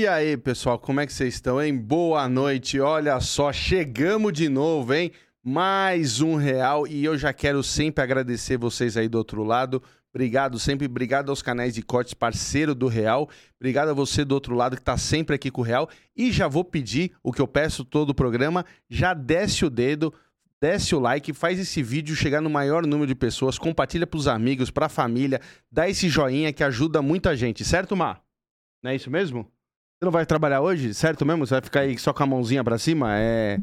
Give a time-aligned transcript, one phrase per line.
[0.00, 1.76] E aí, pessoal, como é que vocês estão, hein?
[1.76, 2.80] Boa noite.
[2.80, 5.12] Olha só, chegamos de novo, hein?
[5.44, 9.82] Mais um real e eu já quero sempre agradecer vocês aí do outro lado.
[10.08, 13.28] Obrigado sempre, obrigado aos canais de cortes parceiro do Real.
[13.60, 15.86] Obrigado a você do outro lado que tá sempre aqui com o Real.
[16.16, 20.14] E já vou pedir o que eu peço todo o programa, já desce o dedo,
[20.58, 24.70] desce o like, faz esse vídeo chegar no maior número de pessoas, compartilha pros amigos,
[24.70, 28.22] pra família, dá esse joinha que ajuda muita gente, certo, Mar?
[28.82, 29.46] Não é isso mesmo?
[30.00, 31.46] Você não vai trabalhar hoje, certo mesmo?
[31.46, 33.18] Você vai ficar aí só com a mãozinha pra cima?
[33.18, 33.58] É.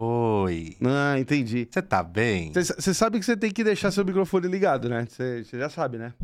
[0.00, 0.76] Oi.
[0.80, 1.66] Ah, entendi.
[1.68, 2.52] Você tá bem?
[2.52, 5.08] Você sabe que você tem que deixar seu microfone ligado, né?
[5.10, 6.14] Você já sabe, né?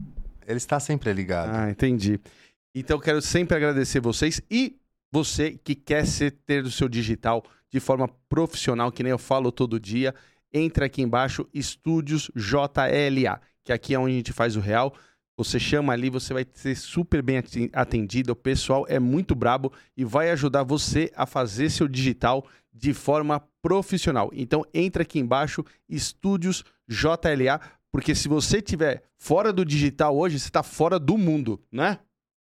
[0.46, 1.50] Ele está sempre ligado.
[1.52, 2.20] Ah, entendi.
[2.72, 4.76] Então quero sempre agradecer vocês e
[5.10, 9.50] você que quer ser, ter o seu digital de forma profissional, que nem eu falo
[9.50, 10.14] todo dia,
[10.52, 14.94] entra aqui embaixo, Estúdios JLA, que aqui é onde a gente faz o real.
[15.42, 17.42] Você chama ali, você vai ser super bem
[17.72, 18.32] atendido.
[18.32, 23.40] O pessoal é muito brabo e vai ajudar você a fazer seu digital de forma
[23.60, 24.30] profissional.
[24.32, 27.60] Então entra aqui embaixo, Estúdios JLA,
[27.90, 31.98] porque se você estiver fora do digital hoje, você está fora do mundo, né?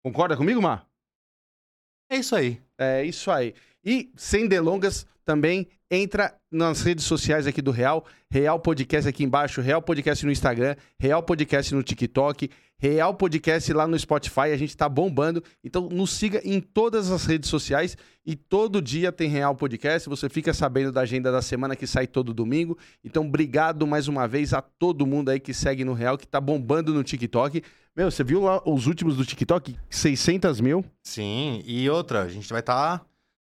[0.05, 0.87] Concorda comigo, Mar?
[2.11, 2.61] É isso aí.
[2.77, 3.55] É isso aí.
[3.85, 9.61] E sem delongas, também entra nas redes sociais aqui do Real, Real Podcast aqui embaixo,
[9.61, 12.49] Real Podcast no Instagram, Real Podcast no TikTok,
[12.79, 15.43] Real Podcast lá no Spotify, a gente tá bombando.
[15.65, 20.29] Então nos siga em todas as redes sociais e todo dia tem Real Podcast, você
[20.29, 22.79] fica sabendo da agenda da semana que sai todo domingo.
[23.05, 26.41] Então obrigado mais uma vez a todo mundo aí que segue no Real, que tá
[26.41, 27.63] bombando no TikTok.
[27.97, 29.77] Meu, você viu lá os últimos do TikTok?
[29.91, 30.85] 600 mil?
[31.03, 33.01] Sim, e outra, a gente vai estar...
[33.01, 33.10] Tá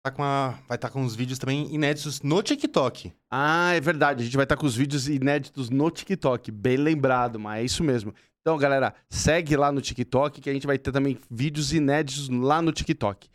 [0.07, 3.13] tá com a, vai estar tá com os vídeos também inéditos no TikTok.
[3.31, 4.23] Ah, é verdade.
[4.23, 6.51] A gente vai estar tá com os vídeos inéditos no TikTok.
[6.53, 8.15] Bem lembrado, mas é isso mesmo.
[8.41, 12.63] Então, galera, segue lá no TikTok que a gente vai ter também vídeos inéditos lá
[12.63, 13.29] no TikTok.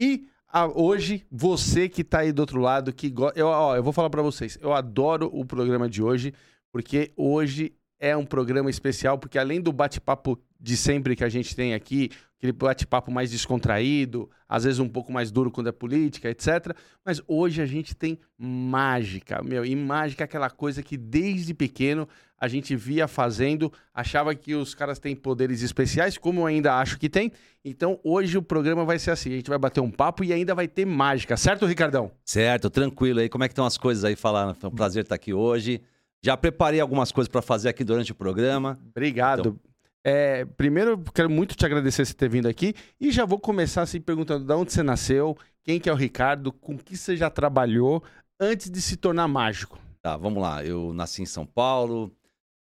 [0.00, 3.92] E a, hoje, você que tá aí do outro lado, que eu, ó, eu vou
[3.92, 6.34] falar para vocês, eu adoro o programa de hoje,
[6.70, 11.56] porque hoje é um programa especial, porque além do bate-papo de sempre que a gente
[11.56, 16.30] tem aqui, aquele bate-papo mais descontraído, às vezes um pouco mais duro quando é política,
[16.30, 16.74] etc.
[17.04, 22.08] Mas hoje a gente tem mágica, meu, e mágica é aquela coisa que desde pequeno
[22.40, 26.96] a gente via fazendo, achava que os caras têm poderes especiais, como eu ainda acho
[26.96, 27.32] que tem.
[27.64, 30.54] Então hoje o programa vai ser assim, a gente vai bater um papo e ainda
[30.54, 32.12] vai ter mágica, certo, Ricardão?
[32.24, 33.28] Certo, tranquilo aí.
[33.28, 34.54] Como é que estão as coisas aí falar?
[34.54, 35.82] Foi um prazer estar aqui hoje.
[36.22, 38.78] Já preparei algumas coisas para fazer aqui durante o programa.
[38.90, 39.40] Obrigado.
[39.40, 39.67] Então...
[40.04, 44.00] É, primeiro, quero muito te agradecer por ter vindo aqui e já vou começar assim
[44.00, 48.02] perguntando de onde você nasceu, quem que é o Ricardo, com que você já trabalhou
[48.40, 49.78] antes de se tornar mágico.
[50.00, 50.64] Tá, vamos lá.
[50.64, 52.12] Eu nasci em São Paulo,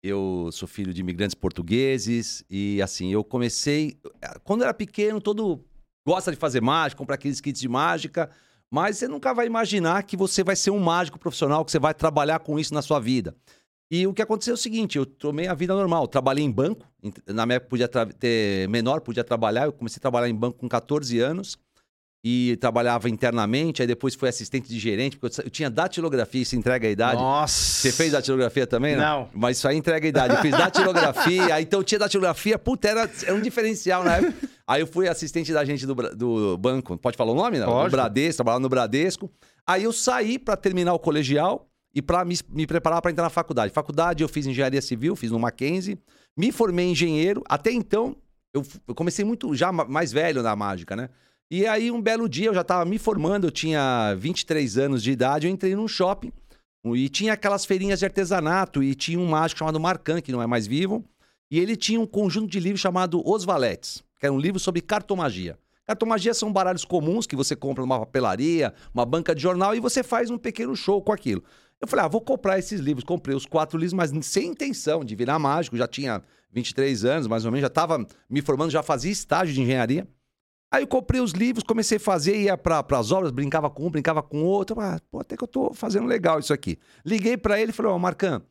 [0.03, 3.97] eu sou filho de imigrantes portugueses e assim, eu comecei.
[4.43, 5.65] Quando era pequeno, todo
[6.05, 8.29] gosta de fazer mágica, comprar aqueles kits de mágica.
[8.69, 11.93] Mas você nunca vai imaginar que você vai ser um mágico profissional, que você vai
[11.93, 13.35] trabalhar com isso na sua vida.
[13.93, 16.07] E o que aconteceu é o seguinte: eu tomei a vida normal.
[16.07, 16.83] Trabalhei em banco.
[17.27, 19.65] Na minha época podia ter menor, podia trabalhar.
[19.65, 21.59] Eu comecei a trabalhar em banco com 14 anos
[22.25, 26.87] e trabalhava internamente, aí depois fui assistente de gerente, porque eu, tinha datilografia, isso entrega
[26.87, 27.21] a idade.
[27.21, 27.53] Nossa!
[27.53, 29.03] Você fez datilografia também, né?
[29.03, 29.29] Não.
[29.33, 30.33] Mas isso aí entrega a idade.
[30.33, 34.33] Eu fiz datilografia, aí então tinha datilografia, puta, era, era um diferencial na época.
[34.65, 37.59] Aí eu fui assistente da gente do, do banco, pode falar o nome?
[37.59, 37.67] Não?
[37.67, 37.89] Pode.
[37.89, 39.29] Do Bradesco, trabalhava no Bradesco.
[39.67, 43.29] Aí eu saí para terminar o colegial e para me, me preparar para entrar na
[43.29, 43.73] faculdade.
[43.73, 45.97] Faculdade eu fiz engenharia civil, fiz no Mackenzie,
[46.35, 47.43] me formei engenheiro.
[47.47, 48.15] Até então,
[48.53, 51.09] eu, eu comecei muito já mais velho na mágica, né?
[51.51, 55.11] E aí, um belo dia, eu já estava me formando, eu tinha 23 anos de
[55.11, 56.31] idade, eu entrei num shopping
[56.95, 60.47] e tinha aquelas feirinhas de artesanato e tinha um mágico chamado Marcan, que não é
[60.47, 61.05] mais vivo,
[61.51, 64.81] e ele tinha um conjunto de livros chamado Os Valetes, que era um livro sobre
[64.81, 65.57] cartomagia.
[65.85, 70.01] Cartomagia são baralhos comuns que você compra numa papelaria, uma banca de jornal e você
[70.01, 71.43] faz um pequeno show com aquilo.
[71.83, 73.03] Eu falei, ah, vou comprar esses livros.
[73.03, 75.75] Comprei os quatro livros, mas sem intenção de virar mágico.
[75.75, 79.61] Já tinha 23 anos, mais ou menos, já estava me formando, já fazia estágio de
[79.61, 80.07] engenharia.
[80.71, 83.91] Aí eu comprei os livros, comecei a fazer, ia para as obras, brincava com um,
[83.91, 84.79] brincava com outro.
[84.79, 86.79] Ah, pô, até que eu tô fazendo legal isso aqui.
[87.05, 88.41] Liguei para ele e falei, ó, oh, Marcan,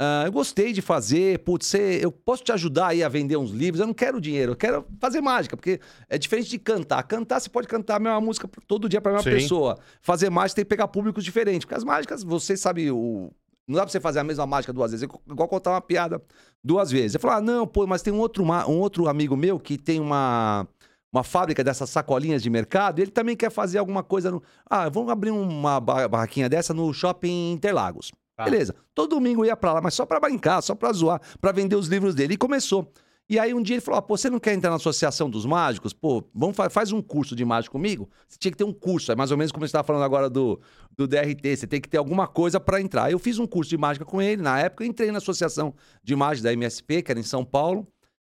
[0.00, 3.50] uh, eu gostei de fazer, putz, você, eu posso te ajudar aí a vender uns
[3.50, 3.80] livros?
[3.80, 7.02] Eu não quero dinheiro, eu quero fazer mágica, porque é diferente de cantar.
[7.02, 9.36] Cantar, você pode cantar a mesma música todo dia para a mesma Sim.
[9.36, 9.78] pessoa.
[10.00, 13.30] Fazer mágica tem que pegar públicos diferentes, porque as mágicas, você sabe, o...
[13.66, 16.22] não dá pra você fazer a mesma mágica duas vezes, é igual contar uma piada
[16.62, 17.14] duas vezes.
[17.14, 20.00] Eu falo, ah, não, pô, mas tem um outro, um outro amigo meu que tem
[20.00, 20.66] uma
[21.10, 24.42] uma fábrica dessas sacolinhas de mercado, ele também quer fazer alguma coisa no.
[24.68, 28.12] Ah, vamos abrir uma barraquinha dessa no shopping Interlagos.
[28.38, 28.44] Ah.
[28.44, 28.74] Beleza.
[28.94, 31.88] Todo domingo ia pra lá, mas só pra brincar, só pra zoar, pra vender os
[31.88, 32.34] livros dele.
[32.34, 32.90] E começou.
[33.28, 35.44] E aí um dia ele falou: ah, pô, você não quer entrar na Associação dos
[35.44, 35.92] Mágicos?
[35.92, 38.08] Pô, vamos fa faz um curso de mágico comigo?
[38.26, 40.30] Você tinha que ter um curso, é mais ou menos como você estava falando agora
[40.30, 40.58] do,
[40.96, 43.10] do DRT, você tem que ter alguma coisa para entrar.
[43.10, 46.16] Eu fiz um curso de mágica com ele, na época eu entrei na Associação de
[46.16, 47.86] Mágica da MSP, que era em São Paulo.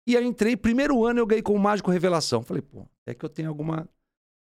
[0.07, 2.43] E aí entrei, primeiro ano eu ganhei como mágico revelação.
[2.43, 3.89] Falei, pô, é que eu tenho alguma,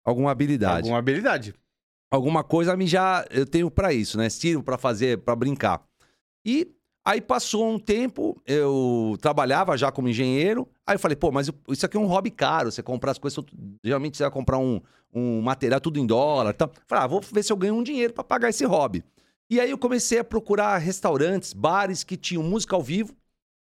[0.04, 0.78] alguma habilidade.
[0.78, 1.54] Alguma habilidade.
[2.10, 4.28] Alguma coisa me já eu tenho para isso, né?
[4.28, 5.82] Sirvo para fazer, para brincar.
[6.44, 6.74] E
[7.04, 10.68] Aí passou um tempo, eu trabalhava já como engenheiro.
[10.86, 12.70] Aí eu falei, pô, mas isso aqui é um hobby caro.
[12.70, 13.42] Você comprar as coisas,
[13.82, 14.80] geralmente você vai comprar um,
[15.12, 16.50] um material tudo em dólar.
[16.54, 19.02] Então, falei, ah, vou ver se eu ganho um dinheiro para pagar esse hobby.
[19.48, 23.14] E aí eu comecei a procurar restaurantes, bares que tinham música ao vivo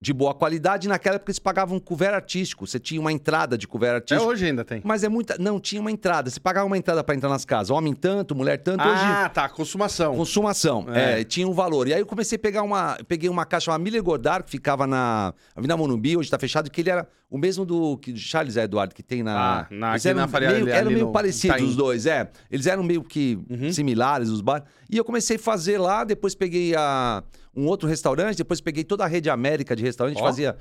[0.03, 0.89] de boa qualidade.
[0.89, 2.67] Naquela época eles pagavam couvert artístico.
[2.67, 4.21] Você tinha uma entrada de couvert artístico.
[4.21, 4.81] É hoje ainda tem.
[4.83, 5.37] Mas é muita.
[5.39, 6.29] Não, tinha uma entrada.
[6.29, 7.71] Você pagava uma entrada para entrar nas casas.
[7.71, 8.81] Homem tanto, mulher tanto.
[8.81, 8.91] Ah,
[9.23, 9.33] hoje...
[9.33, 9.49] tá.
[9.49, 10.17] Consumação.
[10.17, 10.87] Consumação.
[10.93, 11.21] É.
[11.21, 11.25] é.
[11.25, 11.87] tinha um valor.
[11.87, 12.99] E aí eu comecei a pegar uma.
[13.07, 16.81] Peguei uma caixa chamada Miller Godard, que ficava na Avenida Monumbi, hoje tá fechado, que
[16.81, 19.61] ele era o mesmo do que Charles Eduardo, que tem na.
[19.61, 22.29] Ah, na, eles eram na Faria, meio, eram meio parecidos os dois, é.
[22.51, 23.73] Eles eram meio que uhum.
[23.73, 24.67] similares, os bares.
[24.91, 27.23] E eu comecei a fazer lá, depois peguei a
[27.55, 30.25] um outro restaurante, depois peguei toda a rede América de restaurante, oh.
[30.25, 30.57] fazia.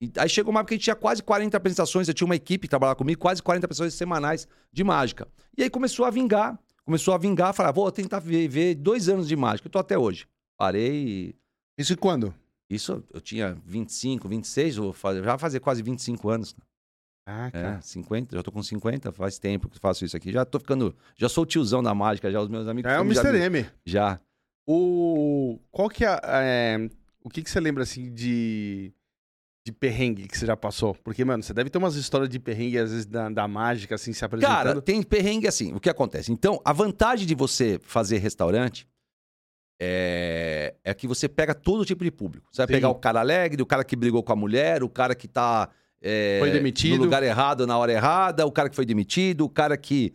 [0.00, 2.36] E aí chegou uma época que a gente tinha quase 40 apresentações, eu tinha uma
[2.36, 5.26] equipe que trabalhava comigo, quase 40 apresentações semanais de mágica.
[5.56, 9.34] E aí começou a vingar, começou a vingar, falar, vou tentar viver dois anos de
[9.34, 10.26] mágica, eu tô até hoje.
[10.58, 11.34] Parei e...
[11.78, 12.34] Isso e quando?
[12.68, 16.54] Isso, eu tinha 25, 26, vou fazer, já fazer quase 25 anos.
[17.28, 17.78] Ah, cara.
[17.78, 20.30] É, 50, já tô com 50, faz tempo que faço isso aqui.
[20.30, 22.90] Já tô ficando, já sou o tiozão da mágica, já os meus amigos...
[22.90, 23.36] É o Mr.
[23.36, 23.66] M.
[23.84, 24.20] Já.
[24.66, 25.58] O...
[25.70, 26.20] Qual que é...
[26.24, 26.88] é...
[27.22, 28.92] O que que você lembra, assim, de
[29.66, 30.94] de perrengue que você já passou?
[31.02, 34.12] Porque, mano, você deve ter umas histórias de perrengue, às vezes, da, da mágica, assim,
[34.12, 34.54] se apresentando.
[34.54, 35.74] Cara, tem perrengue assim.
[35.74, 36.30] O que acontece?
[36.30, 38.86] Então, a vantagem de você fazer restaurante
[39.80, 42.46] é, é que você pega todo tipo de público.
[42.52, 42.72] Você vai Sim.
[42.74, 45.68] pegar o cara alegre, o cara que brigou com a mulher, o cara que tá.
[46.00, 46.98] É, foi demitido.
[46.98, 50.14] No lugar errado, na hora errada, o cara que foi demitido, o cara que.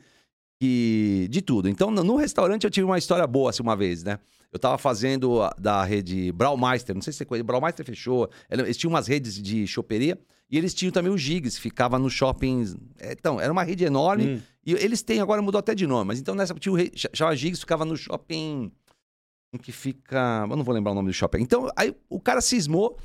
[0.61, 1.67] Que de tudo.
[1.67, 4.19] Então, no restaurante eu tive uma história boa, assim, uma vez, né?
[4.53, 8.29] Eu tava fazendo da rede Braumeister, não sei se você conhece, Braumeister fechou.
[8.47, 10.19] Eles tinham umas redes de choperia
[10.51, 12.75] e eles tinham também o Gigs, ficava no shopping.
[12.99, 14.35] É, então, era uma rede enorme.
[14.35, 14.41] Hum.
[14.63, 16.77] E eles têm, agora mudou até de nome, mas então nessa tinha o
[17.11, 18.71] chamava Gigs, ficava no shopping
[19.63, 20.45] que fica.
[20.47, 21.39] Eu não vou lembrar o nome do shopping.
[21.41, 22.99] Então, aí o cara cismou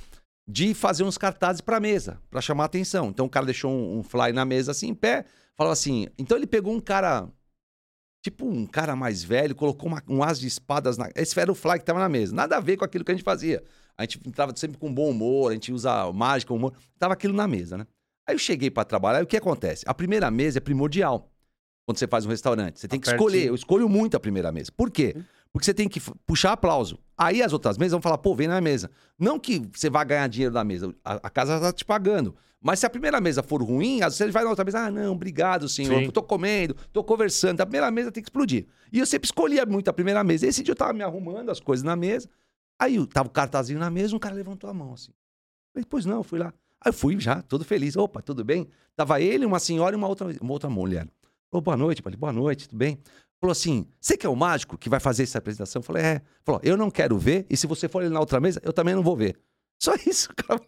[0.47, 3.09] de fazer uns cartazes para mesa, para chamar atenção.
[3.09, 5.25] Então o cara deixou um, um, fly na mesa assim, em pé,
[5.57, 6.07] falava assim.
[6.19, 7.27] Então ele pegou um cara
[8.31, 11.09] tipo um cara mais velho, colocou uma, um as de espadas na.
[11.15, 12.35] Esse era o fly que tava na mesa.
[12.35, 13.63] Nada a ver com aquilo que a gente fazia.
[13.97, 16.73] A gente entrava sempre com bom humor, a gente usa mágica, humor.
[16.99, 17.87] Tava aquilo na mesa, né?
[18.27, 19.85] Aí eu cheguei para trabalhar e o que acontece?
[19.87, 21.31] A primeira mesa é primordial
[21.87, 22.81] quando você faz um restaurante.
[22.81, 23.47] Você tem que escolher.
[23.47, 24.73] Eu escolho muito a primeira mesa.
[24.77, 25.17] Por quê?
[25.53, 26.99] Porque você tem que puxar aplauso.
[27.17, 28.91] Aí as outras mesas vão falar, pô, vem na mesa.
[29.17, 32.35] Não que você vá ganhar dinheiro da mesa, a, a casa tá te pagando.
[32.61, 34.91] Mas se a primeira mesa for ruim, às vezes ele vai na outra mesa, ah,
[34.91, 36.11] não, obrigado, senhor, Sim.
[36.11, 37.61] tô comendo, tô conversando.
[37.61, 38.67] A primeira mesa tem que explodir.
[38.93, 40.47] E eu sempre escolhia muito a primeira mesa.
[40.47, 42.29] Esse dia eu tava me arrumando as coisas na mesa.
[42.79, 45.13] Aí tava o cartazinho na mesa, um cara levantou a mão assim.
[45.73, 46.53] falei, pois não, eu fui lá.
[46.81, 47.97] Aí eu fui já, todo feliz.
[47.97, 48.69] Opa, tudo bem?
[48.95, 51.09] Tava ele, uma senhora e uma outra, uma outra mulher.
[51.51, 52.99] Falou, boa noite, falei, boa noite, tudo bem?
[53.41, 55.81] Falou assim: você que é o mágico que vai fazer essa apresentação?
[55.81, 56.23] Eu falei: é.
[56.45, 58.95] Falou: eu não quero ver, e se você for ali na outra mesa, eu também
[58.95, 59.39] não vou ver.
[59.79, 60.61] Só isso, cara.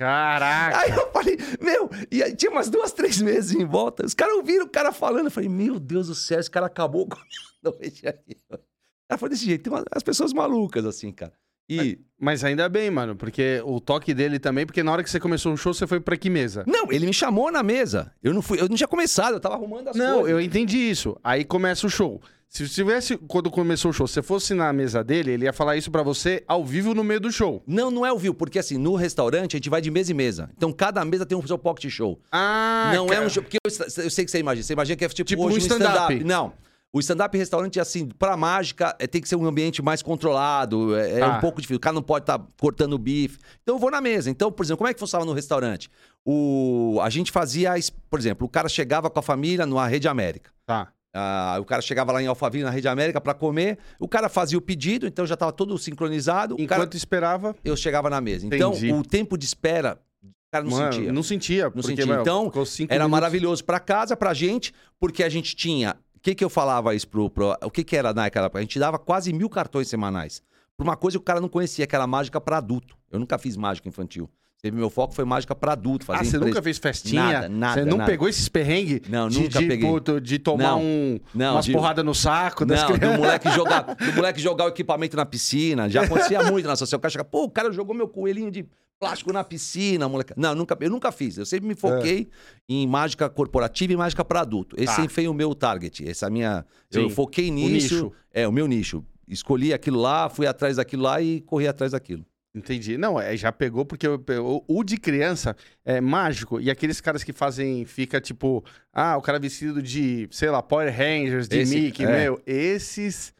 [0.00, 0.78] Caraca!
[0.78, 4.06] Aí eu falei, meu, e aí tinha umas duas, três meses em volta.
[4.06, 5.26] Os caras ouviram o cara falando.
[5.26, 7.22] Eu falei, meu Deus do céu, esse cara acabou com a
[7.62, 9.18] noite aí.
[9.18, 9.64] Foi desse jeito.
[9.64, 11.34] Tem umas, as pessoas malucas, assim, cara.
[11.70, 11.98] E...
[12.22, 15.54] Mas ainda bem, mano, porque o toque dele também, porque na hora que você começou
[15.54, 16.64] o show, você foi pra que mesa?
[16.66, 18.12] Não, ele me chamou na mesa.
[18.22, 20.22] Eu não fui, eu não tinha começado, eu tava arrumando as não, coisas.
[20.24, 21.16] Não, eu entendi isso.
[21.24, 22.20] Aí começa o show.
[22.50, 25.88] Se tivesse, quando começou o show, você fosse na mesa dele, ele ia falar isso
[25.88, 27.62] para você ao vivo no meio do show.
[27.64, 30.14] Não, não é ao vivo, porque assim, no restaurante a gente vai de mesa em
[30.16, 30.50] mesa.
[30.56, 32.18] Então cada mesa tem um seu pocket show.
[32.30, 33.22] Ah, Não cara.
[33.22, 33.70] é um show, porque eu,
[34.04, 34.64] eu, sei que você imagina.
[34.64, 36.12] Você imagina que é tipo, tipo hoje um stand-up.
[36.12, 36.52] Stand não.
[36.92, 41.20] O stand-up restaurante, assim, pra mágica, é, tem que ser um ambiente mais controlado, é,
[41.20, 41.76] é um pouco difícil.
[41.76, 43.38] O cara não pode estar tá cortando bife.
[43.62, 44.28] Então eu vou na mesa.
[44.28, 45.88] Então, por exemplo, como é que funcionava no restaurante?
[46.24, 47.74] O, a gente fazia,
[48.08, 50.50] por exemplo, o cara chegava com a família numa Rede América.
[50.66, 50.92] Tá.
[51.14, 53.78] Ah, o cara chegava lá em Alphaville, na Rede América, para comer.
[53.98, 56.54] O cara fazia o pedido, então já estava todo sincronizado.
[56.58, 56.96] Enquanto cara...
[56.96, 57.56] esperava.
[57.64, 58.46] Eu chegava na mesa.
[58.46, 58.86] Então, Entendi.
[58.88, 61.12] Então, o tempo de espera o cara não Mano, sentia.
[61.12, 61.64] Não sentia.
[61.64, 62.20] Não porque, sentia.
[62.20, 63.10] então, era minutos.
[63.10, 67.08] maravilhoso para casa, pra gente, porque a gente tinha o que, que eu falava isso
[67.08, 67.56] pro, pro.
[67.64, 68.58] O que, que era naquela época?
[68.58, 70.42] A gente dava quase mil cartões semanais.
[70.76, 72.96] Por uma coisa que o cara não conhecia, que era mágica para adulto.
[73.10, 74.28] Eu nunca fiz mágica infantil.
[74.56, 76.04] Sempre meu foco foi mágica para adulto.
[76.04, 76.50] Ah, Fazer você empresa.
[76.50, 77.22] nunca fez festinha?
[77.22, 78.10] Nada, nada, Você não nada.
[78.10, 79.00] pegou esses perrengues?
[79.08, 79.88] Não, de, nunca de, peguei.
[79.88, 83.48] puto, de tomar Não, um, não, umas de- porradas no saco das Não, do moleque,
[83.52, 85.88] jogar, do moleque jogar o equipamento na piscina.
[85.88, 86.98] Já acontecia muito na sociedade.
[86.98, 88.66] O cara chega, pô, o cara jogou meu coelhinho de
[89.00, 90.34] plástico na piscina, moleque.
[90.36, 91.38] Não, nunca, eu nunca fiz.
[91.38, 92.28] Eu sempre me foquei
[92.68, 94.76] em mágica corporativa e mágica para adulto.
[94.76, 94.96] Esse Tá.
[94.96, 96.06] sempre foi o meu target.
[96.06, 96.64] Essa minha.
[96.92, 98.12] Eu Sim, foquei o nisso.
[98.32, 99.02] É, o meu nicho.
[99.26, 102.24] Escolhi aquilo lá, fui atrás daquilo lá e corri atrás daquilo.
[102.54, 102.98] Entendi.
[102.98, 106.60] Não, é, já pegou porque eu- o, o de criança é mágico.
[106.60, 110.92] E aqueles caras que fazem, fica tipo, ah, o cara vestido de, sei lá, Power
[110.94, 112.24] Rangers, de Esse- Mickey, é.
[112.24, 112.42] meu.
[112.44, 113.32] Esses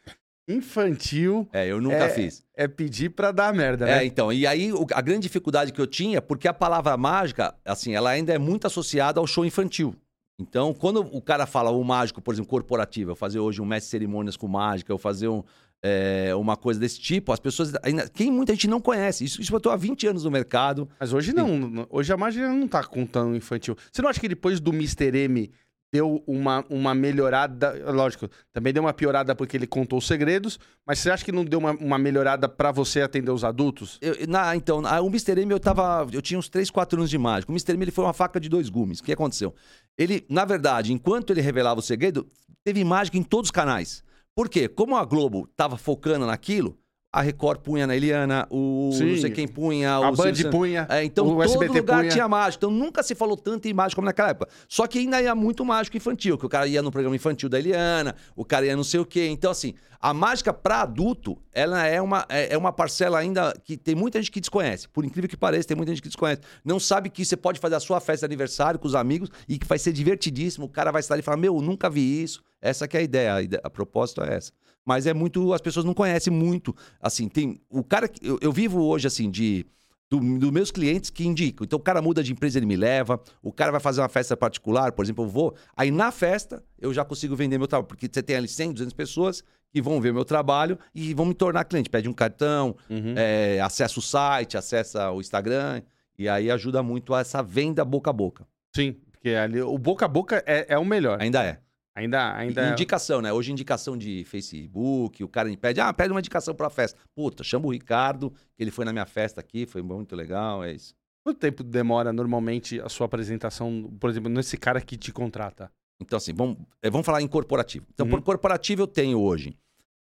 [0.57, 2.45] infantil É, eu nunca fiz.
[2.57, 4.05] é pedir pra dar merda, É, né?
[4.05, 8.11] então, e aí a grande dificuldade que eu tinha, porque a palavra mágica, assim, ela
[8.11, 9.95] ainda é muito associada ao show infantil.
[10.39, 13.87] Então, quando o cara fala o mágico, por exemplo, corporativo, eu fazer hoje um mestre
[13.89, 15.43] de cerimônias com mágica, eu fazer um,
[15.83, 18.09] é, uma coisa desse tipo, as pessoas ainda.
[18.09, 19.23] Quem muita gente não conhece.
[19.25, 20.89] Isso, isso eu tô há 20 anos no mercado.
[20.99, 21.87] Mas hoje não.
[21.91, 23.77] Hoje a magia não tá contando infantil.
[23.93, 25.15] Você não acha que depois do Mr.
[25.25, 25.51] M
[25.93, 27.73] deu uma, uma melhorada?
[27.93, 31.45] Lógico, também deu uma piorada porque ele contou os segredos, mas você acha que não
[31.45, 33.99] deu uma, uma melhorada pra você atender os adultos?
[34.01, 35.41] Eu- na- então, na- o Mr.
[35.41, 36.07] M eu tava.
[36.13, 37.53] Eu tinha uns 3, 4 anos de mágico.
[37.53, 37.73] O Mr.
[37.75, 39.01] M ele foi uma faca de dois gumes.
[39.01, 39.55] O que aconteceu?
[39.99, 42.27] Ele, na verdade, enquanto ele revelava o segredo,
[42.65, 44.03] teve mágica em todos os canais.
[44.35, 44.69] Por quê?
[44.69, 46.79] Como a Globo tava focando naquilo,
[47.13, 49.13] a Record punha na Eliana, o Sim.
[49.13, 52.01] não sei quem punha, A o Band Silvio punha, É, então o todo SBT lugar
[52.01, 52.11] punha.
[52.11, 52.65] tinha mágico.
[52.65, 54.49] Então nunca se falou tanto em mágico como naquela época.
[54.69, 57.59] Só que ainda ia muito mágico infantil, que o cara ia no programa infantil da
[57.59, 59.27] Eliana, o cara ia não sei o quê.
[59.27, 63.77] Então, assim, a mágica para adulto, ela é uma, é é uma parcela ainda que
[63.77, 64.89] tem muita gente que desconhece.
[64.89, 66.41] Por incrível que pareça, tem muita gente que desconhece.
[66.65, 69.59] Não sabe que você pode fazer a sua festa de aniversário com os amigos e
[69.59, 70.67] que vai ser divertidíssimo.
[70.67, 72.41] O cara vai estar ali e falar: Meu, nunca vi isso.
[72.63, 73.35] Essa que é a ideia.
[73.35, 74.53] A, ideia, a proposta é essa.
[74.85, 75.53] Mas é muito.
[75.53, 76.75] As pessoas não conhecem muito.
[77.01, 77.61] Assim, tem.
[77.71, 78.09] O cara.
[78.09, 79.67] que- Eu, eu vivo hoje, assim, de
[80.11, 81.65] dos do meus clientes que indicam.
[81.65, 83.21] Então o cara muda de empresa, ele me leva.
[83.41, 85.55] O cara vai fazer uma festa particular, por exemplo, eu vou.
[85.77, 88.93] Aí na festa eu já consigo vender meu trabalho, porque você tem ali 100, 200
[88.93, 91.89] pessoas que vão ver meu trabalho e vão me tornar cliente.
[91.89, 93.15] Pede um cartão, Uhum.
[93.17, 95.81] é, acessa o site, acessa o Instagram.
[96.19, 98.45] E aí ajuda muito a essa venda boca a boca.
[98.75, 101.23] Sim, porque ali o boca a boca é, é o melhor.
[101.23, 101.61] Ainda é.
[101.95, 103.33] Ainda, ainda é- Indicação, né?
[103.33, 106.99] Hoje indicação de Facebook, o cara me pede, ah, pede uma indicação pra festa.
[107.15, 110.73] Puta, chama o Ricardo, que ele foi na minha festa aqui, foi muito legal, é
[110.73, 110.95] isso.
[111.25, 115.71] Quanto tempo demora normalmente a sua apresentação, por exemplo, nesse cara que te contrata?
[116.01, 117.87] Então, assim, vamos, eh, vamos falar em corporativo.
[117.93, 118.11] Então, Uhum.
[118.13, 119.55] por corporativo, eu tenho hoje,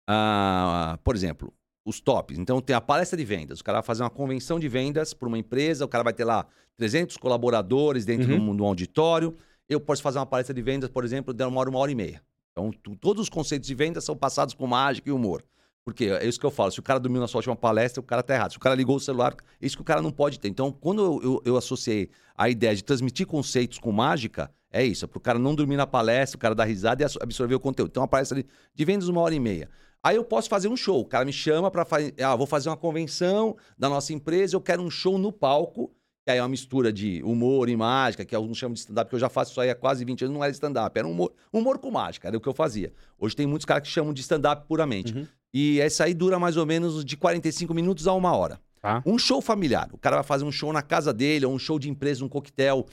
[0.10, 1.54] ah, por exemplo,
[1.86, 2.38] os tops.
[2.38, 3.60] Então, tem a palestra de vendas.
[3.62, 6.26] O cara vai fazer uma convenção de vendas para uma empresa, o cara vai ter
[6.26, 8.56] lá 300 colaborador dentro Uhum.
[8.56, 9.36] de um auditório.
[9.70, 12.22] Eu posso fazer uma palestra de vendas, por exemplo, demora uma hora e meia.
[12.52, 15.44] Então, tu- todos os conceitos de vendas são passados com mágica e humor.
[15.84, 16.72] Porque é isso que eu falo.
[16.72, 18.52] Se o cara dormiu na sua última palestra, o cara tá errado.
[18.52, 20.50] Se o cara ligou o celular, é isso que o cara não pode ter.
[20.50, 25.06] Então, quando eu, eu, eu associei a ideia de transmitir conceitos com mágica, é isso.
[25.06, 27.60] É pro cara não dormir na palestra, o cara dar risada e abs- absorver o
[27.60, 27.90] conteúdo.
[27.92, 29.70] Então, uma palestra de, de vendas uma hora e meia.
[30.04, 31.00] Aí eu posso fazer um show.
[31.02, 32.14] O cara me chama para fazer.
[32.22, 35.92] Ah, vou fazer uma convenção da nossa empresa, eu quero um show no palco.
[36.28, 39.16] Que aí é uma mistura de humor e mágica, que alguns chamam de stand-up, que
[39.16, 41.78] eu já faço isso aí há quase 20 anos, não era stand-up, era humor, humor
[41.78, 42.92] com mágica, era o que eu fazia.
[43.18, 45.16] Hoje tem muitos caras que chamam de stand-up puramente.
[45.16, 45.26] Uhum.
[45.54, 48.60] E essa aí dura mais ou menos de 45 minutos a uma hora.
[48.82, 49.02] Tá.
[49.06, 49.88] Um show familiar.
[49.94, 52.28] O cara vai fazer um show na casa dele, ou um show de empresa, um
[52.28, 52.80] coquetel.
[52.80, 52.86] O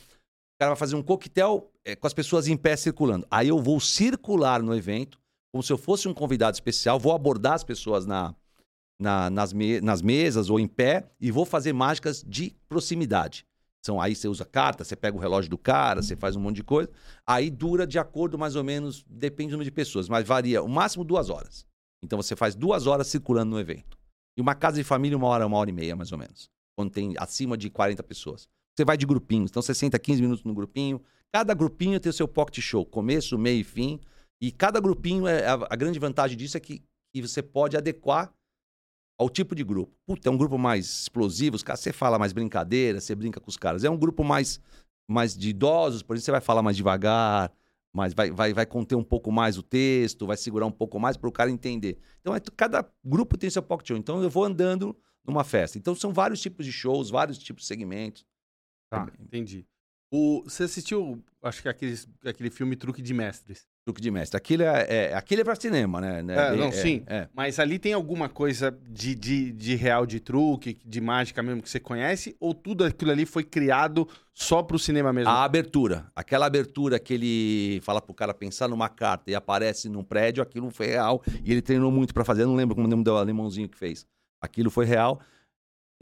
[0.60, 3.26] cara vai fazer um coquetel é, com as pessoas em pé circulando.
[3.28, 5.18] Aí eu vou circular no evento,
[5.50, 8.32] como se eu fosse um convidado especial, vou abordar as pessoas na,
[8.98, 13.46] na- nas, me- nas mesas ou em pé e vou fazer mágicas de proximidade.
[13.84, 16.56] São, aí você usa carta, você pega o relógio do cara, você faz um monte
[16.56, 16.88] de coisa.
[17.26, 20.68] Aí dura de acordo mais ou menos, depende do número de pessoas, mas varia o
[20.68, 21.66] máximo duas horas.
[22.02, 23.98] Então você faz duas horas circulando no evento.
[24.36, 26.48] E uma casa de família, uma hora, uma hora e meia, mais ou menos.
[26.76, 28.48] Quando tem acima de 40 pessoas.
[28.74, 29.50] Você vai de grupinhos.
[29.50, 31.00] Então você senta 15 minutos no grupinho.
[31.32, 32.84] Cada grupinho tem o seu pocket show.
[32.84, 34.00] Começo, meio e fim.
[34.40, 38.32] E cada grupinho, é, a, a grande vantagem disso é que, que você pode adequar
[39.18, 39.96] ao tipo de grupo.
[40.06, 43.48] Puta, é um grupo mais explosivo, os caras, você fala mais brincadeira, você brinca com
[43.48, 43.84] os caras.
[43.84, 44.60] É um grupo mais,
[45.08, 47.52] mais de idosos, por isso você vai falar mais devagar,
[47.92, 51.16] mas vai, vai, vai conter um pouco mais o texto, vai segurar um pouco mais
[51.16, 51.98] para o cara entender.
[52.20, 53.96] Então, é, cada grupo tem seu pocket show.
[53.96, 55.78] Então, eu vou andando numa festa.
[55.78, 58.26] Então, são vários tipos de shows, vários tipos de segmentos.
[58.90, 59.64] Tá, entendi.
[60.12, 63.66] O, você assistiu, acho que aquele, aquele filme Truque de Mestres.
[63.84, 64.38] Truque de mestre.
[64.38, 66.22] Aquilo é, é, aquilo é pra cinema, né?
[66.22, 66.34] né?
[66.34, 67.02] É, não, sim.
[67.06, 67.28] É.
[67.34, 71.68] Mas ali tem alguma coisa de, de, de real, de truque, de mágica mesmo que
[71.68, 72.34] você conhece?
[72.40, 75.28] Ou tudo aquilo ali foi criado só pro cinema mesmo?
[75.28, 76.06] A abertura.
[76.16, 80.70] Aquela abertura que ele fala pro cara pensar numa carta e aparece num prédio, aquilo
[80.70, 81.22] foi real.
[81.44, 82.44] E ele treinou muito pra fazer.
[82.44, 84.06] Eu não lembro como o nome do alemãozinho que fez.
[84.40, 85.20] Aquilo foi real.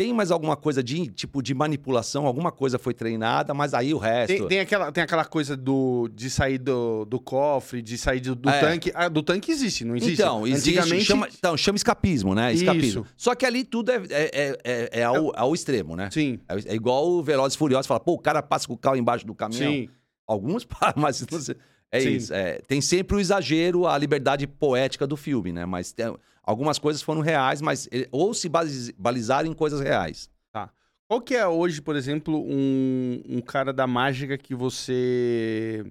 [0.02, 3.98] Tem mais alguma coisa de tipo de manipulação, alguma coisa foi treinada, mas aí o
[3.98, 4.36] resto.
[4.36, 8.34] Tem, tem aquela, tem aquela coisa do, de sair do, do cofre, de sair do,
[8.34, 8.60] do É.
[8.60, 8.90] tanque.
[8.94, 10.14] Ah, do tanque existe, não existe?
[10.20, 12.52] Então, existe, chama, então, chama escapismo, né?
[12.52, 13.02] Escapismo.
[13.02, 13.14] Isso.
[13.16, 16.08] Só que ali tudo é, é, é, é- é ao, ao extremo, né?
[16.10, 18.96] Sim, É, é igual o Velozes Furiosos, fala, pô, o cara passa com o carro
[18.96, 19.70] embaixo do caminhão.
[19.72, 19.88] sim.
[20.26, 21.24] Alguns param, mas.
[21.90, 22.10] É Sim.
[22.16, 22.32] isso.
[22.32, 25.66] é, tem sempre o exagero, a liberdade poética do filme, né?
[25.66, 30.30] Mas tem- algumas coisas foram reais, mas ele- ou se baliz- balizaram em coisas reais.
[31.08, 35.84] Qual que é hoje, por exemplo, um, um cara da mágica que você.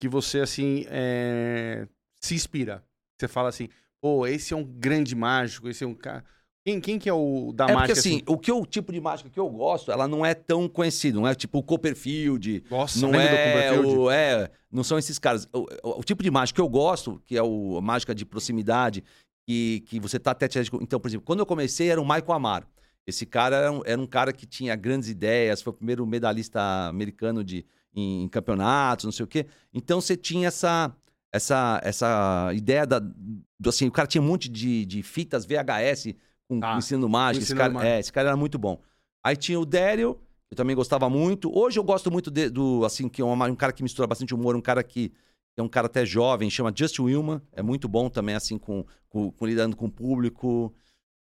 [0.00, 1.86] que você, assim, é,
[2.20, 2.82] se inspira?
[3.16, 3.68] Você fala assim,
[4.02, 6.24] pô, esse é um grande mágico, esse é um cara.
[6.66, 8.00] Quem, quem que é o da é porque mágica?
[8.00, 11.20] assim, o que o tipo de mágica que eu gosto, ela não é tão conhecido,
[11.20, 13.96] não é tipo o Copperfield, Nossa, não é, Copperfield?
[13.98, 15.46] o, é, não são esses caras.
[15.52, 18.24] O, o- o tipo de mágica que eu gosto, que é o a mágica de
[18.26, 19.04] proximidade,
[19.46, 20.46] que, que você tá até
[20.80, 22.66] Então, por exemplo, quando eu comecei era o Michael Amaro.
[23.06, 26.60] Esse cara era um, era um cara que tinha grandes ideias, foi o primeiro medalhista
[26.88, 29.46] americano de, em, em campeonatos, não sei o quê.
[29.74, 30.90] Então você tinha essa
[31.30, 36.14] essa essa ideia da do, assim, o cara tinha um monte de, de fitas VHS
[36.48, 37.42] com, com ensino mágico.
[37.42, 37.92] Esse cara, mágico.
[37.92, 38.80] é, esse cara era muito bom.
[39.22, 40.18] Aí tinha o Daryl,
[40.50, 41.50] eu também gostava muito.
[41.54, 44.34] Hoje eu gosto muito de- do, assim, que é uma- um cara que mistura bastante
[44.34, 45.12] humor, um cara que
[45.56, 49.30] é um cara até jovem, chama Just Willman, é muito bom também, assim, com, com,
[49.30, 50.74] com lidando com o público.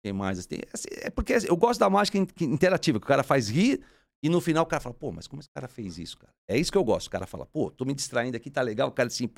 [0.04, 0.40] Quem mais?
[0.40, 3.82] Assim, assim, é porque assim, eu gosto da mágica interativa, que o cara faz rir
[4.22, 6.34] e no final o cara fala, pô, mas como esse cara fez isso, cara?
[6.48, 7.08] É isso que eu gosto.
[7.08, 8.90] O cara fala, pô, tô me distraindo aqui, tá legal.
[8.90, 9.30] O cara assim,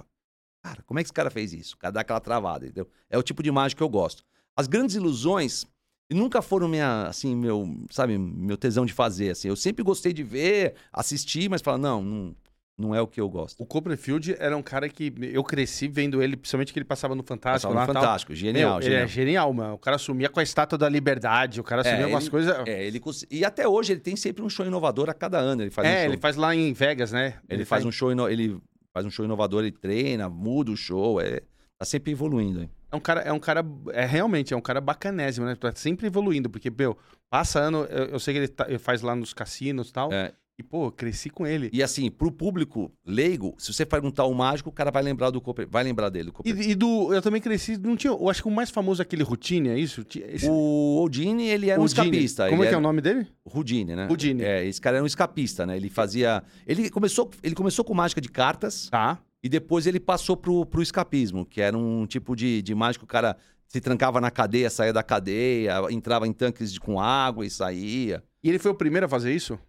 [0.64, 1.76] cara, como é que esse cara fez isso?
[1.76, 2.88] O cara dá aquela travada, entendeu?
[3.10, 4.24] É o tipo de mágica que eu gosto.
[4.56, 5.66] As grandes ilusões
[6.10, 9.48] nunca foram minha, assim, meu, sabe, meu tesão de fazer, assim.
[9.48, 12.36] Eu sempre gostei de ver, assistir, mas falar, não, não,
[12.80, 13.62] não é o que eu gosto.
[13.62, 17.22] O Copperfield era um cara que eu cresci vendo ele, principalmente que ele passava no
[17.24, 17.72] Fantástico.
[17.72, 18.02] Passava no lá, tal.
[18.04, 19.00] Fantástico, genial, Meu, genial.
[19.02, 19.74] Ele é genial, mano.
[19.74, 22.32] O cara sumia com a estátua da liberdade, o cara É, sumia com as ele-
[22.32, 22.56] coisas.
[22.68, 25.62] É, ele E até hoje ele tem sempre um show inovador a cada ano.
[25.62, 26.12] Ele faz um É, show.
[26.14, 27.36] ele faz lá em Vegas, né?
[27.50, 28.58] Ele faz um show, ino- ele
[28.94, 31.42] faz um show inovador, ele treina, muda o show, é,
[31.78, 32.62] tá sempre evoluindo.
[32.62, 32.70] hein?
[32.92, 35.54] É um cara, é um cara, é realmente, é um cara bacanésimo, né?
[35.56, 36.98] Tá sempre evoluindo, porque, meu,
[37.30, 40.12] passa ano, eu, eu sei que ele, tá- ele faz lá nos cassinos e tal,
[40.12, 41.70] É, e, pô, cresci com ele.
[41.72, 45.40] E assim, pro público leigo, se você perguntar o mágico, o cara vai lembrar do
[45.40, 46.26] Cooper, vai lembrar dele.
[46.26, 46.70] do E, Cooper.
[46.70, 49.24] e do, eu também cresci, não tinha, eu acho que o mais famoso é aquele
[49.24, 50.06] Routine, é isso?
[50.28, 52.08] Esse, O Houdini, ele era um Houdini.
[52.10, 52.50] escapista.
[52.50, 53.26] Como é que é o nome dele?
[53.46, 54.08] Houdini, né?
[54.10, 54.44] Houdini.
[54.44, 55.78] É, esse cara era um escapista, né?
[55.78, 56.44] Ele fazia...
[56.68, 59.18] Ele começou, ele começou com mágica de cartas Tá.
[59.42, 63.08] e depois ele passou pro, pro escapismo, que era um tipo de, de mágica, o
[63.08, 67.50] cara se trancava na cadeia, saía da cadeia, entrava em tanques de- com água e
[67.50, 68.22] saía.
[68.44, 69.60] E ele foi o primeiro a fazer isso?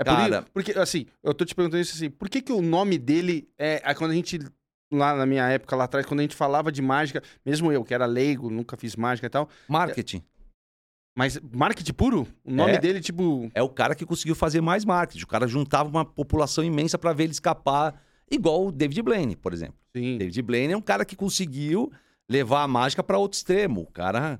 [0.00, 2.52] É por Cara- isso- porque, assim, eu tô te perguntando isso assim, por que que
[2.52, 4.38] o nome dele é, é quando a gente,
[4.92, 7.92] lá na minha época, lá atrás, quando a gente falava de mágica, mesmo eu, que
[7.92, 10.22] era leigo, nunca fiz mágica e tal, Marketing.
[11.16, 12.28] mas marketing puro?
[12.44, 12.78] O nome É.
[12.78, 15.24] dele, tipo, é o cara que conseguiu fazer mais marketing.
[15.24, 19.52] O cara juntava uma população imensa pra ver ele escapar, igual o David Blaine, por
[19.52, 19.74] exemplo.
[19.96, 20.16] sim.
[20.16, 21.90] David Blaine é um cara que conseguiu
[22.30, 23.80] levar a mágica pra outro extremo.
[23.80, 24.38] O cara,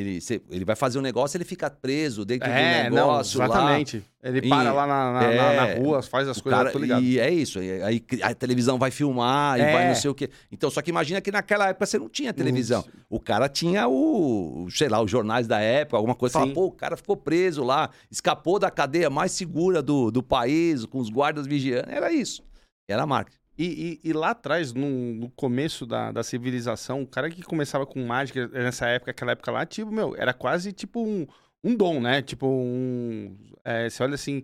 [0.00, 3.38] ele, cê- ele vai fazer um negócio, ele fica preso dentro É, do não, negócio
[3.38, 3.44] lá.
[3.46, 4.04] exatamente.
[4.22, 6.78] Ele E- para lá na, na, na- na é, rua, faz as coisas, cara- tô
[6.78, 7.02] ligado.
[7.02, 7.62] e é isso.
[7.62, 9.72] e Aí a televisão vai filmar e É.
[9.72, 10.28] vai não sei o quê.
[10.50, 12.84] Então, só que imagina que naquela época você não tinha televisão.
[13.08, 16.32] O cara tinha o, sei lá, os jornais da época, alguma coisa.
[16.38, 20.84] Fala, pô, o cara ficou preso lá, escapou da cadeia mais segura do, do país,
[20.84, 21.88] com os guardas vigiando.
[21.90, 22.42] Era isso.
[22.88, 23.32] Era a marca.
[23.58, 27.84] E, e- e lá atrás, no, no começo da, da civilização, o cara que começava
[27.84, 31.26] com mágica nessa época, aquela época lá, tipo, meu, era quase tipo um,
[31.64, 32.22] um dom, né?
[32.22, 33.36] Tipo um.
[33.64, 34.42] é, você olha assim,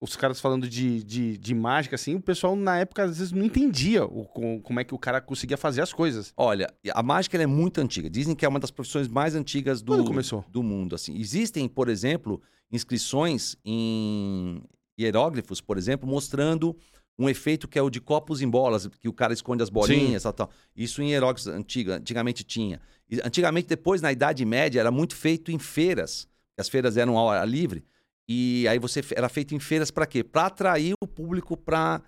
[0.00, 3.44] os caras falando de, de, de mágica, assim, o pessoal na época às vezes não
[3.44, 6.32] entendia o, co- como é que o cara conseguia fazer as coisas.
[6.36, 8.10] Olha, a mágica é muito antiga.
[8.10, 10.44] Dizem que é uma das profissões mais antigas do, Quando começou?
[10.48, 10.94] do mundo.
[10.96, 11.16] Assim.
[11.18, 14.62] Existem, por exemplo, inscrições em
[15.00, 16.76] hieróglifos, por exemplo, mostrando
[17.18, 20.22] um efeito que é o de copos em bolas, que o cara esconde as bolinhas,
[20.22, 20.50] tal, tal.
[20.76, 22.80] Isso em hieróglifos antiga, antigamente tinha.
[23.08, 26.28] E antigamente, depois, na Idade Média, era muito feito em feiras.
[26.58, 27.84] As feiras eram ao ar livre.
[28.28, 30.24] E aí você era feito em feiras para quê?
[30.24, 32.02] Para atrair o público para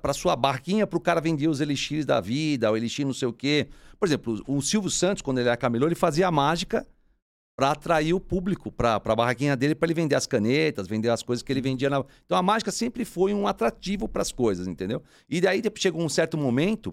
[0.00, 3.26] para sua barquinha, para o cara vender os elixirs da vida, o elixir não sei
[3.26, 3.66] o quê.
[3.98, 6.86] Por exemplo, o o Silvio Santos, quando ele era camelô, ele fazia a mágica
[7.62, 11.22] para atrair o público para a barraquinha dele, para ele vender as canetas, vender as
[11.22, 12.04] coisas que ele vendia na.
[12.26, 15.00] Então a mágica sempre foi um atrativo para as coisas, entendeu?
[15.30, 16.92] E daí chegou um certo momento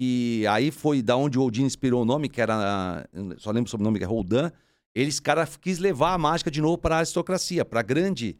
[0.00, 3.08] e aí foi da onde o Odin inspirou o nome, que era.
[3.36, 4.50] Só lembro sobre o nome, que é Roldan.
[4.92, 8.36] Eles, cara, quis levar a mágica de novo para a aristocracia, para grande,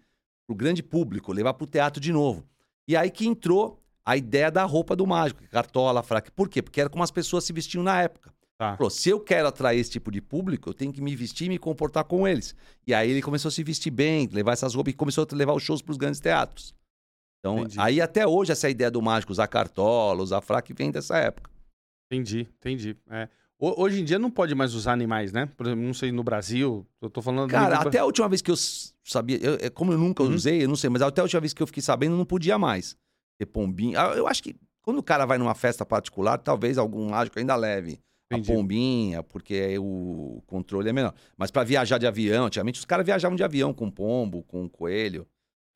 [0.49, 2.45] o grande público, levar para o teatro de novo.
[2.89, 6.33] E aí que entrou a ideia da roupa do mágico, cartola, fraca.
[6.33, 6.61] Por quê?
[6.61, 8.37] Porque era como as pessoas se vestiam na época.
[8.59, 8.77] Tá.
[8.77, 11.49] Falou, se eu quero atrair esse tipo de público, eu tenho que me vestir e
[11.49, 12.57] me comportar com eles.
[12.87, 15.53] E aí ele começou a se vestir bem, levar essas roupas e começou a levar
[15.55, 16.75] os shows para os grandes teatros.
[17.39, 17.79] Então, Entendi.
[17.79, 21.49] aí até hoje essa ideia do mágico usar cartola, usar fraque, vem dessa época.
[22.11, 22.97] Entendi, entendi.
[23.09, 23.29] É.
[23.61, 25.47] Ho- Hoje em dia não pode mais usar animais, né?
[25.57, 27.49] Por exemplo, não sei, no Brasil, eu tô falando...
[27.51, 28.57] Cara, nível- até a última vez que eu
[29.05, 30.35] sabia, eu- é, como eu nunca Uhum.
[30.35, 32.59] usei, eu não sei, mas até a última vez que eu fiquei sabendo, não podia
[32.59, 32.97] mais
[33.39, 33.97] ter pombinho.
[33.99, 37.55] Ah, Eu acho que quando o cara vai numa festa particular, talvez algum mágico ainda
[37.55, 38.53] leve Entendi.
[38.53, 41.15] a pombinha, porque aí o controle é menor.
[41.37, 45.27] Mas pra viajar de avião, antigamente os caras viajavam de avião com pombo, com coelho.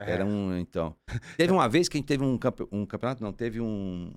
[0.00, 0.12] É.
[0.12, 0.94] Era um, então.
[1.38, 4.12] Teve uma vez que a gente teve um, campe- um campeonato, não, teve um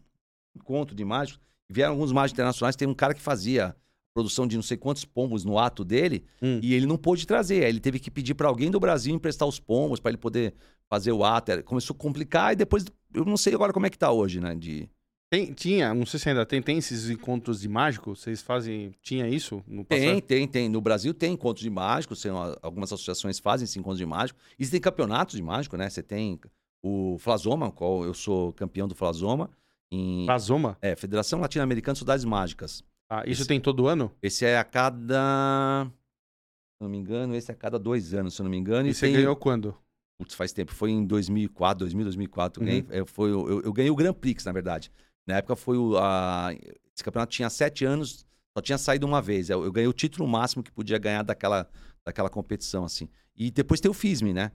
[0.55, 3.75] encontro de mágicos, vieram alguns mágicos internacionais, tem um cara que fazia
[4.13, 6.59] produção de não sei quantos pombos no ato dele, Hum.
[6.63, 7.63] e ele não pôde trazer.
[7.63, 10.53] Aí ele teve que pedir pra alguém do Brasil emprestar os pombos pra ele poder
[10.89, 11.61] fazer o ato.
[11.63, 14.55] Começou a complicar e depois eu não sei agora como é que tá hoje, né,
[14.55, 14.89] de
[15.35, 18.15] Tem- tinha, não sei se ainda tem, tem esses encontros de mágico?
[18.15, 20.21] Vocês fazem, tinha isso no Tem, passado?
[20.21, 20.69] tem, tem.
[20.69, 24.39] No Brasil tem encontros de mágicos, tem uma- algumas associações fazem esse encontro de mágico.
[24.57, 25.89] Existem campeonatos de mágico, né?
[25.89, 26.39] Você tem
[26.83, 29.49] o Flasoma, qual eu sou campeão do Flasoma,
[29.91, 30.77] em Plasoma?
[30.81, 32.81] é, Federação Latino-Americana de Cidades Mágicas.
[33.09, 34.11] Ah, isso Esse- tem todo ano?
[34.23, 35.85] Esse é a cada.
[35.85, 38.87] Se não me engano, esse é a cada dois anos, se eu não me engano.
[38.87, 39.75] E, E, você tem- ganhou quando?
[40.17, 40.73] Putz, faz tempo.
[40.73, 42.61] Foi em 2004, 2000, 2004.
[42.61, 42.81] Eu, Uhum.
[42.81, 44.89] ganhei, eu, foi, o- eu, eu ganhei o Grand Prix, na verdade.
[45.27, 45.97] Na época foi o.
[45.97, 46.49] A,
[46.93, 48.25] esse campeonato tinha sete anos,
[48.57, 49.49] só tinha saído uma vez.
[49.49, 51.67] Eu, eu ganhei o título máximo que podia ganhar daquela,
[52.05, 53.09] daquela competição, assim.
[53.35, 54.51] E depois tem o FISM, né?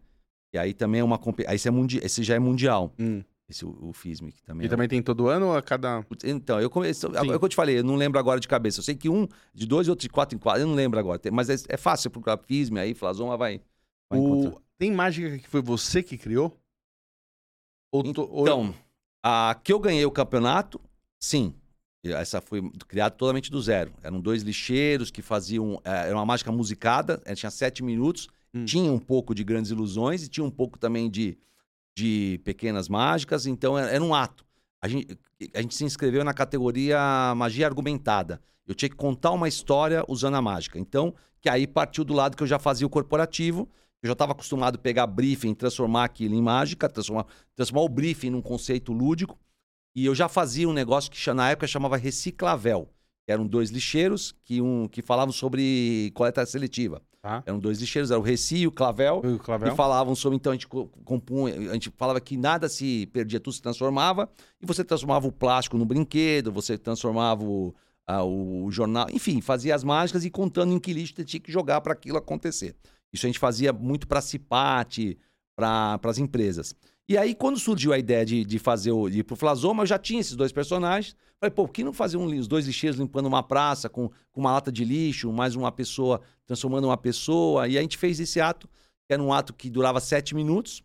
[0.52, 1.54] E aí também é uma competição.
[1.54, 3.22] Esse, é mundi, esse já é mundial, Hum.
[3.48, 6.04] esse o, o FISM, que também E é também tem todo ano ou a cada...
[6.24, 7.08] Então, eu comecei.
[7.14, 8.80] É o que eu te falei, eu não lembro agora de cabeça.
[8.80, 11.20] Eu sei que um de dois outro de quatro em quatro, eu não lembro agora.
[11.30, 13.60] Mas é, é fácil procurar FISM aí, Flasoma vai.
[14.08, 14.18] vai.
[14.18, 14.60] O...
[14.78, 16.56] Tem mágica que foi você que criou?
[17.92, 18.74] Ou to- ou- Então,
[19.22, 20.80] a que eu ganhei o campeonato,
[21.18, 21.54] sim.
[22.02, 23.92] Essa foi criada totalmente do zero.
[24.02, 25.80] Eram dois lixeiros que faziam.
[25.84, 28.64] eh, Era uma mágica musicada, eh, tinha sete minutos, Hum.
[28.64, 31.38] tinha um pouco de grandes ilusões e tinha um pouco também de,
[31.96, 34.44] de pequenas mágicas, então era, era um ato.
[34.82, 35.18] A gente,
[35.54, 36.98] a gente se inscreveu na categoria
[37.36, 38.40] magia argumentada.
[38.66, 40.78] Eu tinha que contar uma história usando a mágica.
[40.78, 43.68] Então, que aí partiu do lado que eu já fazia o corporativo,
[44.02, 48.30] eu já estava acostumado a pegar briefing, transformar aquilo em mágica, transformar, transformar o briefing
[48.30, 49.38] num conceito lúdico.
[49.94, 52.88] E eu já fazia um negócio que na época chamava reciclavel.
[53.26, 57.02] Eram dois lixeiros que, um, que falavam sobre coleta seletiva.
[57.22, 57.42] Tá.
[57.44, 59.18] Eram dois lixeiros, era o Reci e o Clavel.
[59.18, 59.68] O Clavel?
[59.72, 63.38] E falavam sobre, então, a gente co- compunha, a gente falava que nada se perdia,
[63.38, 64.28] tudo se transformava,
[64.60, 67.74] e você transformava o plástico no brinquedo, você transformava o,
[68.06, 71.52] a- o jornal, enfim, fazia as mágicas e contando em que lixo você tinha que
[71.52, 72.74] jogar para aquilo acontecer.
[73.12, 75.18] Isso a gente fazia muito para Cipate,
[75.56, 76.74] para as empresas.
[77.08, 79.86] E aí, quando surgiu a ideia de, de fazer o, de ir pro Flasoma, eu
[79.86, 81.16] já tinha esses dois personagens.
[81.40, 84.40] Falei, pô, por que não fazer um, os dois lixeiros limpando uma praça com, com
[84.40, 87.66] uma lata de lixo, mais uma pessoa transformando uma pessoa?
[87.66, 88.68] E a gente fez esse ato,
[89.08, 90.84] que era um ato que durava sete minutos,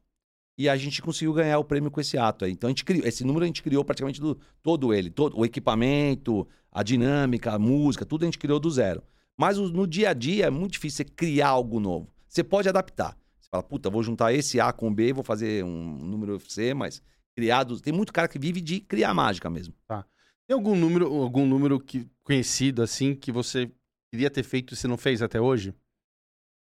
[0.58, 2.54] e a gente conseguiu ganhar o prêmio com esse ato aí.
[2.54, 5.46] Então, a gente criou, esse número a gente criou praticamente do, todo ele, todo, o
[5.46, 9.04] equipamento, a dinâmica, a música, tudo a gente criou do zero.
[9.38, 12.14] Mas no dia a dia é muito difícil você criar algo novo.
[12.36, 13.17] Você pode adaptar.
[13.39, 17.02] Você fala, puta, vou juntar esse A com B, vou fazer um número C, mas
[17.34, 17.80] criado.
[17.80, 19.74] Tem muito cara que vive de criar mágica mesmo.
[20.45, 23.71] Tem algum número, algum número que, conhecido, assim, que você
[24.12, 25.74] queria ter feito e você não fez até hoje?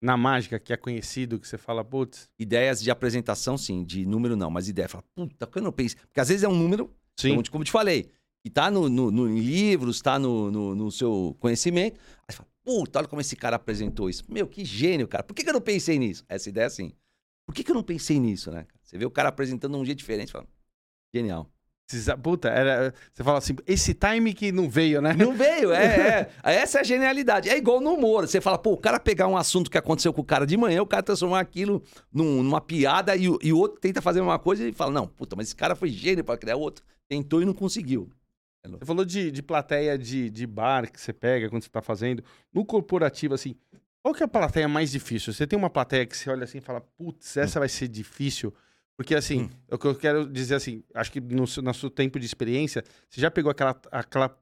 [0.02, 2.28] Na mágica, que é conhecido, que você fala, putz...
[2.38, 4.86] Ideias de apresentação, sim, de número não, mas ideia.
[4.86, 5.96] Fala, puta, quando eu penso.
[5.96, 7.30] Porque às vezes é um número, Sim.
[7.30, 8.10] como, como eu te falei,
[8.42, 11.98] que tá no, no, no- em livros, tá no, no, no seu conhecimento.
[11.98, 14.24] Aí você fala, puta, olha como esse cara apresentou isso.
[14.28, 15.22] Meu, que gênio, cara.
[15.22, 16.24] Por que, que eu não pensei nisso?
[16.28, 16.92] Essa ideia é assim.
[17.46, 18.66] Por que, que eu não pensei nisso, né?
[18.82, 20.46] Você vê o cara apresentando um jeito diferente, fala,
[21.14, 21.50] genial.
[22.22, 25.12] Puta, era, você fala assim, esse time que não veio, né?
[25.12, 26.54] Não veio, é, é.
[26.54, 27.50] Essa é a genialidade.
[27.50, 28.26] É igual no humor.
[28.26, 30.80] Você fala, pô, o cara pegar um assunto que aconteceu com o cara de manhã,
[30.80, 34.22] o cara transformar aquilo num- numa piada e, o- e o outro tenta fazer a
[34.22, 36.82] mesma coisa e fala, não, puta, mas esse cara foi gênio pra criar outro.
[37.06, 38.08] Tentou e não conseguiu.
[38.66, 42.22] Você falou de, de plateia de, de bar que você pega quando você tá fazendo.
[42.52, 43.54] No corporativo, assim,
[44.02, 45.32] qual que é a plateia mais difícil?
[45.32, 48.54] Você tem uma plateia que você olha assim e fala, putz, essa vai ser difícil.
[48.96, 49.50] Porque, assim, Hum.
[49.72, 52.82] o que eu quero dizer assim, acho que no, seu- no seu tempo de experiência,
[53.08, 54.38] você já pegou aquela, aquela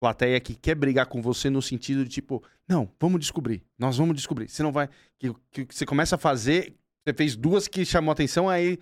[0.00, 4.16] plateia que quer brigar com você no sentido de tipo, não, vamos descobrir, nós vamos
[4.16, 4.48] descobrir.
[4.48, 4.88] Você não vai.
[5.18, 6.74] Que, que você começa a fazer,
[7.06, 8.78] você fez duas que chamou atenção, aí.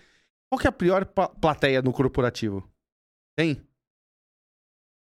[0.49, 1.05] Qual que é a pior
[1.41, 2.69] plateia no corporativo?
[3.37, 3.61] Tem?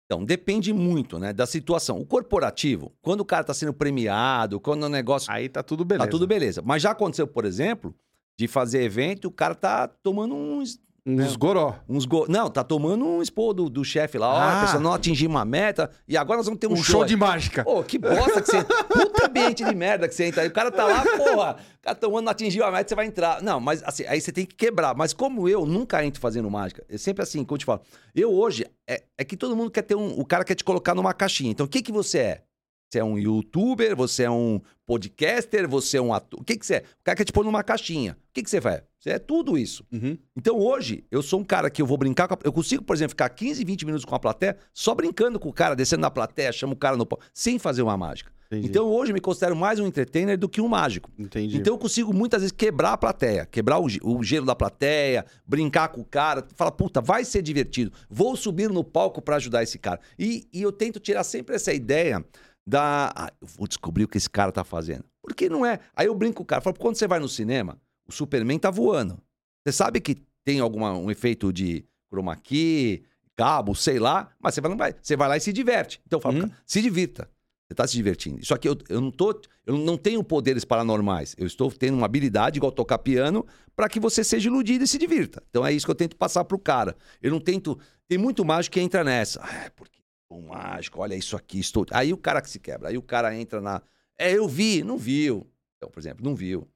[0.07, 1.99] Então, depende muito, né, da situação.
[1.99, 6.07] O corporativo, quando o cara tá sendo premiado, quando o negócio Aí tá tudo beleza.
[6.07, 6.63] Tá tudo beleza.
[6.65, 7.93] Mas já aconteceu, por exemplo,
[8.39, 10.63] de fazer evento, o cara tá tomando um,
[11.07, 11.77] Uns goró.
[11.89, 12.27] Uns go...
[12.29, 14.29] Não, tá tomando um expor do, do chefe lá.
[14.29, 14.59] Ó, Ah.
[14.59, 17.15] a pessoa não atingiu uma meta e agora nós vamos ter um, Um show de
[17.17, 17.63] mágica.
[17.63, 18.65] Pô, que bosta que você.
[18.65, 20.49] Puta ambiente de merda que você entra aí.
[20.49, 21.57] O cara tá lá, porra.
[21.79, 23.41] O cara tomando, não atingiu a meta, você vai entrar.
[23.41, 24.97] Não, mas assim, aí você tem que quebrar.
[24.97, 27.83] Mas como eu nunca entro fazendo mágica, é sempre assim, como eu te falo.
[28.13, 30.19] Eu hoje, é, é que todo mundo quer ter um.
[30.19, 31.53] O cara quer te colocar numa caixinha.
[31.53, 32.41] Então, o que que você é?
[32.89, 36.41] Você é um youtuber, você é um podcaster, você é um ator.
[36.41, 36.79] O que que você é?
[37.01, 38.13] O cara quer te pôr numa caixinha.
[38.13, 38.83] O que que você vai?
[38.99, 39.85] Você é tudo isso.
[39.93, 40.17] Uhum.
[40.37, 42.39] Então hoje, eu sou um cara que eu vou brincar com a...
[42.45, 45.53] Eu consigo, por exemplo, ficar 15, 20 minutos com a plateia, só brincando com o
[45.53, 48.31] cara, descendo na plateia, chamo o cara no pau, sem fazer uma mágica.
[48.47, 48.69] Entendi.
[48.69, 51.11] Então hoje eu me considero mais um entertainer do que um mágico.
[51.19, 51.57] Entendi.
[51.57, 55.89] Então eu consigo muitas vezes quebrar a plateia, quebrar o, o gelo da plateia, brincar
[55.89, 59.79] com o cara, falar, puta, vai ser divertido, vou subir no palco pra ajudar esse
[59.79, 60.01] cara.
[60.17, 62.25] E, e eu tento tirar sempre essa ideia
[62.67, 63.13] da.
[63.15, 65.05] Ah, eu vou descobrir o que esse cara tá fazendo.
[65.23, 65.81] Porque não é.
[65.95, 68.71] Aí eu brinco com o cara, falo, quando você vai no cinema, o Superman tá
[68.71, 69.19] voando.
[69.65, 73.03] Você sabe que tem alguma, um efeito de chroma key,
[73.35, 76.01] cabo, sei lá, mas você vai, não vai, você vai lá e se diverte.
[76.07, 76.41] Então eu falo, Uhum.
[76.49, 77.29] cara, se divirta.
[77.69, 78.39] Você tá se divertindo.
[78.41, 79.41] Isso aqui eu, eu não tô.
[79.67, 81.35] Eu não tenho poderes paranormais.
[81.37, 84.97] Eu estou tendo uma habilidade, igual tocar piano, para que você seja iludido e se
[84.97, 85.43] divirta.
[85.51, 86.97] Então é isso que eu tento passar pro cara.
[87.21, 87.77] Eu não tento.
[88.07, 89.41] Tem muito mágico que entra nessa.
[89.43, 89.96] Ah, é porque
[90.29, 91.87] o mágico, olha isso aqui, estou.
[91.91, 92.89] Aí o cara que se quebra.
[92.89, 93.83] Aí o cara entra na.
[94.19, 95.47] É, eu vi, não viu.
[95.77, 96.69] Então, por exemplo, não viu.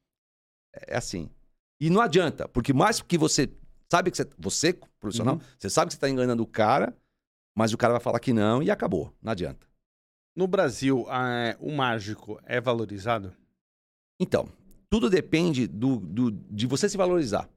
[0.87, 1.31] É assim.
[1.81, 3.51] E não adianta, porque mais que você
[3.91, 5.41] sabe que você, você profissional, Uhum.
[5.59, 6.95] você sabe que você está enganando o cara,
[7.57, 9.13] mas o cara vai falar que não e acabou.
[9.23, 9.67] Não adianta.
[10.37, 13.35] No Brasil, ah, o mágico é valorizado?
[14.21, 14.49] Então,
[14.89, 17.49] tudo depende do, do- de você se valorizar,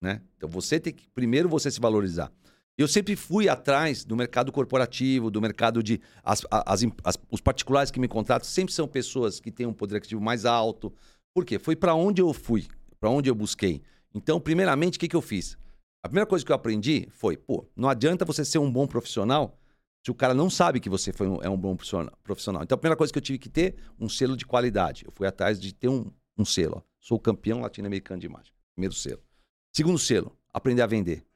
[0.00, 0.22] né?
[0.36, 2.30] Então, você tem que primeiro você se valorizar.
[2.80, 7.90] Eu sempre fui atrás do mercado corporativo, do mercado de as, as as- os particulares
[7.90, 10.90] que me contratam sempre são pessoas que têm um poder aquisitivo mais alto.
[11.34, 11.58] Por quê?
[11.58, 12.66] Foi para onde eu fui,
[12.98, 13.82] para onde eu busquei.
[14.14, 15.58] Então, primeiramente, o que, que eu fiz?
[16.02, 19.58] A primeira coisa que eu aprendi foi, pô, não adianta você ser um bom profissional
[20.02, 22.62] se o cara não sabe que você foi um- é um bom profissional-.
[22.62, 25.04] Então, a primeira coisa que eu tive que ter, um selo de qualidade.
[25.04, 26.76] Eu fui atrás de ter um, um selo.
[26.78, 26.82] Ó.
[26.98, 28.56] Sou campeão latino-americano de mágica.
[28.74, 29.20] Primeiro selo.
[29.70, 31.26] Segundo selo, aprender a vender.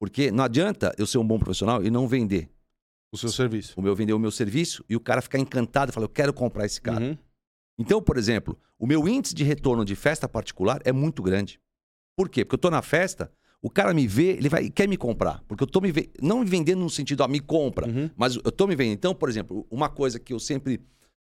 [0.00, 2.48] Porque não adianta eu ser um bom profissional e não vender.
[3.12, 3.72] O seu serviço.
[3.76, 6.32] O meu vender o meu serviço e o cara ficar encantado e falar, eu quero
[6.32, 7.02] comprar esse cara.
[7.04, 7.18] Uhum.
[7.78, 11.58] Então, por exemplo, o meu índice de retorno de festa particular é muito grande.
[12.16, 12.44] Por quê?
[12.44, 13.32] Porque eu tô na festa,
[13.62, 15.42] o cara me vê, ele vai quer me comprar.
[15.48, 18.10] Porque eu tô me ve- não me vendendo no sentido, ah, me compra, Uhum.
[18.16, 18.94] mas eu tô me vendendo.
[18.98, 20.80] Então, por exemplo, uma coisa que eu sempre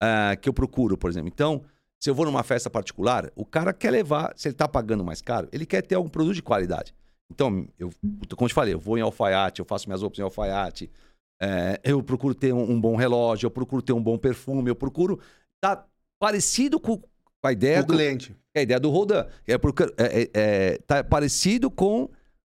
[0.01, 1.29] ah, que eu procuro, por exemplo.
[1.33, 1.63] Então,
[1.97, 5.21] se eu vou numa festa particular, o cara quer levar, se ele tá pagando mais
[5.21, 6.93] caro, ele quer ter algum produto de qualidade.
[7.33, 7.89] Então, eu,
[8.35, 10.89] como eu te falei, eu vou em alfaiate, eu faço minhas roupas em alfaiate,
[11.41, 14.75] é, eu procuro ter um, um bom relógio, eu procuro ter um bom perfume, eu
[14.75, 15.19] procuro
[15.55, 15.87] estar
[16.19, 17.01] parecido com
[17.43, 18.35] a ideia o do, cliente.
[18.53, 19.25] é a ideia do Rodan.
[19.45, 22.09] É porque é, é, é, tá parecido com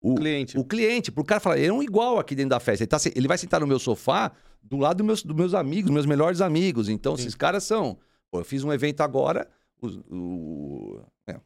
[0.02, 0.58] o, cliente.
[0.58, 1.12] o cliente.
[1.12, 2.84] Pro cara falar, ele é um igual aqui dentro da festa.
[2.84, 5.92] Ele, tá ele vai sentar no meu sofá do lado dos meus, dos meus amigos,
[5.92, 6.90] meus melhores amigos.
[6.90, 7.22] Então, Sim.
[7.24, 7.98] esses caras são.
[8.30, 9.48] Pô, eu fiz um evento agora,
[9.82, 11.40] o, o- é,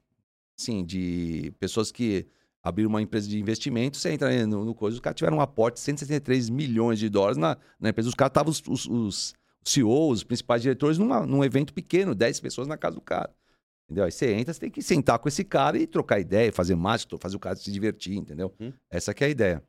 [0.58, 2.26] assim, de pessoas que
[2.68, 5.76] abriram uma empresa de investimento, você entra no, no coisa, os caras tiveram um aporte
[5.76, 8.10] de 163 milhões de dólares na, na empresa.
[8.10, 12.40] Os caras estavam, os, os, os CEOs, os principais diretores, numa, num evento pequeno, 10
[12.40, 13.34] pessoas na casa do cara.
[13.86, 14.04] Entendeu?
[14.04, 17.18] Aí você entra, você tem que sentar com esse cara e trocar ideia, fazer mágica,
[17.18, 18.54] fazer o cara se divertir, entendeu?
[18.60, 18.74] Hum.
[18.92, 19.64] Essa que é a ideia.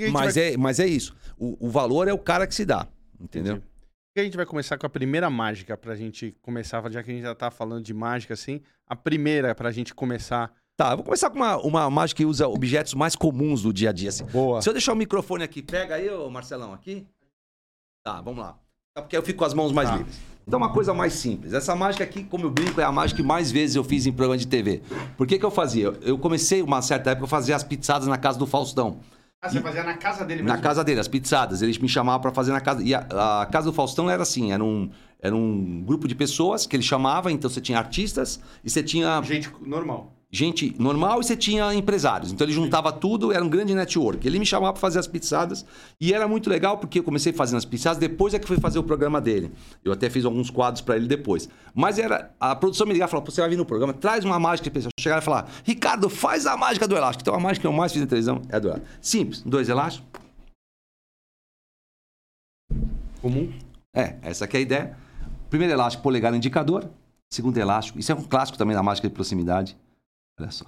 [0.00, 1.16] A Mas, vai- é, mas é isso.
[1.38, 2.88] O, o valor é o cara que se dá,
[3.20, 3.56] entendeu?
[3.56, 3.76] Entendi.
[4.16, 7.14] E a gente vai começar com a primeira mágica pra gente começar, já que a
[7.14, 8.62] gente já tá falando de mágica assim.
[8.86, 10.54] A primeira pra gente começar.
[10.76, 13.88] Tá, eu vou começar com uma, uma mágica que usa objetos mais comuns do dia
[13.90, 14.10] a dia.
[14.10, 14.24] Assim.
[14.26, 14.60] Boa.
[14.60, 17.06] Se eu deixar o microfone aqui, pega aí, ô Marcelão, aqui.
[18.04, 18.58] Tá, vamos lá.
[18.94, 19.96] É porque eu fico com as mãos mais Tá.
[19.96, 20.18] livres.
[20.46, 21.52] Então, uma coisa mais simples.
[21.54, 24.12] Essa mágica aqui, como eu brinco, é a mágica que mais vezes eu fiz em
[24.12, 24.80] programa de TV.
[25.16, 25.92] Por que, que eu fazia?
[26.02, 29.00] Eu comecei, uma certa época, a fazer as pizzadas na casa do Faustão.
[29.42, 31.62] Ah, você fazia na casa dele Na casa dele, as pizzadas.
[31.62, 32.82] Eles me chamavam pra fazer na casa.
[32.82, 34.88] E a, a casa do Faustão era assim: era um,
[35.20, 37.32] era um grupo de pessoas que ele chamava.
[37.32, 40.12] Então você tinha artistas e você tinha Gente normal.
[40.36, 42.30] Gente normal e você tinha empresários.
[42.30, 44.26] Então ele juntava tudo, era um grande network.
[44.26, 45.64] Ele me chamava para fazer as pizzadas
[46.00, 48.78] e era muito legal porque eu comecei fazendo as pizzadas, depois é que fui fazer
[48.78, 49.50] o programa dele.
[49.84, 51.48] Eu até fiz alguns quadros para ele depois.
[51.74, 54.24] Mas era a produção me ligava e falava: "Pô, você vai vir no programa, traz
[54.24, 54.70] uma mágica.
[54.74, 57.22] Eu chegava e falar: Ricardo, faz a mágica do elástico.
[57.22, 58.88] Então a mágica que eu mais fiz na televisão é a do elástico.
[59.00, 60.06] Simples, dois elásticos.
[63.20, 63.52] Comum.
[63.94, 64.96] É, essa é a ideia.
[65.48, 66.90] Primeiro elástico, polegar indicador.
[67.32, 67.98] Segundo elástico.
[67.98, 69.76] Isso é um clássico também da mágica de proximidade.
[70.38, 70.66] Olha só.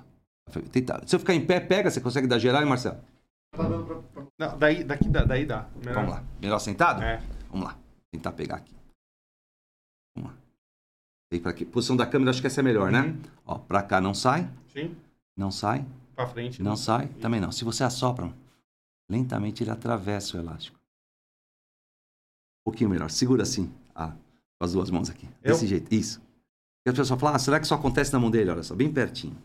[1.07, 1.91] Se eu ficar em pé, pega.
[1.91, 2.99] Você consegue dar geral, hein, Marcelo?
[4.39, 5.69] Não, daí, daqui dá, daí dá.
[5.77, 5.95] Melhor.
[5.95, 6.25] Vamos lá.
[6.41, 7.03] Melhor sentado?
[7.03, 7.23] É.
[7.51, 7.79] Vamos lá.
[8.11, 8.75] Tentar pegar aqui.
[10.17, 10.39] Vamos lá.
[11.31, 11.65] Tem pra aqui.
[11.65, 13.03] Posição da câmera, acho que essa é melhor, né?
[13.03, 13.23] Uhum.
[13.45, 14.49] Ó, pra cá não sai.
[14.73, 14.97] Sim.
[15.37, 15.85] Não sai.
[16.15, 16.63] pra frente.
[16.63, 17.09] Não sai?
[17.21, 17.53] Também não.
[17.53, 18.33] Se você assopra,
[19.11, 20.79] lentamente ele atravessa o elástico.
[22.61, 23.11] Um pouquinho melhor.
[23.11, 23.73] Segura assim.
[23.95, 24.13] Ah,
[24.59, 25.29] com as duas mãos aqui.
[25.43, 25.53] Eu?
[25.53, 25.93] Desse jeito.
[25.95, 26.23] Isso.
[26.87, 28.51] E a pessoa fala, ah, será que isso acontece na mão dele?
[28.51, 29.37] Olha só, bem pertinho.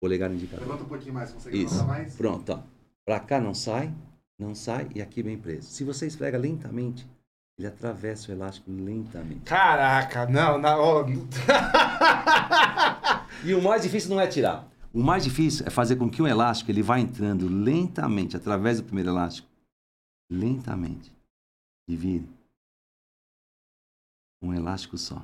[0.00, 0.66] Polegar indicador.
[0.66, 1.74] Levanta um pouquinho mais, consegue Isso.
[1.74, 2.16] levantar mais?
[2.16, 2.60] Pronto, ó.
[3.04, 3.92] Pra cá não sai,
[4.38, 5.68] não sai e aqui bem preso.
[5.68, 7.06] Se você esfrega lentamente,
[7.58, 9.40] ele atravessa o elástico lentamente.
[9.44, 10.78] Caraca, não, não.
[10.80, 11.04] ó,
[13.44, 14.68] E o mais difícil não é tirar.
[14.92, 18.84] O mais difícil é fazer com que o elástico ele vá entrando lentamente através do
[18.84, 19.48] primeiro elástico.
[20.30, 21.12] Lentamente.
[21.88, 22.28] E vire.
[24.42, 25.22] Um elástico só.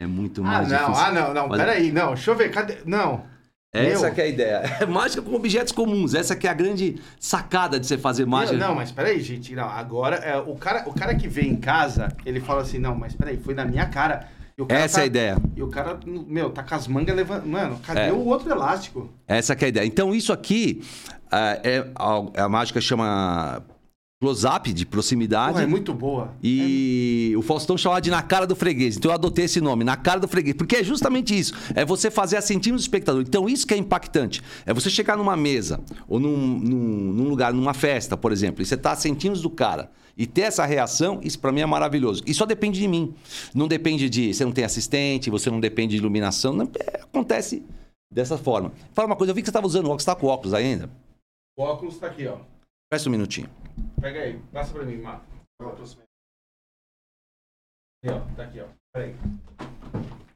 [0.00, 1.04] É muito Ah, mais não, difícil.
[1.04, 1.48] ah, não, não.
[1.48, 2.14] Mas- Peraí, não.
[2.14, 2.52] Deixa eu ver.
[2.52, 2.82] Cadê?
[2.84, 3.26] Não.
[3.72, 4.14] Essa meu.
[4.14, 4.62] que é a ideia.
[4.80, 6.14] É mágica com objetos comuns.
[6.14, 8.56] Essa que é a grande sacada de você fazer mágica.
[8.56, 9.54] Não, mas peraí, gente.
[9.54, 12.94] Não, agora, é, o, cara, o cara que vem em casa, ele fala assim: não,
[12.94, 14.28] mas peraí, foi na minha cara.
[14.68, 15.36] Essa tá- é a ideia.
[15.54, 17.46] E o cara, meu, tá com as mangas levando.
[17.46, 18.12] Mano, cadê É.
[18.12, 19.08] o outro elástico?
[19.28, 19.86] Essa que é a ideia.
[19.86, 20.82] Então, isso aqui
[21.30, 23.62] é, a, a mágica chama
[24.28, 25.52] close-up de proximidade.
[25.52, 26.34] Porra, é muito boa.
[26.42, 28.96] E o Faustão chamava de na cara do freguês.
[28.96, 30.56] Então eu adotei esse nome, na cara do freguês.
[30.56, 31.54] Porque é justamente isso.
[31.74, 33.22] É você fazer a centímetros do espectador.
[33.22, 34.42] Então isso que é impactante.
[34.66, 38.66] É você chegar numa mesa, ou num, num- num lugar, numa festa, por exemplo, e
[38.66, 39.90] você tá a centímetros do cara.
[40.16, 42.24] E ter essa reação, isso pra mim é maravilhoso.
[42.26, 43.14] E só depende de mim.
[43.54, 44.34] Não depende de.
[44.34, 46.52] Você não tem assistente, você não depende de iluminação.
[46.52, 47.62] Não, é, acontece
[48.12, 48.72] dessa forma.
[48.94, 50.90] Fala uma coisa, eu vi que você estava usando óculos, você tá com óculos ainda?
[51.56, 52.38] O óculos tá aqui, ó.
[52.90, 53.48] Presta um minutinho.
[54.00, 55.24] Pega aí, passa pra mim, Marco.
[55.60, 55.82] Aqui,
[58.14, 58.20] ó.
[58.34, 58.64] Tá aqui, ó.
[58.92, 59.14] Peraí.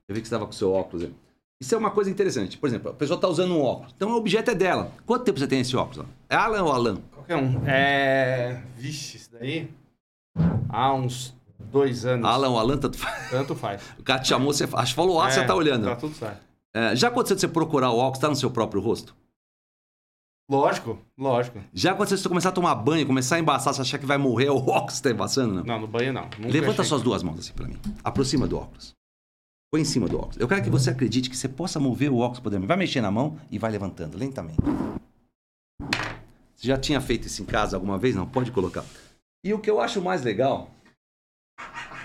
[0.08, 1.04] Eu vi que você estava com o seu óculos.
[1.04, 1.14] aí.
[1.60, 2.58] Isso é uma coisa interessante.
[2.58, 3.92] Por exemplo, a pessoa está usando um óculos.
[3.96, 4.92] Então o objeto é dela.
[5.06, 6.06] Quanto tempo você tem esse óculos?
[6.28, 6.96] É Alan ou Alan?
[7.12, 7.62] Qualquer um.
[7.66, 8.62] É.
[8.76, 9.72] Vixe, isso daí.
[10.68, 12.26] Há uns dois anos.
[12.26, 13.30] Alan ou Alan, tanto faz.
[13.30, 13.82] Tanto faz.
[13.98, 15.84] O cara te chamou, você acho falou, ah, você É, tá olhando.
[15.86, 16.42] Tá tudo certo.
[16.74, 19.14] É, já aconteceu de você procurar o óculos, tá no seu próprio rosto?
[20.52, 21.60] Lógico, lógico.
[21.72, 24.50] Já de você começar a tomar banho, começar a embaçar, você achar que vai morrer,
[24.50, 25.54] o óculos está embaçando?
[25.54, 25.64] Não.
[25.64, 26.24] Não, no banho não.
[26.24, 27.78] Nunca Levanta suas duas mãos assim pra mim.
[28.04, 28.92] Aproxima do óculos.
[29.72, 30.36] Põe em cima do óculos.
[30.36, 32.58] Eu quero que você acredite que você possa mover o óculos poder.
[32.60, 34.58] Vai mexer na mão e vai levantando lentamente.
[36.54, 38.14] Você já tinha feito isso em casa alguma vez?
[38.14, 38.26] Não?
[38.26, 38.84] Pode colocar.
[39.42, 40.70] E o que eu acho mais legal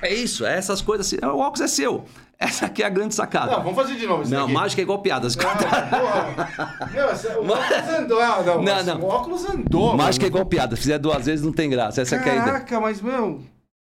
[0.02, 1.18] é isso, é essas coisas assim.
[1.22, 2.06] O óculos é seu.
[2.40, 3.52] Essa aqui é a grande sacada.
[3.54, 4.54] Não, vamos fazer de novo isso Não, daqui.
[4.54, 5.36] mágica é igual piadas.
[5.36, 6.90] Não, porra.
[6.92, 8.22] Meu, esse- o óculos andou.
[8.22, 9.02] Ah, não, Não, não.
[9.02, 9.98] O óculos andou.
[9.98, 10.76] mágica é igual piada.
[10.76, 12.02] Se fizer duas vezes, não tem graça.
[12.02, 12.46] Essa que é a ideia.
[12.52, 13.42] Caraca, mas, meu.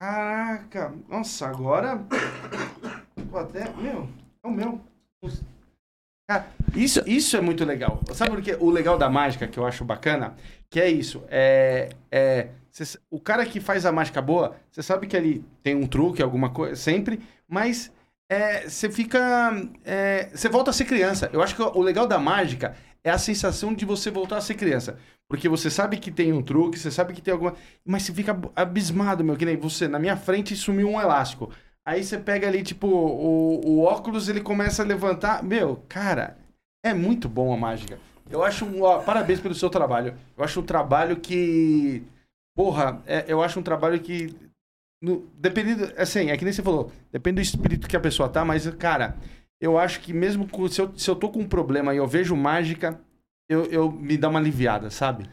[0.01, 0.95] Caraca.
[1.09, 2.01] Nossa, agora.
[3.31, 3.71] Pô, até.
[3.77, 4.09] Meu,
[4.43, 4.81] é o meu.
[6.75, 8.01] Isso, isso é muito legal.
[8.15, 8.57] Sabe por quê?
[8.61, 10.35] O legal da mágica que eu acho bacana,
[10.71, 11.23] que é isso.
[11.29, 11.91] É.
[12.11, 15.87] é cê- o cara que faz a mágica boa, você sabe que ele tem um
[15.89, 17.91] truque, alguma coisa, sempre, mas
[18.67, 19.51] você fica.
[20.33, 21.31] Você volta a ser criança.
[21.33, 24.55] Eu acho que o legal da mágica é a sensação de você voltar a ser
[24.55, 24.99] criança.
[25.29, 27.55] Porque você sabe que tem um truque, você sabe que tem alguma.
[27.85, 29.87] Mas você fica abismado, meu, que nem você.
[29.87, 31.51] Na minha frente sumiu um elástico.
[31.87, 35.43] Aí você pega ali, tipo, o, o óculos, ele começa a levantar.
[35.43, 36.37] Meu, cara,
[36.85, 37.99] é muito bom a mágica.
[38.29, 38.83] Eu acho um.
[38.83, 40.17] Ó, parabéns pelo seu trabalho.
[40.37, 42.03] Eu acho um trabalho que.
[42.55, 44.35] Porra, é- eu acho um trabalho que.
[45.03, 45.91] No, dependendo.
[45.97, 46.93] Assim, é que nem você falou.
[47.13, 49.17] Depende do espírito que a pessoa tá, mas, cara,
[49.61, 52.07] eu acho que mesmo com- se, eu, se eu tô com um problema e eu
[52.07, 53.01] vejo mágica,
[53.49, 55.25] eu, eu me dá uma aliviada, sabe?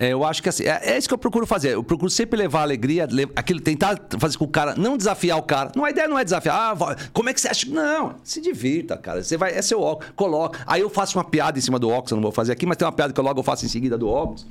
[0.00, 1.70] É, eu acho que assim, é, é isso que eu procuro fazer.
[1.74, 5.42] Eu procuro sempre levar alegria, le- aquilo, tentar fazer com o cara, não desafiar o
[5.42, 5.70] cara.
[5.76, 6.56] Não, a ideia não é desafiar.
[6.76, 7.68] Ah, como é que você acha?
[7.70, 9.22] Não, se divirta, cara.
[9.22, 10.58] Você vai, é seu óculos, coloca.
[10.66, 12.76] Aí eu faço uma piada em cima do óculos, eu não vou fazer aqui, mas
[12.76, 14.44] tem uma piada que eu logo faço em seguida do óculos.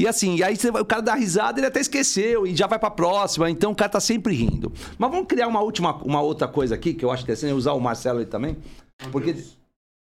[0.00, 2.90] E assim, e aí o cara dá risada, ele até esqueceu e já vai pra
[2.90, 3.50] próxima.
[3.50, 4.72] Então o cara tá sempre rindo.
[4.96, 7.80] Mas vamos criar uma última, uma outra coisa aqui que eu acho interessante, usar o
[7.80, 8.56] Marcelo aí também.
[9.12, 9.36] Porque.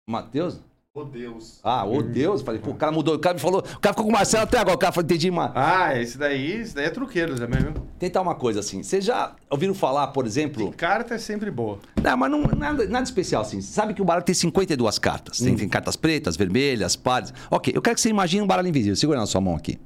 [0.05, 0.59] Matheus?
[0.97, 1.59] Oh, Deus.
[1.61, 2.41] Ah, ô Deus.
[2.41, 3.15] Falei, pô, o cara mudou.
[3.15, 3.59] O cara me falou.
[3.59, 4.77] O cara ficou com o Marcelo até agora.
[4.77, 5.51] O cara falou, entendi, mano.
[5.53, 7.73] Ah, esse daí, esse daí é truqueiro também, viu?
[7.99, 8.81] Tentar uma coisa assim.
[8.81, 10.73] Vocês já ouviram falar, por exemplo.
[10.77, 11.79] Carta é sempre boa.
[12.01, 13.59] Não, mas não, nada, nada especial assim.
[13.59, 15.39] Você sabe que o baralho tem 52 cartas.
[15.39, 17.33] Tem, tem cartas pretas, vermelhas, pares.
[17.51, 18.95] Ok, eu quero que você imagine um baralho invisível.
[18.95, 19.77] Segura na sua mão aqui.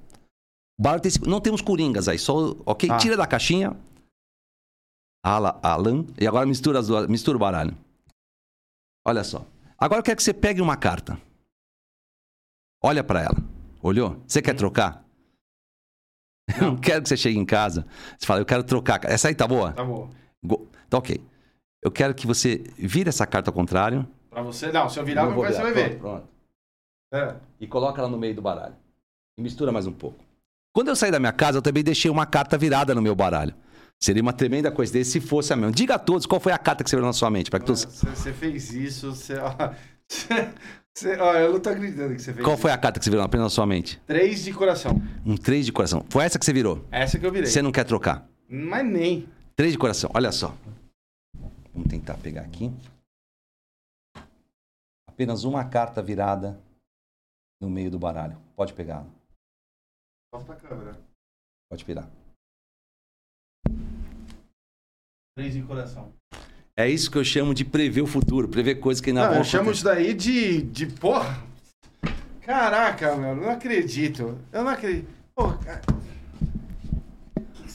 [0.80, 1.12] O baralho tem.
[1.26, 2.55] Não temos coringas aí, só.
[2.68, 2.88] Ok?
[2.88, 2.97] Ah.
[2.97, 3.76] Tira da caixinha.
[5.26, 6.05] Ala, Alan.
[6.22, 7.76] E agora mistura, as duas, mistura o baralho.
[9.07, 9.43] Olha só.
[9.80, 11.19] Agora eu quero que você pegue uma carta.
[12.84, 13.38] Olha pra ela.
[13.82, 14.21] Olhou?
[14.27, 15.05] Você quer trocar?
[16.61, 17.86] Não quero que você chegue em casa.
[18.17, 19.03] Você fala, eu quero trocar.
[19.05, 19.73] Essa aí tá boa?
[19.73, 20.09] Tá bom.
[20.43, 21.23] Go- Tá ok.
[21.84, 24.07] Eu quero que você vire essa carta ao contrário.
[24.30, 25.99] Pra você, não, se eu virar, Eu vou você vai ver.
[25.99, 26.30] Pronto, pronto.
[27.13, 27.36] É.
[27.59, 28.75] E coloca ela no meio do baralho.
[29.38, 30.17] E mistura mais um pouco.
[30.73, 33.53] Quando eu saí da minha casa, eu também deixei uma carta virada no meu baralho.
[34.02, 35.72] Seria uma tremenda coisa se fosse a mesma.
[35.72, 37.50] Diga a todos qual foi a carta que você viu na sua mente.
[37.50, 37.84] Para que todos...
[37.84, 39.36] Você, fez isso, você,
[40.97, 42.43] Cê, ó, eu não tô acreditando que você fez.
[42.43, 42.62] Qual isso.
[42.62, 44.02] foi a carta que você virou apenas na sua mente?
[44.06, 45.02] Três de coração.
[45.26, 46.06] Um 3 de coração.
[46.10, 46.86] Foi essa que você virou?
[46.91, 47.50] Essa que eu virei.
[47.50, 48.28] Você não quer trocar?
[48.50, 49.30] Mas nem.
[49.56, 50.54] 3 de coração, olha só.
[51.74, 52.70] Vamos tentar pegar aqui.
[55.08, 56.60] Apenas uma carta virada
[57.62, 58.38] no meio do baralho.
[58.56, 59.06] Pode pegar.
[60.34, 61.00] Costa a câmera.
[61.70, 62.10] Pode virar.
[65.40, 66.10] Três de coração.
[66.76, 69.38] É isso que eu chamo de prever o futuro, prever coisas que não, Não, vão
[69.38, 69.78] eu chamo acontecer.
[69.78, 71.42] isso daí de, de porra.
[72.42, 74.38] Caraca, meu, eu não acredito.
[74.52, 75.08] Eu não acredito.
[75.08, 76.09] Que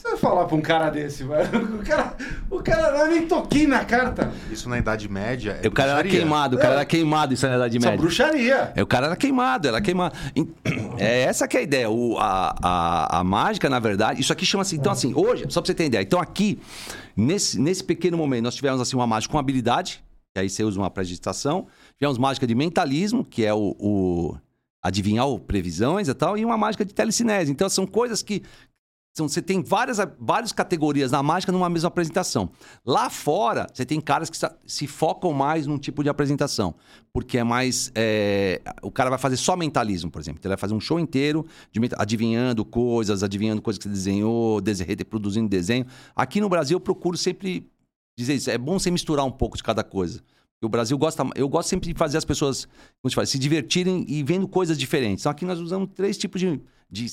[0.05, 1.45] você vai falar pra um cara desse, mano?
[1.75, 2.15] O cara,
[2.49, 4.31] o cara não é nem toquinho na carta.
[4.51, 7.55] Isso na Idade Média é O cara era queimado, o cara era queimado isso na
[7.55, 8.01] Idade Isso é Média.
[8.01, 8.73] bruxaria.
[8.75, 10.15] É, o cara era queimado, era queimado.
[10.97, 11.89] É essa que é a ideia.
[11.89, 14.75] O, a, a, a mágica, na verdade, isso aqui chama-se.
[14.77, 16.01] Então, assim, hoje, só pra você ter ideia.
[16.01, 16.57] Então, aqui,
[17.17, 20.01] nesse, nesse pequeno momento, nós tivemos assim, uma mágica com habilidade,
[20.33, 21.67] que aí você usa uma predistação.
[21.99, 24.37] Tivemos mágica de mentalismo, que é o, o
[24.81, 27.51] adivinhar o previsões e tal, e uma mágica de telecinese.
[27.51, 28.41] Então, são coisas que.
[29.17, 32.49] São, você tem várias, várias categorias na mágica numa mesma apresentação.
[32.85, 34.37] Lá fora, você tem caras que
[34.67, 36.75] se focam mais num tipo de apresentação.
[37.13, 37.93] Porque é mais.
[37.95, 40.39] é, o cara vai fazer só mentalismo, por exemplo.
[40.39, 44.59] Então, Ele vai fazer um show inteiro de adivinhando coisas, adivinhando coisas que você desenhou,
[44.59, 45.85] dese- reproduzindo desenho.
[46.13, 47.71] Aqui no Brasil, eu procuro sempre
[48.19, 48.51] dizer isso.
[48.51, 50.21] É bom você misturar um pouco de cada coisa.
[50.61, 51.25] O Brasil gosta.
[51.35, 52.67] Eu gosto sempre de fazer as pessoas
[53.01, 55.21] como se fala, se divertirem e vendo coisas diferentes.
[55.21, 56.59] Então aqui nós usamos três tipos de,
[56.91, 57.07] de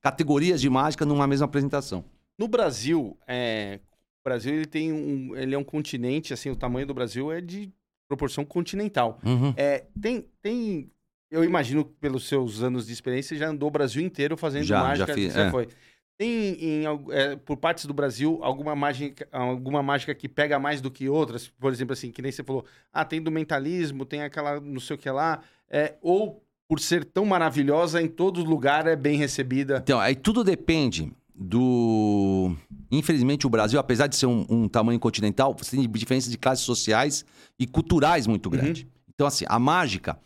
[0.00, 2.04] categorias de mágica numa mesma apresentação.
[2.38, 3.80] No Brasil, é,
[4.20, 7.40] o Brasil ele tem um, ele é um continente, assim, o tamanho do Brasil é
[7.40, 7.72] de
[8.08, 9.18] proporção continental.
[9.56, 10.90] É, tem, tem,
[11.30, 14.64] eu imagino que pelos seus anos de experiência você já andou o Brasil inteiro fazendo
[14.64, 15.08] Já, mágica.
[15.08, 15.50] já fiz, você é.
[15.50, 15.68] foi.
[16.16, 20.90] Tem em, é, por partes do Brasil alguma mágica, alguma mágica que pega mais do
[20.90, 21.48] que outras?
[21.48, 24.96] Por exemplo, assim, que nem você falou, ah, tem do mentalismo, tem aquela não sei
[24.96, 29.78] o que lá, é, ou por ser tão maravilhosa, em todo lugar é bem recebida.
[29.82, 32.54] Então, aí tudo depende do.
[32.90, 36.64] Infelizmente, o Brasil, apesar de ser um, um tamanho continental, você tem diferenças de classes
[36.64, 37.24] sociais
[37.58, 38.86] e culturais muito grande.
[39.08, 40.18] Então, assim, a mágica,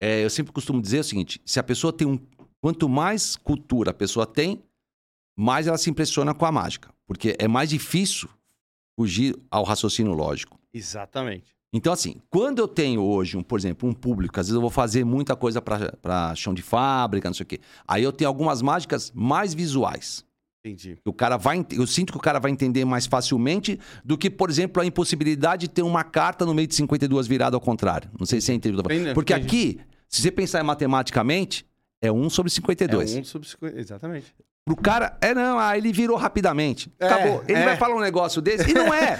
[0.00, 2.18] é, eu sempre costumo dizer o seguinte: se a pessoa tem um.
[2.60, 4.62] Quanto mais cultura a pessoa tem,
[5.34, 6.92] mais ela se impressiona com a mágica.
[7.06, 8.28] Porque é mais difícil
[8.94, 10.60] fugir ao raciocínio lógico.
[10.74, 11.56] Exatamente.
[11.72, 14.70] Então, assim, quando eu tenho hoje, um, por exemplo, um público, às vezes eu vou
[14.70, 17.60] fazer muita coisa para chão de fábrica, não sei o quê.
[17.86, 20.24] Aí eu tenho algumas mágicas mais visuais.
[20.64, 20.98] Entendi.
[21.06, 24.50] O cara vai, eu sinto que o cara vai entender mais facilmente do que, por
[24.50, 28.10] exemplo, a impossibilidade de ter uma carta no meio de 52 virada ao contrário.
[28.18, 28.82] Não sei se você entendeu.
[29.14, 31.64] Porque aqui, se você pensar matematicamente,
[32.02, 33.14] é 1 sobre 52.
[33.16, 33.48] É um sobre...
[33.48, 34.34] cinquenta- Exatamente.
[34.64, 36.92] Pro cara, é não, ah, ele virou rapidamente.
[37.00, 37.42] É, Acabou.
[37.48, 37.64] Ele é.
[37.64, 39.18] vai falar um negócio desse e não é.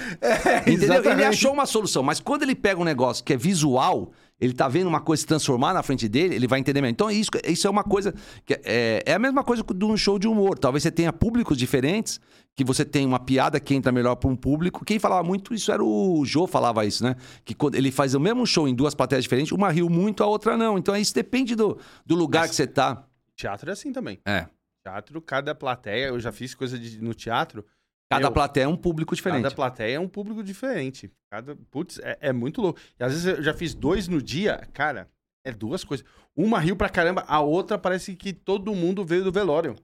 [0.60, 0.64] Entendeu?
[0.66, 1.24] Ele exatamente.
[1.24, 4.86] achou uma solução, mas quando ele pega um negócio que é visual, ele tá vendo
[4.86, 6.92] uma coisa se transformar na frente dele, ele vai entender melhor.
[6.92, 8.14] Então, isso, isso é uma coisa.
[8.44, 10.58] Que é, é a mesma coisa de um show de humor.
[10.58, 12.20] Talvez você tenha públicos diferentes,
[12.54, 14.84] que você tem uma piada que entra melhor para um público.
[14.84, 17.16] Quem falava muito isso era o Jô, falava isso, né?
[17.44, 20.26] Que quando ele faz o mesmo show em duas plateias diferentes, uma riu muito, a
[20.26, 20.78] outra não.
[20.78, 23.04] Então, isso depende do, do lugar Mas- que você tá.
[23.34, 24.18] Teatro é assim também.
[24.26, 24.46] É.
[24.84, 27.64] Teatro, cada plateia, eu já fiz coisa de- no teatro.
[28.10, 29.42] Cada plateia é um público diferente.
[29.42, 31.10] Cada plateia é um público diferente.
[31.30, 32.80] Cada, putz, é, é muito louco.
[32.98, 35.08] E às vezes eu já fiz dois no dia, cara,
[35.44, 36.04] é duas coisas.
[36.34, 39.76] Uma riu pra caramba, a outra parece que todo mundo veio do velório.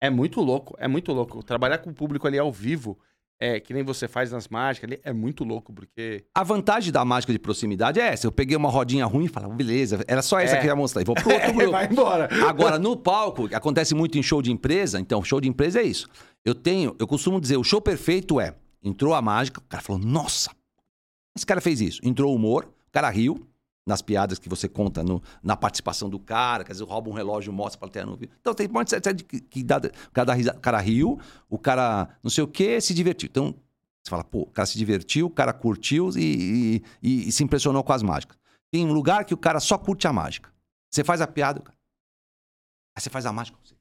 [0.00, 1.42] É muito louco, é muito louco.
[1.42, 2.98] Trabalhar com o público ali ao vivo,
[3.40, 6.24] é que nem você faz nas mágicas ali, é muito louco, porque.
[6.34, 8.26] A vantagem da mágica de proximidade é essa.
[8.26, 10.60] Eu peguei uma rodinha ruim e falei, beleza, era só essa É.
[10.60, 11.02] que eu ia mostrar.
[11.02, 11.70] E vou pro outro grupo.
[11.70, 12.28] vai embora.
[12.48, 16.08] Agora, no palco, acontece muito em show de empresa, então, show de empresa é isso.
[16.44, 20.00] Eu tenho, eu costumo dizer, o show perfeito é: entrou a mágica, o cara falou,
[20.02, 20.50] nossa,
[21.36, 22.00] esse cara fez isso.
[22.02, 23.46] Entrou o humor, o cara riu.
[23.88, 27.50] Nas piadas que você conta no- na participação do cara, quer dizer, rouba um relógio,
[27.52, 28.28] mostra pra plateia não viu.
[28.38, 30.78] Então tem um monte de série que, que dá, o cara, dá risa- o cara
[30.78, 31.18] riu,
[31.48, 33.28] o cara não sei o que, se divertiu.
[33.30, 33.54] Então,
[34.04, 37.82] você fala, pô, o cara se divertiu, o cara curtiu e, e- e- se impressionou
[37.82, 38.36] com as mágicas.
[38.70, 40.52] Tem um lugar que o cara só curte a mágica.
[40.92, 41.76] Você faz a piada, o cara.
[42.94, 43.56] Aí você faz a mágica.
[43.64, 43.74] Você...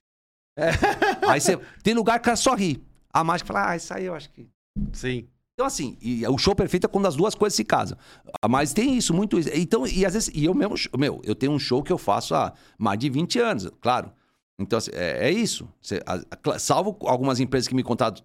[1.30, 1.58] Aí você.
[1.84, 2.82] Tem lugar que o cara só ri.
[3.14, 4.47] A mágica fala, ah, isso aí eu acho que.
[4.93, 5.28] Sim.
[5.58, 7.97] Então, assim, e o show perfeito é quando as duas coisas se casam.
[8.39, 9.49] Ah, Mas tem isso, muito isso.
[9.55, 12.36] Então, e às vezes, e eu mesmo, meu, eu tenho um show que eu faço
[12.36, 14.12] há mais de 20 anos, claro.
[14.60, 15.68] Então, assim, é, é isso.
[15.82, 16.22] Você- a-
[16.53, 18.18] a- salvo algumas empresas que me contaram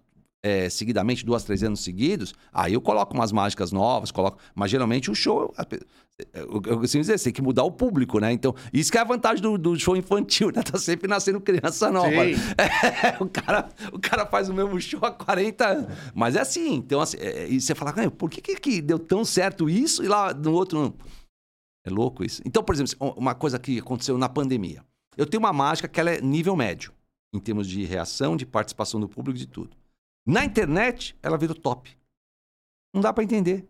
[0.43, 4.37] é, seguidamente, duas, três anos seguidos, aí eu coloco umas mágicas novas, coloco.
[4.53, 5.53] Mas geralmente o show.
[5.69, 5.79] pe-
[6.33, 8.31] Eu, eu costumo dizer, você tem que mudar o público, né?
[8.31, 10.61] Então, isso que é a vantagem do, do show infantil, né?
[10.69, 12.09] Tá sempre nascendo criança nova.
[12.57, 15.87] É, o, cara, o cara faz o mesmo show há 40 anos.
[16.13, 16.73] Mas é assim.
[16.75, 20.03] Então, assim, é, e você fala, "Ah, por que, que, que deu tão certo isso
[20.03, 20.93] e lá no outro não?
[21.85, 22.41] É louco isso.
[22.45, 24.83] Então, por exemplo, uma coisa que aconteceu na pandemia.
[25.17, 26.91] Eu tenho uma mágica que ela é nível médio,
[27.33, 29.71] em termos de reação, de participação do público, de tudo.
[30.25, 31.97] Na internet, ela virou top.
[32.93, 33.67] Não dá para entender.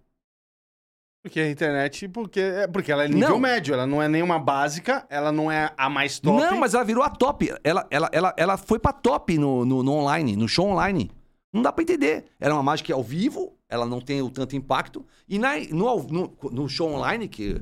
[1.23, 3.39] Porque a internet, porque, é, porque ela é nível Não.
[3.39, 6.37] médio, ela não é nenhuma básica, ela não é a mais top.
[6.37, 7.49] Não, mas ela virou a top.
[7.63, 11.09] Ela, ela, ela, ela foi pra top no, no, no online, no show online.
[11.53, 12.25] Não dá pra entender.
[12.39, 15.03] Era uma mágica ao vivo, ela não tem o tanto impacto.
[15.27, 17.59] E na, no, no, no show online, que,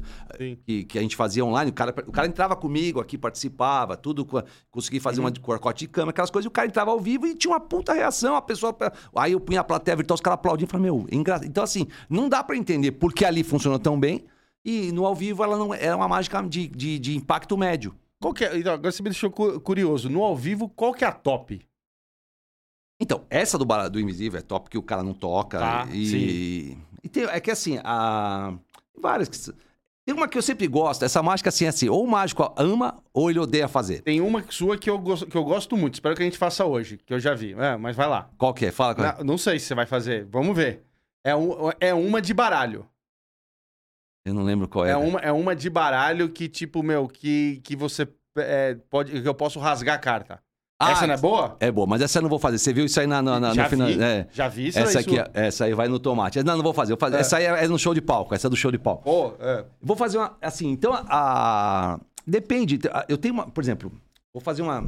[0.65, 4.27] que, que a gente fazia online, o cara, o cara entrava comigo aqui, participava, tudo,
[4.69, 5.25] consegui fazer Uhum.
[5.25, 7.51] uma de corcote de câmera, aquelas coisas, e o cara entrava ao vivo e tinha
[7.53, 8.75] uma puta reação, a pessoa...
[9.15, 11.47] Aí eu punha a plateia virtual, os caras aplaudiam e falavam, meu, é engraçado.
[11.47, 14.25] Então, assim, não dá pra entender por que ali funcionou tão bem
[14.65, 17.95] e no ao vivo ela não era uma mágica de, de, de impacto médio.
[18.21, 20.09] Qual é, então, agora você me deixou cu- curioso.
[20.09, 21.59] No ao vivo, qual que é a top?
[23.01, 25.57] Então, essa do, do Invisível é top, que o cara não toca.
[25.57, 28.53] Tá, e, e tem, é que assim, a,
[28.95, 29.37] várias que.
[30.05, 33.01] Tem uma que eu sempre gosto, essa mágica assim, é assim, ou o mágico ama
[33.11, 34.01] ou ele odeia fazer.
[34.01, 36.63] Tem uma sua que eu, gosto, que eu gosto muito, espero que a gente faça
[36.63, 37.53] hoje, que eu já vi.
[37.53, 38.29] É, mas vai lá.
[38.37, 38.71] Qual que é?
[38.71, 39.17] Fala é.
[39.17, 40.83] Não, não sei se você vai fazer, vamos ver.
[41.23, 42.85] É, um- é uma de baralho.
[44.23, 44.91] Eu não lembro qual é.
[44.91, 45.07] É, velho.
[45.07, 49.19] uma, é uma de baralho que, tipo, meu, que, que você é, pode.
[49.19, 50.43] que eu posso rasgar a carta.
[50.83, 51.57] Ah, Essa não é boa?
[51.59, 52.57] É boa, mas essa eu não vou fazer.
[52.57, 53.87] Você viu isso aí na, na, na- já no final?
[53.87, 54.27] vi, É.
[54.31, 55.05] já vi isso Essa aí.
[55.05, 55.29] aqui, sua.
[55.33, 56.41] essa aí vai no tomate.
[56.43, 56.93] Não, não vou fazer.
[56.93, 57.19] Vou fazer- É.
[57.19, 58.33] Essa aí é, é no show de palco.
[58.33, 59.35] Essa é do show de palco.
[59.39, 59.65] É.
[59.81, 60.35] Vou fazer uma.
[60.41, 61.99] Assim, então a.
[62.25, 62.79] Depende.
[63.07, 63.49] Eu tenho uma.
[63.49, 63.91] Por exemplo,
[64.33, 64.79] vou fazer uma,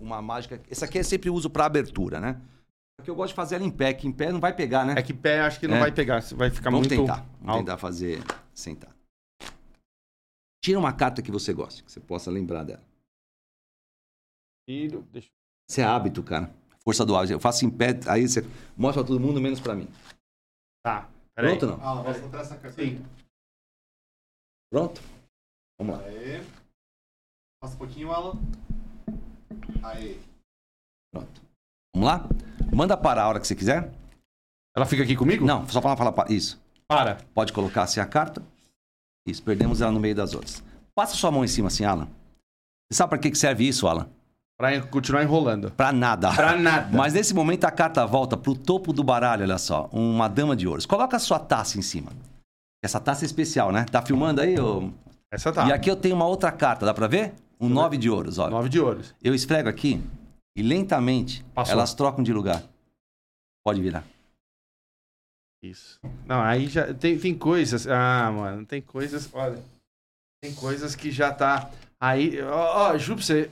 [0.00, 0.60] uma mágica.
[0.70, 2.36] Essa aqui eu sempre uso pra abertura, né?
[2.96, 4.94] Porque eu gosto de fazer ela em pé, que em pé não vai pegar, né?
[4.96, 5.80] É que pé acho que não É.
[5.80, 7.00] vai pegar, vai ficar Vamos muito.
[7.00, 7.26] tentar.
[7.40, 7.58] Vamos alto.
[7.64, 8.22] tentar fazer
[8.54, 8.90] sentar.
[10.64, 12.82] Tira uma carta que você goste, que você possa lembrar dela.
[14.68, 16.50] Filho, deixa eu- Isso é hábito, cara.
[16.84, 17.32] Força do hábito.
[17.32, 18.42] Eu faço em pé, aí você
[18.76, 19.88] mostra pra todo mundo, menos pra mim.
[20.84, 21.56] Tá, peraí.
[21.56, 22.00] Pronto ou não?
[22.00, 22.82] Ah, posso botar essa carta?
[22.82, 23.04] Sim.
[24.72, 25.00] Pronto?
[25.78, 26.04] Vamos lá.
[26.04, 26.42] Aê.
[27.62, 28.34] Passa um pouquinho, Alan.
[29.82, 30.20] Aí.
[31.12, 31.42] Pronto.
[31.94, 32.28] Vamos lá?
[32.74, 33.92] Manda parar a hora que você quiser.
[34.74, 35.44] Ela fica aqui comigo?
[35.44, 36.30] Não, só pra falar.
[36.30, 36.60] Isso.
[36.88, 37.16] Para.
[37.34, 38.42] Pode colocar assim a carta.
[39.26, 40.64] Isso, perdemos ela no meio das outras.
[40.94, 42.06] Passa sua mão em cima assim, Alan.
[42.90, 44.10] Você sabe pra que que serve isso, Alan?
[44.58, 45.70] Pra continuar enrolando.
[45.72, 46.32] Pra nada.
[46.32, 46.96] Pra nada.
[46.96, 49.88] Mas nesse momento a carta volta pro topo do baralho, olha só.
[49.92, 50.86] Uma dama de ouros.
[50.86, 52.12] Coloca a sua taça em cima.
[52.84, 53.84] Essa taça é especial, né?
[53.90, 54.58] Tá filmando aí?
[54.58, 54.90] ô?
[55.30, 55.66] Essa tá.
[55.66, 57.32] E aqui eu tenho uma outra carta, dá pra ver?
[57.58, 58.50] Um nove de ouros, olha.
[58.50, 59.14] Nove de ouros.
[59.22, 60.02] Eu esfrego aqui
[60.56, 61.72] e lentamente Passou.
[61.72, 62.62] elas trocam de lugar.
[63.64, 64.04] Pode virar.
[65.62, 66.00] Isso.
[66.26, 67.86] Não, aí já tem, tem coisas.
[67.86, 69.30] Ah, mano, tem coisas.
[69.32, 69.62] Olha.
[70.42, 71.70] Tem coisas que já tá.
[72.00, 72.42] Aí.
[72.42, 73.48] Ó, ó você.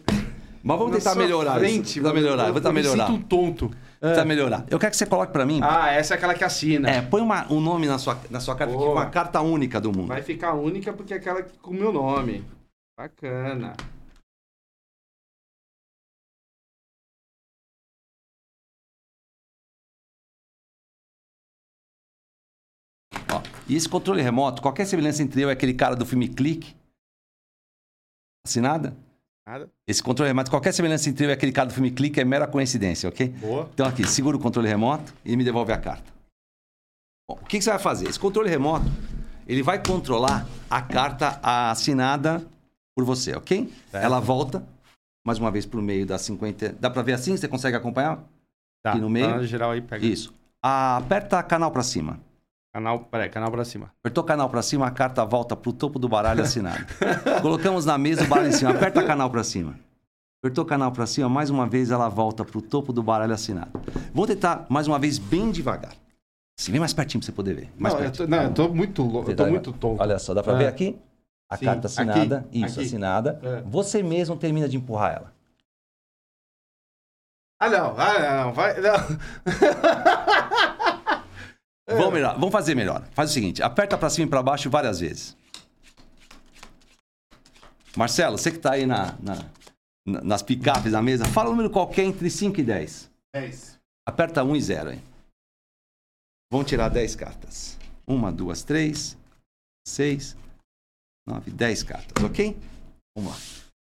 [0.63, 2.03] Mas vamos na tentar melhorar frente, isso.
[2.03, 3.07] Vamos mano, melhorar, eu- tentar melhorar.
[3.07, 3.71] sinto um tonto.
[4.01, 4.65] Tentar melhorar.
[4.71, 5.61] Eu quero que você coloque pra mim.
[5.63, 6.89] Ah, essa é aquela que assina.
[6.91, 8.93] É, põe uma- um nome na sua, na sua carta, é Boa.
[8.93, 10.09] uma carta única do mundo.
[10.09, 12.45] Vai ficar única porque é aquela que- com o meu nome.
[12.99, 13.75] Bacana.
[23.33, 26.75] Ó, e esse controle remoto, qualquer semelhança entre eu e aquele cara do filme Clique.
[28.47, 28.97] Assinada?
[29.47, 29.71] Nada.
[29.87, 32.47] Esse controle remoto, qualquer semelhança entre eu e aquele cara do filme Clique é mera
[32.47, 33.29] coincidência, ok?
[33.29, 33.69] Boa.
[33.73, 36.13] Então aqui, segura o controle remoto e me devolve a carta.
[37.29, 38.09] Bom, o que, que você vai fazer?
[38.09, 38.87] Esse controle remoto,
[39.47, 42.47] ele vai controlar a carta assinada
[42.95, 43.73] por você, ok?
[43.91, 44.05] Certo.
[44.05, 44.65] Ela volta,
[45.27, 46.75] mais uma vez, pro meio das 50...
[46.79, 47.37] Dá pra ver assim?
[47.37, 48.23] Você consegue acompanhar?
[48.83, 48.91] Tá.
[48.91, 49.31] Aqui no meio?
[49.31, 50.05] Tá geral aí, pega.
[50.07, 50.33] Isso.
[50.63, 52.21] Aperta canal pra cima.
[52.73, 53.93] Canal, peraí, canal pra cima.
[54.01, 56.87] Apertou canal pra cima, a carta volta pro topo do baralho assinado.
[57.43, 58.71] Colocamos na mesa o baralho em cima.
[58.71, 59.77] Aperta canal pra cima.
[60.43, 63.71] Apertou canal pra cima, mais uma vez ela volta pro topo do baralho assinado.
[64.15, 65.93] Vou tentar mais uma vez bem devagar.
[66.59, 67.73] Se vem mais pertinho pra você poder ver.
[67.77, 68.29] Mais não, eu pertinho.
[68.29, 69.31] tô, não, eu tô muito louco.
[69.31, 70.01] Eu tô muito tonto.
[70.01, 70.59] Olha só, dá pra É.
[70.59, 70.97] ver aqui?
[71.51, 72.49] A Sim, carta aqui, assinada.
[72.53, 72.87] Isso, aqui.
[72.87, 73.41] assinada.
[73.43, 73.63] É.
[73.63, 75.33] Você mesmo termina de empurrar ela.
[77.59, 77.95] Ah, não.
[77.99, 78.53] Ah, não.
[78.53, 78.81] Vai.
[78.81, 78.95] Não.
[81.91, 81.97] É.
[81.97, 83.07] Vamos, melhor, vamos fazer melhor.
[83.13, 85.37] Faz o seguinte: aperta pra cima e pra baixo várias vezes.
[87.97, 89.51] Marcelo, você que tá aí na, na-
[90.07, 93.11] na- nas picapes na mesa, fala um número qualquer entre 5 e 10.
[93.35, 93.79] 10.
[94.09, 95.03] Aperta 1 e 0 aí.
[96.53, 97.79] Vamos tirar 10 cartas.
[98.07, 99.17] 1, 2, 3,
[99.87, 100.37] 6,
[101.29, 102.57] 9, 10 cartas, ok?
[103.17, 103.39] Vamos lá.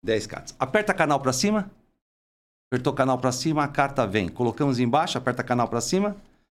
[0.03, 0.55] 10 cartas.
[0.59, 1.71] Aperta canal pra cima.
[2.71, 4.27] Apertou canal pra cima, a carta vem.
[4.27, 6.15] Colocamos embaixo, aperta canal pra cima.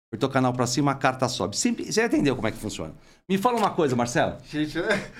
[0.08, 1.56] Apertou canal pra cima, a carta sobe.
[1.56, 2.94] Simples, você já entendeu como é que funciona.
[3.28, 4.36] Me fala uma coisa, Marcelo.
[4.48, 4.78] Gente,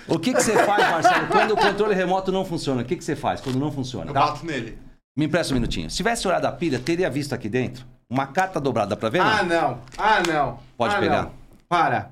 [0.09, 2.83] O que, que você faz, Marcelo, quando o controle remoto não funciona?
[2.83, 4.11] O que, que você faz quando não funciona?
[4.11, 4.21] Eu Tá?
[4.27, 4.79] bato nele.
[5.17, 5.91] Me empresta um minutinho.
[5.91, 8.97] Se tivesse olhado a pilha, teria visto aqui dentro uma carta dobrada.
[8.97, 9.19] Pra ver?
[9.19, 9.27] não?
[9.27, 9.81] Ah, não.
[9.99, 10.59] Ah, não.
[10.77, 11.23] Pode Ah, pegar.
[11.25, 11.33] não.
[11.69, 12.11] Para.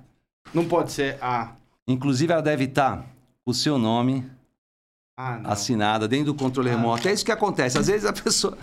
[0.52, 1.16] Não pode ser.
[1.22, 1.52] Ah.
[1.86, 3.04] Inclusive, ela deve estar
[3.46, 4.28] o seu nome
[5.16, 7.06] Ah, assinada dentro do controle Ah, remoto.
[7.06, 7.78] É isso que acontece.
[7.78, 8.58] Às vezes a pessoa.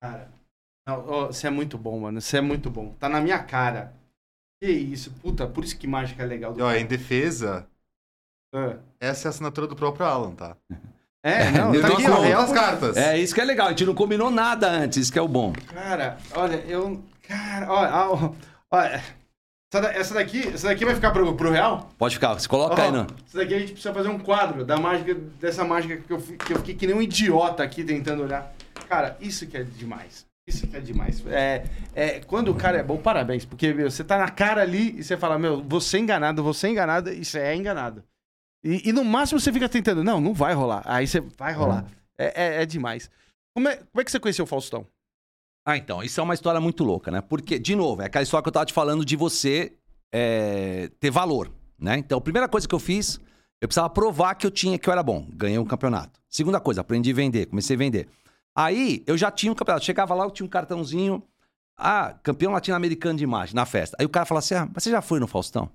[0.00, 0.30] Cara.
[0.86, 2.20] Não, você é muito bom, mano.
[2.20, 2.94] Você é muito bom.
[2.98, 3.92] Tá na minha cara.
[4.62, 5.10] Que isso.
[5.22, 6.54] Puta, por isso que mágica é legal.
[6.56, 7.66] E, ó, em defesa,
[8.54, 8.76] Ah.
[9.00, 10.56] essa é a assinatura do próprio Alan, tá?
[11.22, 12.20] É, não, eu tá não aqui, ó.
[12.22, 12.96] Real, as cartas.
[12.96, 13.66] É isso que é legal.
[13.66, 14.96] A gente não combinou nada antes.
[14.96, 15.52] Isso que é o bom.
[15.66, 17.04] Cara, olha, eu.
[17.28, 17.94] Cara, olha.
[17.94, 18.32] ó,
[18.70, 21.90] ó, essa, da- essa daqui, essa daqui vai ficar pro, pro real?
[21.98, 22.38] Pode ficar.
[22.38, 23.06] Se coloca Ó, aí, não.
[23.26, 26.52] Isso daqui a gente precisa fazer um quadro da mágica, dessa mágica que eu, que
[26.54, 28.50] eu fiquei que nem um idiota aqui tentando olhar.
[28.88, 30.24] Cara, isso que é demais.
[30.46, 31.24] Isso que é demais.
[31.26, 31.64] É,
[31.94, 33.44] é, quando o cara é bom, parabéns.
[33.44, 36.66] Porque meu, você tá na cara ali e você fala, meu, você é enganado, você
[36.66, 38.02] é enganado, e você é enganado.
[38.64, 40.82] E, e no máximo você fica tentando, não, não vai rolar.
[40.84, 41.86] Aí você vai rolar.
[42.18, 43.10] É, é, é demais.
[43.54, 44.86] Como é, como é que você conheceu o Faustão?
[45.66, 47.20] Ah, então, isso é uma história muito louca, né?
[47.20, 49.72] Porque, de novo, é aquela história que eu tava te falando de você
[50.12, 51.98] é, ter valor, né?
[51.98, 53.20] Então, a primeira coisa que eu fiz,
[53.60, 55.26] eu precisava provar que eu tinha, que eu era bom.
[55.32, 56.20] Ganhei um campeonato.
[56.28, 58.08] Segunda coisa, aprendi a vender, comecei a vender.
[58.56, 59.84] Aí, eu já tinha um campeonato.
[59.84, 61.22] Chegava lá, eu tinha um cartãozinho.
[61.76, 63.96] Ah, campeão latino-americano de imagem, na festa.
[63.98, 65.70] Aí o cara falava assim, ah, mas você já foi no Faustão?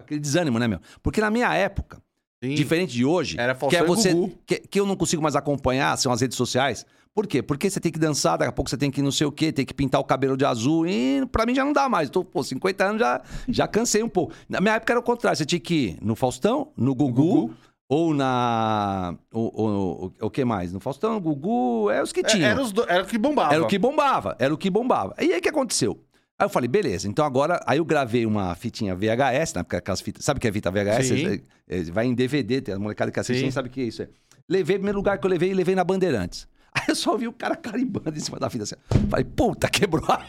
[0.00, 0.80] Aquele desânimo, né, meu?
[1.02, 2.00] Porque na minha época,
[2.40, 5.36] diferente de hoje, Era que Faustão é e você que, que eu não consigo mais
[5.36, 6.86] acompanhar, são as redes sociais.
[7.14, 7.42] Por quê?
[7.42, 9.52] Porque você tem que dançar, daqui a pouco você tem que não sei o quê,
[9.52, 10.86] tem que pintar o cabelo de azul.
[10.86, 12.08] E pra mim já não dá mais.
[12.08, 14.32] Tô, pô, 50 anos já, já cansei um pouco.
[14.48, 15.36] Na minha época era o contrário.
[15.36, 17.54] Você tinha que ir no Faustão, no Gugu, Gugu.
[17.94, 19.14] Ou na.
[19.30, 20.72] O, o, o, que mais?
[20.72, 22.48] No Faustão, Gugu, é os que É, tinham.
[22.48, 23.52] era, os do- era o que bombava.
[23.54, 25.14] Era o que bombava, era o que bombava.
[25.20, 26.02] E aí o que aconteceu?
[26.38, 27.60] Aí eu falei, beleza, então agora.
[27.66, 29.62] Aí eu gravei uma fitinha VHS, né?
[29.62, 30.24] Porque aquelas fitas.
[30.24, 31.06] Sabe o que é fita VHS?
[31.06, 31.42] Sim.
[31.68, 34.02] É- é- vai em DVD, tem a molecada que assiste sabe o que é isso.
[34.02, 34.08] É.
[34.48, 36.48] Levei, primeiro lugar que eu levei, levei na Bandeirantes.
[36.74, 38.76] Aí eu só vi o cara carimbando em cima da fita assim.
[39.10, 40.24] Falei, puta, quebrou a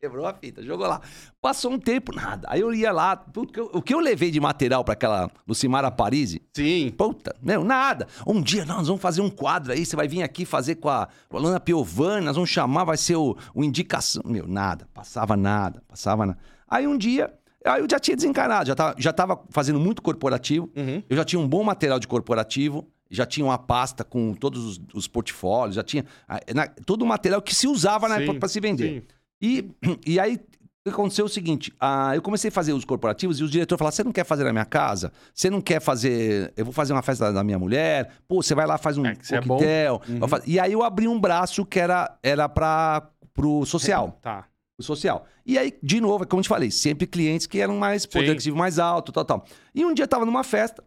[0.00, 0.98] Quebrou a fita, jogou lá.
[1.42, 2.48] Passou um tempo, nada.
[2.50, 6.90] Aí eu ia lá, o que eu- levei de material pra aquela Lucimara Parisi, Sim.
[6.96, 8.06] Puta, não, nada.
[8.26, 10.88] Um dia não, nós vamos fazer um quadro aí, você vai vir aqui fazer com
[10.88, 14.22] a Rolanda Piovani, nós vamos chamar, vai ser o, o indicação.
[14.24, 16.38] Meu, nada, passava nada, passava nada.
[16.66, 20.70] Aí um dia, aí eu já tinha desencanado, já tava, já tava fazendo muito corporativo,
[20.74, 21.02] Uhum.
[21.10, 24.80] eu já tinha um bom material de corporativo, já tinha uma pasta com todos os,
[24.94, 26.06] os portfólios, já tinha
[26.54, 29.02] na- todo o material que se usava na Sim, época para se vender.
[29.02, 29.06] sim.
[29.40, 29.70] E,
[30.06, 30.38] e aí
[30.86, 34.04] aconteceu o seguinte: ah, eu comecei a fazer os corporativos e os diretores falaram: você
[34.04, 35.12] não quer fazer na minha casa?
[35.34, 36.52] Você não quer fazer.
[36.56, 39.12] Eu vou fazer uma festa da minha mulher, pô, você vai lá, faz um É
[39.12, 40.02] é coquetel.
[40.08, 40.18] Uhum.
[40.20, 44.18] vai fazer- E aí eu abri um braço que era, era para pro social.
[44.20, 44.46] Tá.
[44.78, 45.26] O social.
[45.44, 48.26] E aí, de novo, é como eu te falei, sempre clientes que eram mais poder
[48.32, 49.44] aquisitivo mais alto, tal, tal.
[49.74, 50.82] E um dia eu tava numa festa,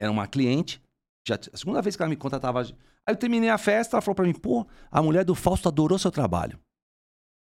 [0.00, 0.82] era uma cliente,
[1.28, 2.62] já, a segunda vez que ela me contratava.
[2.62, 2.68] Aí
[3.08, 6.10] eu terminei a festa, ela falou pra mim, pô, a mulher do Fausto adorou seu
[6.10, 6.58] trabalho.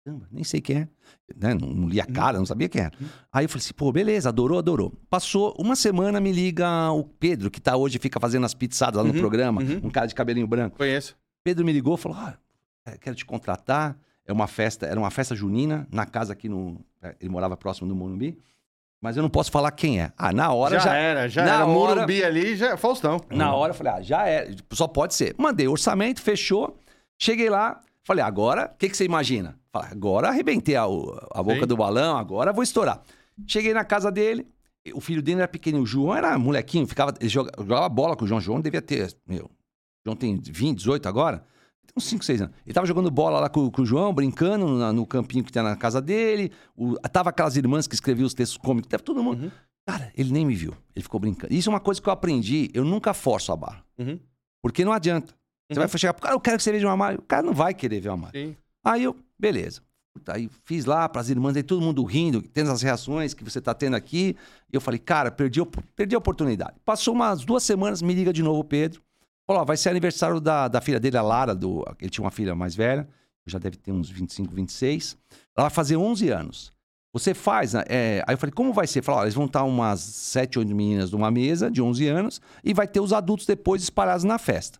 [0.06, 0.88] Caramba, nem sei quem é.
[1.36, 1.56] Né?
[1.56, 2.92] Não, não li a cara, não sabia quem era.
[3.34, 4.94] Aí eu falei assim, pô, beleza, adorou, adorou.
[5.10, 9.04] Passou uma semana, me liga o Pedro, que tá hoje, fica fazendo as pizzadas lá
[9.04, 9.82] no Uhum, programa, uhum.
[9.86, 10.78] um cara de cabelinho branco.
[10.78, 11.18] Conheço.
[11.44, 12.38] Pedro me ligou falou: ah,
[12.86, 13.98] é, quero te contratar.
[14.28, 16.80] É uma festa, era uma festa junina na casa aqui no.
[17.02, 18.38] é, Ele morava próximo do Morumbi.
[19.02, 20.12] Mas eu não posso falar quem é.
[20.18, 20.96] Ah, na hora já, já.
[20.96, 21.66] era, já na era.
[21.68, 23.22] hora- Morumbi ali, já Faustão.
[23.30, 24.50] Na hora eu falei, ah, já é.
[24.72, 25.36] Só pode ser.
[25.38, 26.76] Mandei o orçamento, fechou.
[27.20, 29.60] Cheguei lá, falei, agora, o que, que você imagina?
[29.74, 31.68] Falei, agora arrebentei a, a boca Sim.
[31.68, 33.02] do balão, agora vou estourar.
[33.46, 34.48] Cheguei na casa dele,
[34.94, 38.24] o filho dele era pequeno, o João era molequinho, ficava, ele joga- jogava bola com
[38.24, 38.38] o João.
[38.38, 39.50] O João devia ter, meu, o
[40.06, 41.40] João tem 20, 18 agora.
[41.88, 42.56] Tem uns 5, 6 anos.
[42.66, 45.62] Ele tava jogando bola lá com, com o João, brincando na- no campinho que tem
[45.62, 46.52] na casa dele.
[46.76, 49.44] O, tava aquelas irmãs que escreviam os textos cômicos, tava todo mundo.
[49.44, 49.52] Uhum.
[49.88, 50.74] Cara, ele nem me viu.
[50.96, 51.54] Ele ficou brincando.
[51.54, 52.72] Isso é uma coisa que eu aprendi.
[52.74, 53.84] Eu nunca forço a barra.
[54.00, 54.20] Uhum.
[54.64, 55.36] Porque não adianta.
[55.70, 55.88] Você Uhum.
[55.88, 57.20] vai chegar pro cara, eu quero que você veja uma Mario.
[57.20, 58.40] O cara não vai querer ver uma Mario.
[58.50, 58.56] Sim.
[58.84, 59.82] Aí eu, beleza.
[60.28, 63.74] Aí fiz lá pras irmãs, aí todo mundo rindo, tendo as reações que você tá
[63.74, 64.36] tendo aqui.
[64.72, 66.74] E eu falei, cara, perdi, a- perdi a oportunidade.
[66.86, 69.02] Passou umas duas semanas, me liga de novo o Pedro.
[69.48, 72.32] Falou, ó, vai ser aniversário da, da filha dele, a Lara, do, ele tinha uma
[72.32, 73.08] filha mais velha,
[73.46, 75.18] já deve ter uns 25, 26.
[75.56, 76.72] Ela vai fazer 11 anos.
[77.14, 77.84] Você faz, né?
[77.88, 79.02] É, aí eu falei, como vai ser?
[79.04, 82.88] Falou, eles vão estar umas 7, 8 meninas numa mesa de 11 anos e vai
[82.88, 84.80] ter os adultos depois espalhados na festa.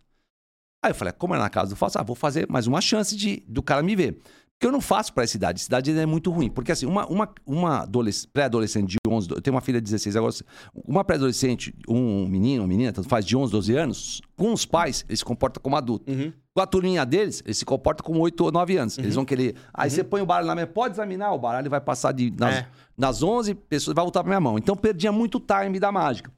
[0.86, 3.16] Aí eu falei, como é na casa do Fausto, ah, vou fazer mais uma chance
[3.16, 4.18] de, do cara me ver.
[4.58, 5.60] Porque eu não faço pra essa idade.
[5.60, 6.48] Essa idade é muito ruim.
[6.48, 10.16] Porque assim, uma, uma, uma adolesc- pré-adolescente de 11, eu tenho uma filha de 16
[10.16, 10.32] agora.
[10.72, 15.04] Uma pré-adolescente, um menino, uma menina, tanto faz, de 11, 12 anos, com os pais,
[15.08, 16.10] ele se comporta como adulto.
[16.10, 16.32] Uhum.
[16.54, 18.96] Com a turminha deles, ele se comporta como 8 ou 9 anos.
[18.96, 19.56] Eles vão querer.
[19.74, 22.54] Aí você põe o baralho na mesa, pode examinar, o baralho vai passar de, nas,
[22.54, 22.66] É.
[22.96, 24.56] nas 11 pessoas, vai voltar pra minha mão.
[24.56, 26.32] Então perdia muito time da mágica.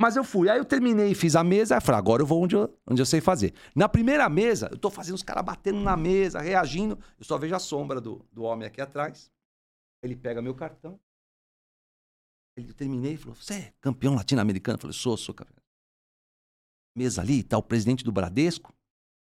[0.00, 0.48] Mas eu fui.
[0.48, 1.74] Aí eu terminei e fiz a mesa.
[1.74, 3.54] Aí eu falei, agora eu vou onde eu, onde eu sei fazer.
[3.74, 6.98] Na primeira mesa, eu tô fazendo os caras batendo na mesa, reagindo.
[7.18, 9.30] Eu só vejo a sombra do, do homem aqui atrás.
[10.02, 10.98] Ele pega meu cartão.
[12.56, 14.76] Ele terminei e falou: Você é campeão latino-americano?
[14.76, 15.62] Eu falei: Sou, sou campeão.
[16.96, 18.74] Mesa ali, tá o presidente do Bradesco,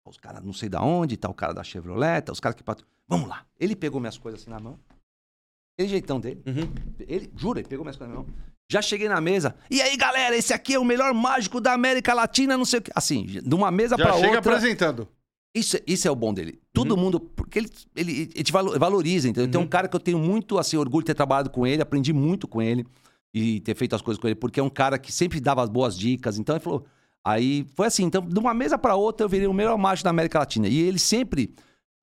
[0.06, 2.64] os caras não sei da onde, tá o cara da Chevrolet, tá os caras que.
[2.64, 3.48] pat- Vamos lá.
[3.60, 4.78] Ele pegou minhas coisas assim na mão.
[5.76, 6.44] Aquele jeitão dele.
[6.46, 6.74] Uhum.
[7.00, 8.32] Ele, jura, ele pegou minhas coisas na mão.
[8.70, 9.56] Já cheguei na mesa.
[9.72, 12.82] E aí, galera, esse aqui é o melhor mágico da América Latina, não sei o
[12.82, 12.92] quê.
[12.94, 14.40] Assim, de uma mesa Já pra chega outra.
[14.40, 15.08] apresentando.
[15.56, 16.60] Isso, isso é o bom dele.
[16.74, 17.20] Todo mundo.
[17.20, 19.50] Porque ele, ele, ele te valo- valoriza, entendeu?
[19.50, 22.12] Tem um cara que eu tenho muito assim, orgulho de ter trabalhado com ele, aprendi
[22.12, 22.86] muito com ele
[23.34, 25.70] e ter feito as coisas com ele, porque é um cara que sempre dava as
[25.70, 26.38] boas dicas.
[26.38, 26.86] Então ele falou.
[27.26, 30.10] Aí foi assim, então, de uma mesa para outra, eu virei o melhor mágico da
[30.12, 30.68] América Latina.
[30.68, 31.54] E ele sempre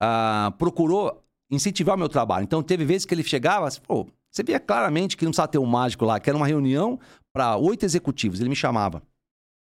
[0.03, 2.45] ah, procurou incentivar o meu trabalho.
[2.45, 5.59] Então teve vezes que ele chegava, assim, pô, você via claramente que não precisava ter
[5.59, 6.99] um mágico lá, que era uma reunião
[7.33, 8.41] para oito executivos.
[8.41, 9.01] Ele me chamava.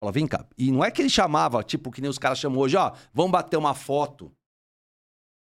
[0.02, 0.44] Falava, vem cá.
[0.58, 3.30] E não é que ele chamava, tipo, que nem os caras chamam hoje, ó, vamos
[3.32, 4.32] bater uma foto.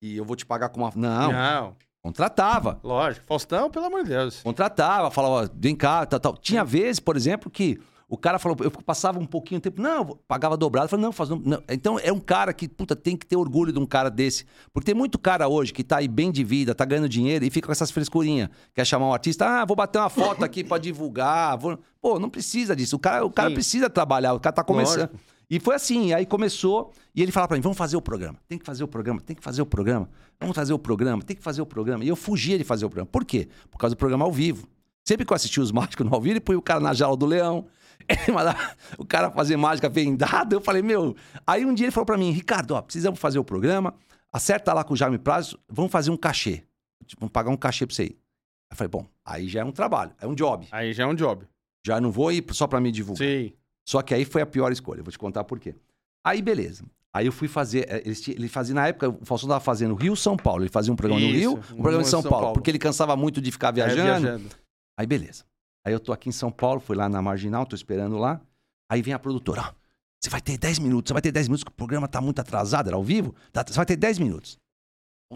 [0.01, 0.91] E eu vou te pagar com uma.
[0.95, 2.79] Não, Não, contratava.
[2.83, 3.25] lógico.
[3.25, 4.41] Faustão, pelo amor de Deus.
[4.43, 6.37] Contratava, falava, ó, vem cá, tal, tal.
[6.37, 10.17] Tinha vezes, por exemplo, que o cara falou, eu passava um pouquinho de tempo, não,
[10.27, 10.85] pagava dobrado.
[10.85, 11.63] Eu falei, não, faz, não.
[11.67, 14.45] Então é um cara que, puta, tem que ter orgulho de um cara desse.
[14.71, 17.49] Porque tem muito cara hoje que tá aí bem de vida, tá ganhando dinheiro e
[17.49, 18.49] fica com essas frescurinhas.
[18.75, 21.57] Quer chamar um artista, ah, vou bater uma foto aqui pra divulgar.
[21.57, 21.79] Vou...
[21.99, 22.95] Pô, não precisa disso.
[22.95, 23.55] O cara, o cara Sim.
[23.55, 25.11] precisa trabalhar, o cara tá começando.
[25.11, 25.35] Lógico.
[25.49, 28.57] E foi assim, aí começou, e ele falava pra mim, vamos fazer o programa, tem
[28.57, 31.43] que fazer o programa, tem que fazer o programa, vamos fazer o programa, tem que
[31.43, 32.03] fazer o programa.
[32.03, 33.09] E eu fugia de fazer o programa.
[33.11, 33.47] Por quê?
[33.69, 34.67] Por causa do programa ao vivo.
[35.03, 37.15] Sempre que eu assistia os mágicos no ao vivo, ele põe o cara na jaula
[37.15, 37.67] do leão,
[38.27, 41.15] ele mandava o cara fazer mágica vendado, eu falei, meu...
[41.45, 43.93] Aí um dia ele falou pra mim, Ricardo, ó, precisamos fazer o programa,
[44.31, 46.63] acerta lá com o Jaime Prazo, vamos fazer um cachê.
[47.05, 48.17] Tipo, vamos pagar um cachê pra você ir.
[48.71, 50.67] Eu falei, bom, aí já é um trabalho, é um job.
[50.71, 51.45] Aí já é um job.
[51.85, 53.27] Já não vou ir só pra me divulgar.
[53.27, 53.53] Sim.
[53.87, 55.75] Só que aí foi a pior escolha, eu vou te contar por quê.
[56.25, 56.83] Aí, beleza.
[57.13, 57.85] Aí eu fui fazer.
[57.87, 60.63] eh, ele fazia, na época, o Faustão tava fazendo Rio São Paulo.
[60.63, 63.15] Ele fazia um programa no Isso, Rio, um programa em São, Paulo, Porque ele cansava
[63.15, 64.49] muito de ficar É, viajando.
[64.99, 65.45] Aí, beleza.
[65.85, 68.41] Aí eu tô aqui em São Paulo, fui lá na Marginal, tô esperando lá.
[68.89, 69.73] Aí vem a produtora, ó.
[70.21, 72.39] Você vai ter 10 minutos, você vai ter 10 minutos, que o programa tá muito
[72.39, 73.35] atrasado, era ao vivo.
[73.51, 74.57] Tá- Você vai ter 10 minutos.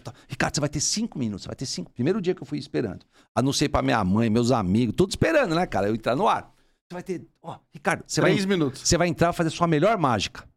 [0.04, 0.14] Tá.
[0.28, 1.92] Ricardo, você vai ter 5 minutos, você vai ter 5.
[1.92, 3.06] Primeiro dia que eu fui esperando.
[3.36, 5.88] Anunciei pra minha mãe, meus amigos, todos esperando, né, cara?
[5.90, 6.44] Eu entrar no ar.
[6.44, 7.28] Você vai ter.
[7.42, 8.82] Ó, Ricardo, você vai, Três minutos.
[8.88, 10.48] você vai entrar e fazer sua melhor mágica.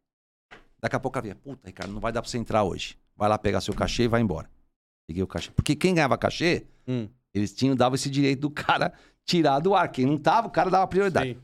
[0.81, 2.97] Daqui a pouco ela vinha, puta, Ricardo, não vai dar pra você entrar hoje.
[3.17, 4.49] Vai lá pegar seu cachê e vai embora.
[5.07, 5.51] Peguei o cachê.
[5.51, 7.09] Porque quem ganhava cachê, Hum.
[7.35, 8.93] eles tinham, dava esse direito do cara
[9.27, 9.89] tirar do ar.
[9.91, 11.39] Quem não tava, o cara dava prioridade.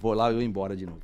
[0.00, 1.00] Vou lá eu ir embora de novo.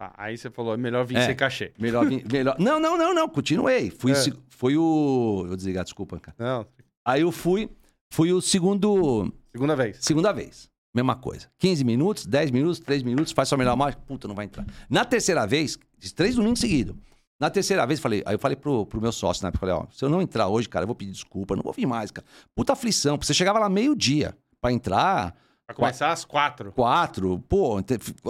[0.00, 1.26] Tá, aí você falou, é melhor vir É.
[1.26, 1.72] sem cachê.
[1.78, 2.56] Melhor, vir- melhor.
[2.58, 3.28] Não, não, não, não.
[3.28, 3.90] Continuei.
[3.90, 4.14] Fui, É.
[4.14, 5.40] se- foi o.
[5.42, 6.34] Eu vou desligar, desculpa, cara.
[6.38, 6.66] Não,
[7.06, 7.68] Aí eu fui.
[8.12, 9.32] Fui o segundo.
[9.52, 9.98] segunda vez.
[10.00, 10.68] Segunda vez.
[10.94, 11.48] Mesma coisa.
[11.58, 14.02] 15 minutos, 10 minutos, 3 minutos, faz sua melhor mágica.
[14.06, 14.66] Puta, não vai entrar.
[14.88, 16.96] Na terceira vez, fiz três domingos seguidos.
[17.40, 19.52] Na terceira vez, falei, aí eu falei pro, pro meu sócio, né?
[19.58, 21.86] Falei, ó, se eu não entrar hoje, cara, eu vou pedir desculpa, não vou vir
[21.86, 22.26] mais, cara.
[22.56, 25.34] Puta aflição, porque você chegava lá meio-dia pra entrar,
[25.66, 26.72] Pra começar às quatro.
[26.72, 27.78] quatro, pô,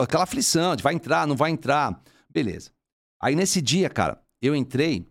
[0.01, 2.01] aquela aflição de vai entrar, não vai entrar.
[2.29, 2.71] Beleza.
[3.23, 5.07] Aí nesse dia, cara, eu entrei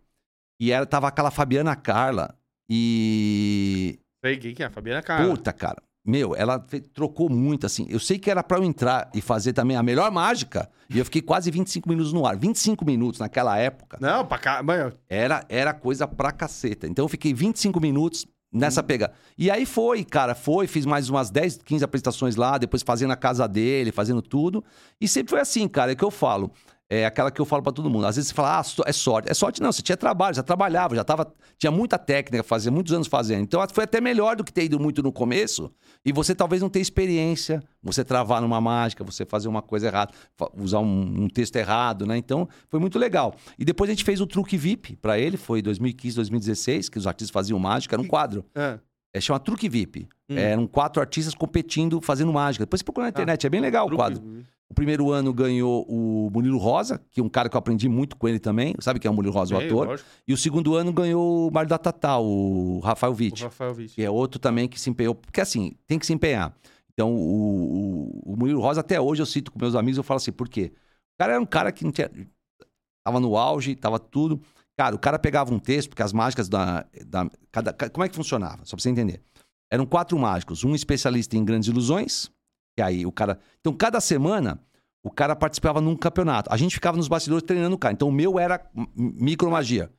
[0.59, 2.35] e era, tava aquela Fabiana Carla
[2.69, 5.27] e Sei quem que é, Fabiana Cara.
[5.27, 5.81] Puta, cara.
[6.05, 6.59] Meu, ela
[6.93, 7.85] trocou muito, assim.
[7.89, 10.69] Eu sei que era pra eu entrar e fazer também a melhor mágica.
[10.89, 12.35] E eu fiquei quase 25 minutos no ar.
[12.37, 13.97] 25 minutos naquela época.
[14.01, 14.63] Não, pra cá.
[14.63, 16.87] Mano, Era, era coisa pra caceta.
[16.87, 19.13] Então eu fiquei 25 minutos nessa pegada.
[19.37, 23.15] E aí foi, cara, foi, fiz mais umas 10, 15 apresentações lá, depois fazendo a
[23.15, 24.63] casa dele, fazendo tudo.
[24.99, 26.51] E sempre foi assim, cara, é que eu falo.
[26.91, 28.07] É aquela que eu falo pra todo mundo.
[28.07, 29.29] Às vezes você fala, ah, é sorte.
[29.29, 32.91] É sorte não, você tinha trabalho, já trabalhava, já tava, tinha muita técnica, fazia muitos
[32.93, 33.43] anos fazendo.
[33.43, 35.71] Então foi até melhor do que ter ido muito no começo
[36.03, 40.11] e você talvez não ter experiência, você travar numa mágica, você fazer uma coisa errada,
[40.57, 42.17] usar um, um texto errado, né?
[42.17, 43.35] Então foi muito legal.
[43.59, 47.05] E depois a gente fez o truque VIP pra ele, foi 2015, 2016, que os
[47.05, 48.43] artistas faziam mágica, era um quadro.
[48.55, 48.79] é.
[49.11, 50.07] É, chama Truque VIP.
[50.29, 50.37] Hum.
[50.37, 52.63] Eram quatro artistas competindo, fazendo mágica.
[52.63, 54.23] Depois você procura na internet, é bem legal o Truque- quadro.
[54.71, 58.15] O primeiro ano ganhou o Murilo Rosa, que é um cara que eu aprendi muito
[58.15, 58.75] com ele também.
[58.79, 59.87] Sabe quem é o Murilo Rosa, o Sei, ator?
[59.87, 63.73] lógico, E o segundo ano ganhou o Mário da Tatá, o Rafael O Witt, Rafael
[63.73, 63.95] Vitti.
[63.95, 65.15] que é outro também que se empenhou.
[65.15, 66.55] Porque assim, tem que se empenhar.
[66.93, 70.17] Então, o, o, o Murilo Rosa, até hoje, eu cito com meus amigos, eu falo
[70.17, 70.71] assim, por quê?
[70.75, 72.09] O cara era um cara que não tinha.
[73.05, 74.39] Tava no auge, tava tudo.
[74.77, 76.85] Cara, o cara pegava um texto, porque as mágicas da.
[77.07, 78.63] da cada, ca- como é que funcionava?
[78.65, 79.21] Só pra você entender.
[79.71, 82.29] Eram quatro mágicos, um especialista em grandes ilusões,
[82.79, 83.37] e aí o cara.
[83.59, 84.59] Então, cada semana,
[85.03, 86.49] o cara participava num campeonato.
[86.51, 87.93] A gente ficava nos bastidores treinando o cara.
[87.93, 88.61] Então, o meu era
[88.95, 89.89] micromagia.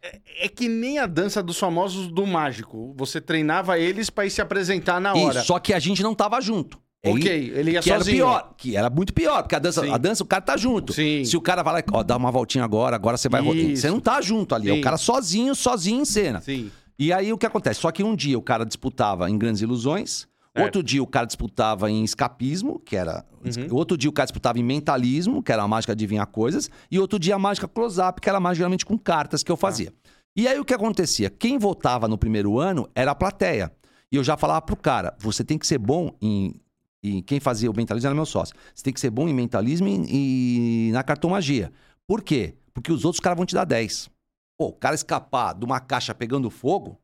[0.40, 2.94] É que nem a dança dos famosos do mágico.
[2.96, 5.38] Você treinava eles pra ir se apresentar na hora.
[5.38, 6.78] Isso, só que a gente não tava junto.
[7.04, 8.16] Ok, Ele- ele ia que era sozinho.
[8.18, 9.90] pior, que era muito pior, porque a dança, Sim.
[9.90, 10.92] a dança o cara tá junto.
[10.92, 11.24] Sim.
[11.24, 13.56] Se o cara vai lá, ó, dá uma voltinha agora, agora você vai rodar.
[13.56, 13.80] Isso.
[13.80, 14.80] Você não tá junto ali, é Sim.
[14.80, 16.42] o cara sozinho, sozinho em cena.
[16.42, 16.70] Sim.
[16.98, 17.80] E aí o que acontece?
[17.80, 20.28] Só que um dia o cara disputava em Grandes Ilusões,
[20.60, 20.64] É.
[20.64, 23.24] Outro dia o cara disputava em escapismo, que era.
[23.44, 23.74] Uhum.
[23.74, 26.70] Outro dia o cara disputava em mentalismo, que era a mágica de adivinhar coisas.
[26.90, 29.56] E outro dia a mágica close-up, que era a mágica geralmente com cartas que eu
[29.56, 29.92] fazia.
[30.36, 31.28] E aí o que acontecia?
[31.28, 33.72] Quem votava no primeiro ano era a plateia.
[34.12, 36.60] E eu já falava pro cara: você tem que ser bom em.
[37.02, 38.54] em quem fazia o mentalismo era meu sócio.
[38.74, 41.72] Você tem que ser bom em mentalismo e, e na cartomagia.
[42.06, 42.56] Por quê?
[42.72, 44.10] Porque os outros caras vão te dar 10.
[44.58, 47.00] Pô, o cara escapar de uma caixa pegando fogo,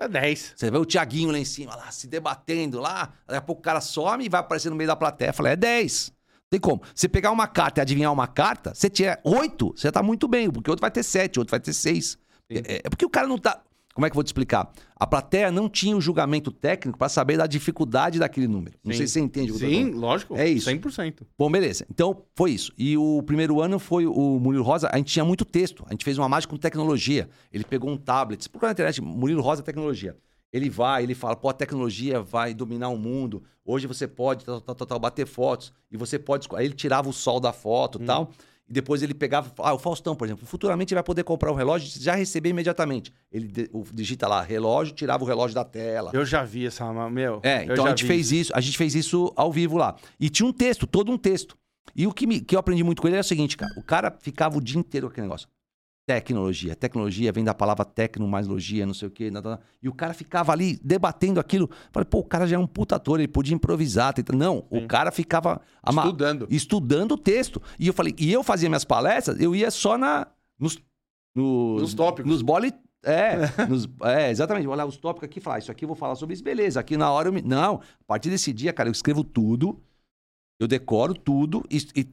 [0.00, 0.54] É 10.
[0.56, 3.62] você vê o Tiaguinho lá em cima, lá, se debatendo lá, daqui a pouco o
[3.62, 5.30] cara some e vai aparecer no meio da plateia.
[5.30, 6.10] Fala, é 10.
[6.48, 6.82] Tem como.
[6.94, 10.50] Você pegar uma carta e adivinhar uma carta, você tiver 8, você tá muito bem,
[10.50, 12.18] porque outro vai ter 7, outro vai ter 6.
[12.50, 13.62] É, é porque o cara não tá.
[14.00, 14.72] Como é que eu vou te explicar?
[14.96, 18.78] A plateia não tinha o julgamento técnico pra saber da dificuldade daquele número.
[18.82, 18.96] Não Sim.
[18.96, 20.38] sei se você entende o que Sim, lógico.
[20.38, 20.70] É isso.
[20.70, 21.26] 100%.
[21.38, 21.84] Bom, beleza.
[21.90, 22.72] Então, foi isso.
[22.78, 24.88] E o primeiro ano foi o Murilo Rosa.
[24.90, 25.84] A gente tinha muito texto.
[25.86, 27.28] A gente fez uma mágica com tecnologia.
[27.52, 28.48] Ele pegou um tablet.
[28.48, 30.16] Procura na internet, Murilo Rosa Tecnologia.
[30.50, 33.42] Ele vai, ele fala, pô, a tecnologia vai dominar o mundo.
[33.66, 35.74] Hoje você pode tal, tal, tal, tal, bater fotos.
[35.90, 36.48] E você pode...
[36.54, 38.30] Aí ele tirava o sol da foto e tal.
[38.70, 39.52] E depois ele pegava...
[39.58, 40.46] Ah, o Faustão, por exemplo.
[40.46, 43.12] Futuramente ele vai poder comprar o relógio e já receber imediatamente.
[43.32, 46.12] Ele digita lá, relógio, tirava o relógio da tela.
[46.14, 47.40] Eu já vi essa, meu.
[47.42, 49.76] É, eu então já a gente vi fez isso, a gente fez isso ao vivo
[49.76, 49.96] lá.
[50.20, 51.56] E tinha um texto, todo um texto.
[51.96, 53.72] E o que, me- que eu aprendi muito com ele é o seguinte, cara.
[53.76, 55.48] O cara ficava o dia inteiro com aquele negócio.
[56.14, 56.74] Tecnologia.
[56.74, 59.30] Tecnologia vem da palavra tecno mais logia, não sei o quê.
[59.30, 59.62] nada, nada.
[59.80, 61.70] E o cara ficava ali debatendo aquilo.
[61.92, 64.12] Falei, pô, o cara já é um puta ator, ele podia improvisar.
[64.12, 66.46] tenta- Não, o cara ficava ama- Estudando.
[66.50, 67.62] estudando o texto.
[67.78, 70.26] E eu falei, e eu fazia minhas palestras, eu ia só na.
[70.58, 70.78] Nos,
[71.34, 72.30] nos, Nos tópicos.
[72.30, 72.72] Nos bole.
[73.04, 73.36] É,
[73.70, 74.64] nos- é, exatamente.
[74.66, 76.80] Vou olhar os tópicos aqui e falar, isso aqui eu vou falar sobre isso, beleza.
[76.80, 77.40] Aqui na hora eu me.
[77.40, 79.80] Não, a partir desse dia, cara, eu escrevo tudo,
[80.60, 82.06] eu decoro tudo e, e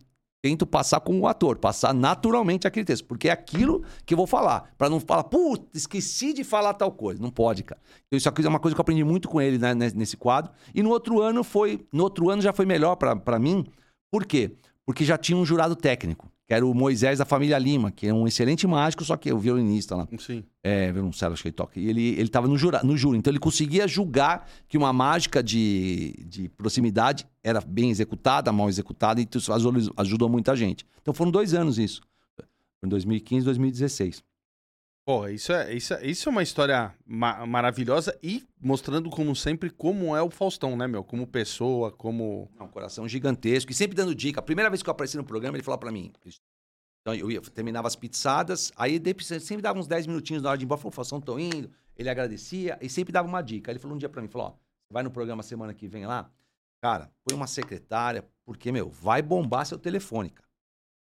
[0.48, 4.26] tento passar com o ator, passar naturalmente aquele texto, porque é aquilo que eu vou
[4.26, 4.74] falar.
[4.78, 7.22] Pra não falar, puta, esqueci de falar tal coisa.
[7.22, 7.82] Não pode, cara.
[8.08, 10.16] Então, isso aqui é uma coisa que eu aprendi muito com ele né, nes- nesse
[10.16, 10.52] quadro.
[10.74, 11.86] E no outro ano foi.
[11.92, 13.66] No outro ano já foi melhor pra mim.
[14.12, 14.56] Por quê?
[14.86, 18.14] Porque já tinha um jurado técnico, que era o Moisés da família Lima, que é
[18.14, 20.08] um excelente mágico, só que é o violinista lá.
[20.18, 20.46] Sim.
[20.64, 21.78] É, violoncelo, acho que ele toca.
[21.78, 23.18] E ele, ele tava no, jura, no júri.
[23.18, 29.20] Então ele conseguia julgar que uma mágica de, de proximidade era bem executada, mal executada,
[29.20, 30.86] e isso ajudou, muita gente.
[31.02, 32.02] Então foram dois anos isso.
[32.80, 34.24] Foi em 2015 2016.
[35.08, 39.70] Pô, isso é, isso, é, isso é uma história ma- maravilhosa e mostrando, como sempre,
[39.70, 41.02] como é o Faustão, né, meu?
[41.02, 42.52] Como pessoa, como.
[42.60, 43.72] É um coração gigantesco.
[43.72, 44.42] E sempre dando dica.
[44.42, 46.12] A primeira vez que eu apareci no programa, ele falou pra mim.
[47.02, 49.02] Então eu ia, terminava as pizzadas, aí
[49.40, 50.82] sempre dava uns 10 minutinhos na hora de ir embora.
[50.82, 51.72] Falou, Faustão, tô indo.
[51.96, 53.72] Ele agradecia e sempre dava uma dica.
[53.72, 54.54] Ele falou um dia pra mim, falou, ó,
[54.92, 56.30] vai no programa semana que vem lá?
[56.84, 60.50] Cara, põe uma secretária, porque, meu, vai bombar seu telefone, cara.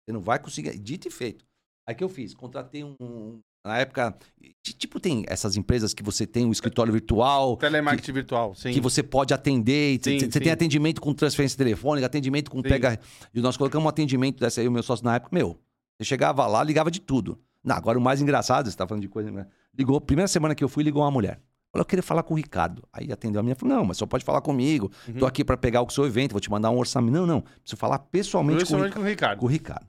[0.09, 0.79] Você não vai conseguir.
[0.79, 1.45] Dito e feito.
[1.87, 2.33] Aí que eu fiz?
[2.33, 2.97] Contratei um.
[2.99, 4.17] um- na época,
[4.63, 8.73] ti- tipo, tem essas empresas que você tem um escritório virtual, Telemarketing virtual, sim.
[8.73, 10.01] que você pode atender.
[10.03, 10.41] Sim, Você sim.
[10.41, 12.63] tem atendimento com transferência telefônica, atendimento com Sim.
[12.69, 12.99] pega.
[13.35, 15.59] E nós colocamos um atendimento dessa aí, o meu sócio na época, meu.
[15.99, 17.39] Você chegava lá, ligava de tudo.
[17.63, 19.31] Não, agora o mais engraçado, você tá falando de coisa.
[19.31, 19.47] Né?
[19.77, 21.39] Ligou, primeira semana que eu fui, ligou uma mulher.
[21.73, 22.83] Falou, eu queria falar com o Ricardo.
[22.93, 24.91] Aí atendeu a minha, falou, não, mas só pode falar comigo.
[25.07, 25.15] Uhum.
[25.19, 27.13] Tô aqui para pegar o seu evento, vou te mandar um orçamento.
[27.13, 29.39] Não, não, preciso falar pessoalmente com o Ricardo.
[29.39, 29.87] com o Ricardo.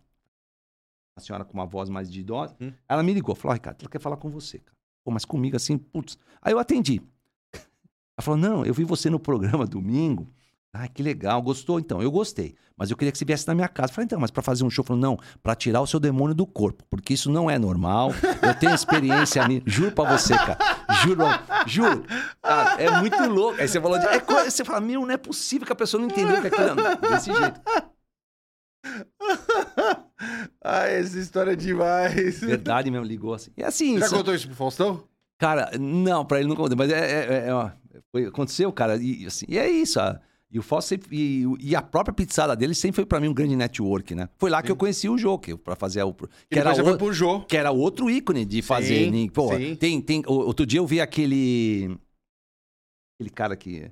[1.16, 2.55] A senhora com uma voz mais de idosa.
[2.62, 2.72] Hum.
[2.88, 4.78] Ela me ligou, falou, "Ó, Ricardo, ela quer falar com você, cara.
[5.03, 6.18] Pô, mas comigo assim, putz.
[6.41, 7.01] Aí eu atendi.
[7.53, 10.28] Ela falou, não, eu vi você no programa domingo.
[10.74, 12.01] Ah, que legal, gostou então?
[12.01, 13.91] Eu gostei, mas eu queria que você viesse na minha casa.
[13.91, 14.86] Eu Falei, então, mas pra fazer um show?
[14.86, 18.12] Falou, não, pra tirar o seu demônio do corpo, porque isso não é normal.
[18.41, 20.57] Eu tenho experiência nisso, juro pra você, cara.
[21.03, 21.24] Juro,
[21.68, 22.05] juro.
[22.41, 23.59] Cara, é muito louco.
[23.59, 24.05] Aí você falou de.
[24.05, 26.95] É, você fala, meu, não é possível que a pessoa não entendeu que aquilo é
[26.95, 27.59] desse jeito.
[30.63, 32.39] ah, essa história é demais.
[32.39, 33.51] Verdade mesmo, ligou assim.
[33.57, 35.03] E assim, Já isso- contou isso pro Faustão?
[35.38, 37.71] Cara, não, pra ele não contei, mas é, é- é- é, ó,
[38.11, 39.99] foi- aconteceu, cara, e, assim, e é isso.
[39.99, 40.19] ah,
[40.51, 43.34] e o Fausto sempre, e, e a própria pizzada dele sempre foi pra mim um
[43.34, 44.27] grande network, né?
[44.38, 46.13] Foi lá que eu conheci o Jô, que, pra fazer o.
[46.13, 47.41] Que era, você foi o, pro Jô.
[47.45, 49.05] que era outro ícone de fazer.
[49.05, 49.32] Sim, né?
[49.34, 49.75] Pô, sim.
[49.75, 50.21] tem, tem.
[50.27, 51.97] o- Outro dia eu vi aquele.
[53.15, 53.89] Aquele cara que.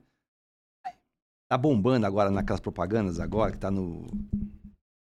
[1.49, 4.05] Tá bombando agora naquelas propagandas agora, que tá no.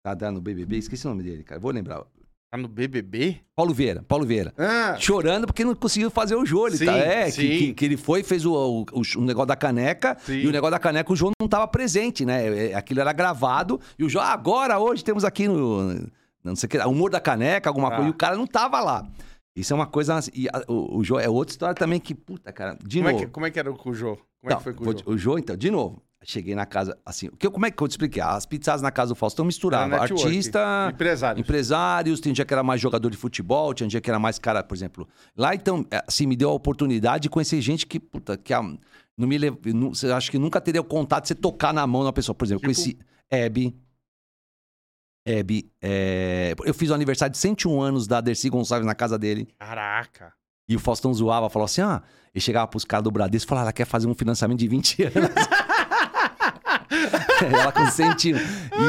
[0.03, 1.59] Tá dando BBB, esqueci o nome dele, cara.
[1.59, 2.03] Vou lembrar.
[2.51, 3.41] Tá no BBB?
[3.55, 4.51] Paulo Vieira, Paulo Vieira.
[4.57, 6.69] Ah, Chorando porque não conseguiu fazer o jogo.
[6.69, 8.53] Ele tá, é, que, que, que ele foi, fez o,
[8.91, 10.17] o, o negócio da caneca.
[10.25, 10.37] Sim.
[10.39, 12.69] E o negócio da caneca, o João não tava presente, né?
[12.71, 13.79] É, Aquilo era gravado.
[13.99, 16.07] E o João, ah, agora, hoje, temos aqui no.
[16.43, 17.95] Não sei o que, humor da caneca, alguma Ah.
[17.97, 18.07] coisa.
[18.07, 19.07] E o cara não tava lá.
[19.55, 20.15] Isso é uma coisa.
[20.15, 23.09] assim, E a- o, o João é outra história também que, puta, cara, de como,
[23.09, 23.25] é novo.
[23.25, 24.15] que, como é que era o Jô?
[24.15, 25.03] Como é Não, que foi com o Jô?
[25.05, 26.01] o Jô, então, de novo.
[26.23, 27.29] Cheguei na casa, assim.
[27.39, 28.21] que, como é que eu te expliquei?
[28.21, 30.25] As pizzadas na casa do Faustão misturavam Era network.
[30.27, 31.39] artista, Empresário.
[31.39, 34.61] empresários, tem dia que era mais jogador de futebol, tinha dia que era mais cara,
[34.61, 35.07] por exemplo.
[35.37, 38.61] Lá, então, é, assim, me deu a oportunidade de conhecer gente que, puta, que a-
[39.17, 39.55] Não me lev...
[39.73, 42.13] não, você acha que nunca teria o contato de você tocar na mão de uma
[42.13, 42.35] pessoa.
[42.35, 42.83] Por exemplo, eu Tipo?
[42.83, 42.99] conheci
[43.31, 43.75] Hebe.
[45.25, 45.71] Hebe.
[45.81, 49.47] é, Eu fiz o aniversário de 101 anos da Dercy Gonçalves na casa dele.
[49.59, 50.33] Caraca.
[50.67, 52.01] E o Faustão zoava, falou assim: ah,
[52.33, 55.03] ele chegava pros caras do Bradesco e falava, ela quer fazer um financiamento de 20
[55.03, 55.29] anos.
[57.47, 58.33] ela 100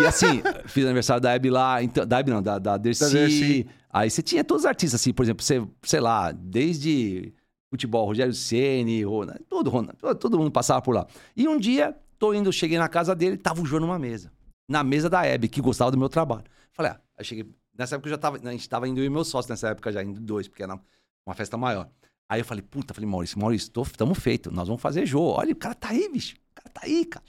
[0.03, 3.05] E assim, fiz aniversário da Hebe lá, então, da Hebe não, da, da Dercy.
[3.05, 3.67] Da Dercy.
[3.93, 7.33] Aí você tinha todos os artistas, assim, por exemplo, você, sei lá, desde
[7.71, 9.03] futebol, Rogério Ceni,
[9.49, 11.07] todo, Rona, todo, todo mundo passava por lá.
[11.37, 14.33] E um dia, tô indo, cheguei na casa dele, tava o Jô numa mesa.
[14.69, 16.45] Na mesa da Hebe, que gostava do meu trabalho.
[16.73, 17.49] Falei, ah, aí cheguei.
[17.77, 18.37] Nessa época eu já tava.
[18.37, 20.79] A gente tava indo eu e meu sócio nessa época já, indo dois, porque era
[21.27, 21.89] uma festa maior.
[22.29, 25.21] Aí eu falei, puta, falei, Maurício, Maurício, tô, tamo feito, nós vamos fazer Jô.
[25.21, 26.37] Olha, o cara tá aí, bicho.
[26.37, 27.25] O cara tá aí, cara.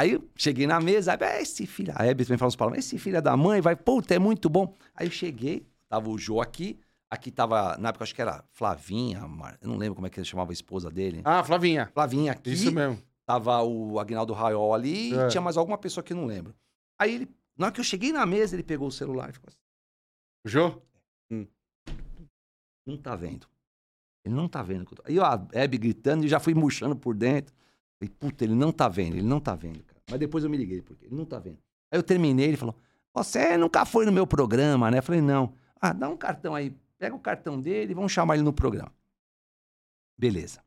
[0.00, 2.82] Aí eu cheguei na mesa, aí, "Ah, esse filho, a Hebe também fala uns palavras,
[2.86, 4.74] esse filho da mãe vai, puta, é muito bom.
[4.94, 6.80] Aí eu cheguei, tava o Jô aqui,
[7.10, 9.18] aqui tava, na época acho que era Flavinha,
[9.60, 11.20] eu não lembro como é que ele chamava a esposa dele.
[11.22, 11.90] Ah, Flavinha.
[11.92, 12.98] Flavinha aqui, Isso mesmo.
[13.26, 15.26] tava o Agnaldo Raiol ali É.
[15.26, 16.54] e tinha mais alguma pessoa que eu não lembro.
[16.98, 17.28] Aí ele,
[17.58, 19.58] na hora que eu cheguei na mesa, ele pegou o celular e ficou assim,
[20.46, 20.80] O Jô?
[22.86, 23.46] não tá vendo.
[24.24, 24.80] Ele não tá vendo.
[24.90, 27.54] eu tô-" Aí ó, a Hebe gritando e já fui murchando por dentro.
[27.98, 29.84] Falei, puta, ele não tá vendo, ele não tá vendo.
[30.10, 31.58] Mas depois eu me liguei, porque ele não tá vendo.
[31.90, 32.76] Aí eu terminei, ele falou,
[33.14, 34.98] você nunca foi no meu programa, né?
[34.98, 35.52] Eu falei, não.
[35.80, 38.92] Ah, dá um cartão aí, pega o cartão dele e vamos chamar ele no programa.
[40.18, 40.60] Beleza.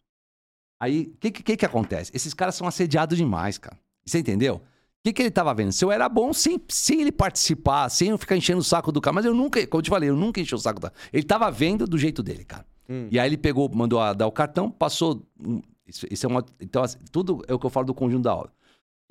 [0.80, 2.12] Aí, o que, que que acontece?
[2.14, 3.78] Esses caras são assediados demais, cara.
[4.06, 4.56] Você entendeu?
[4.56, 4.62] O
[5.04, 5.72] que, que ele tava vendo?
[5.72, 9.00] Se eu era bom sem, sem ele participar, sem eu ficar enchendo o saco do
[9.00, 9.14] cara.
[9.14, 10.94] Mas eu nunca, como eu te falei, eu nunca enchi o saco do cara.
[11.12, 12.66] Ele tava vendo do jeito dele, cara.
[12.90, 13.08] Hum.
[13.12, 15.26] E aí ele pegou, mandou a- dar o cartão, passou.
[15.40, 16.44] um, Isso, isso é uma.
[16.60, 18.52] Então, assim, tudo é o que eu falo do conjunto da obra.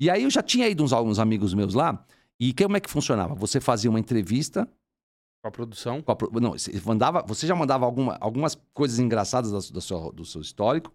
[0.03, 2.05] E aí eu já tinha ido uns, uns amigos meus lá.
[2.37, 3.33] E como é que funcionava?
[3.35, 4.67] Você fazia uma entrevista.
[5.41, 6.01] Com a produção.
[6.01, 9.71] com a pro- não, você, mandava, você já mandava alguma, algumas coisas engraçadas da, su-
[9.71, 10.93] da sua- do seu histórico.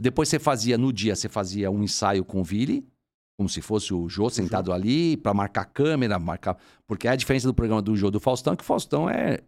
[0.00, 2.84] Depois você fazia, no dia, você fazia um ensaio com o Vili,
[3.38, 6.58] como se fosse o Jô sentado ali, pra marcar câmera, marcar.
[6.88, 9.38] Porque a diferença do programa do Jô do Faustão é que o Faustão é.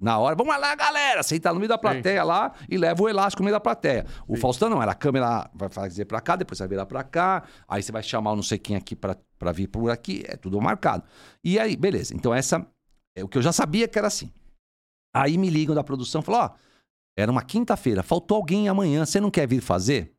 [0.00, 1.22] Na hora, vamos lá, galera!
[1.22, 4.04] Senta no meio da plateia lá e leva o elástico no meio da plateia.
[4.26, 4.40] O Sim.
[4.40, 7.80] Faustão não, era a câmera vai fazer pra cá, depois vai virar pra cá, aí
[7.80, 10.60] você vai chamar o não sei quem aqui pra, pra vir por aqui, é tudo
[10.60, 11.04] marcado.
[11.44, 12.16] E aí, beleza.
[12.16, 12.66] Então, essa
[13.16, 14.32] é o que eu já sabia que era assim.
[15.14, 16.50] Aí me ligam da produção, falam, ó,
[17.16, 20.12] era uma quinta-feira, faltou alguém amanhã, você não quer vir fazer?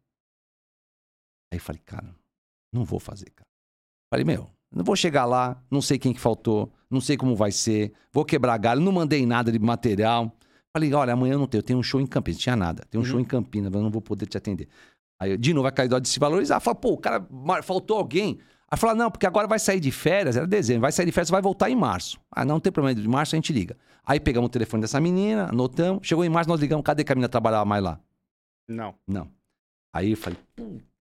[1.52, 2.16] Aí eu falei, cara,
[2.74, 3.48] não vou fazer, cara.
[4.12, 7.52] Falei, meu, não vou chegar lá, não sei quem que faltou, não sei como vai
[7.52, 10.32] ser, vou quebrar galho, não mandei nada de material.
[10.76, 12.84] Falei, olha, amanhã eu não tenho, eu tenho um show em Campinas, não tinha nada,
[12.90, 13.10] tem um Uhum.
[13.10, 14.68] show em Campinas, eu não vou poder te atender.
[15.20, 16.60] Aí, de novo, cair dó de se valorizar.
[16.60, 17.26] Fala, pô, o cara,
[17.64, 18.38] faltou alguém.
[18.70, 21.30] Aí fala, não, porque agora vai sair de férias, era dezembro, vai sair de férias,
[21.30, 22.20] vai voltar em março.
[22.32, 23.76] Ah, não tem problema, de março a gente liga.
[24.06, 27.16] Aí pegamos o telefone dessa menina, anotamos, chegou em março, nós ligamos, cadê que a
[27.16, 28.00] menina trabalhava mais lá?
[28.70, 28.94] Não.
[29.08, 29.32] Não.
[29.94, 30.38] Aí eu falei,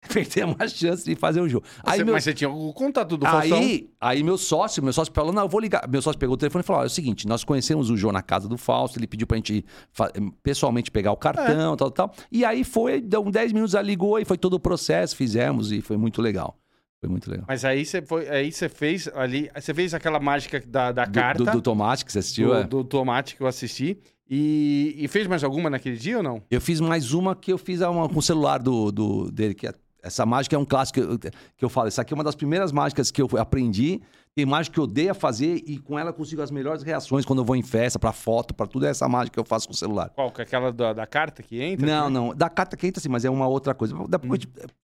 [0.13, 1.65] perdemos a chance de fazer o jogo.
[1.83, 3.59] Aí, Você- meu, Mas você tinha o contato do Faustão?
[3.59, 5.89] aí, aí meu sócio, meu sócio falou, não, eu vou ligar.
[5.89, 8.23] Meu sócio pegou o telefone e falou, é o seguinte, nós conhecemos o João na
[8.23, 10.11] casa do Fausto, ele pediu pra gente fa-
[10.43, 12.15] pessoalmente pegar o cartão, tal, tal.
[12.31, 15.73] E aí foi, deu uns 10 minutos, ela ligou e foi todo o processo, fizemos
[15.73, 16.59] e foi muito legal.
[17.01, 17.45] Foi muito legal.
[17.47, 21.13] Mas aí você foi, aí você fez ali, você fez aquela mágica da, da Do-
[21.13, 22.65] carta Do, do tomate que você assistiu, do, é.
[22.65, 23.99] do tomate que eu assisti.
[24.31, 26.41] E, e fez mais alguma naquele dia ou não?
[26.51, 29.67] Eu fiz mais uma que eu fiz uma com o celular do, do- dele, que
[29.67, 29.75] é-
[30.05, 31.89] essa mágica é um clássico que eu, que eu falo.
[31.89, 34.01] Essa aqui é uma das primeiras mágicas que eu aprendi.
[34.37, 37.39] Tem mágica que eu odeio fazer e com ela eu consigo as melhores reações quando
[37.39, 38.85] eu vou em festa, pra foto, pra tudo.
[38.85, 40.11] É essa mágica que eu faço com o celular.
[40.11, 40.31] Qual?
[40.33, 41.87] Que é Aquela da, da carta que entra?
[41.87, 42.35] Não, não.
[42.35, 43.95] Da carta que entra sim, mas é uma outra coisa.
[44.09, 44.41] Depois,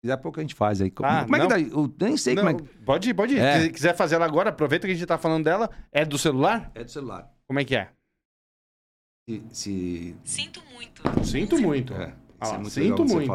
[0.02, 0.90] depois que a gente faz aí.
[1.02, 1.48] Ah, como é que não.
[1.48, 1.60] dá?
[1.60, 2.78] Eu nem sei Não, como é que.
[2.84, 3.38] Pode ir, pode ir.
[3.38, 3.60] É.
[3.60, 5.68] Se quiser fazer ela agora, aproveita que a gente tá falando dela.
[5.92, 6.70] É do celular?
[6.74, 7.30] É do celular.
[7.46, 7.90] Como é que é?
[9.28, 11.02] Se, se- Sinto muito.
[11.24, 11.92] Sinto muito.
[11.92, 13.32] é, Ah, é muito sinto muito.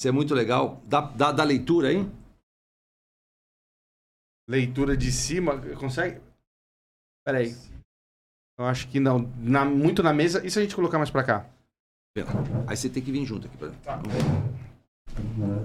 [0.00, 0.80] Isso é muito legal.
[0.86, 1.98] Dá, dá, dá leitura aí?
[4.48, 6.22] Leitura de cima, consegue?
[7.22, 7.52] Peraí.
[8.58, 9.18] Eu acho que não.
[9.36, 10.44] Na- muito na mesa.
[10.44, 11.50] E se a gente colocar mais pra cá?
[12.14, 12.30] Pera.
[12.66, 13.58] Aí você tem que vir junto aqui.
[13.58, 13.70] Pra...
[13.82, 14.00] Tá.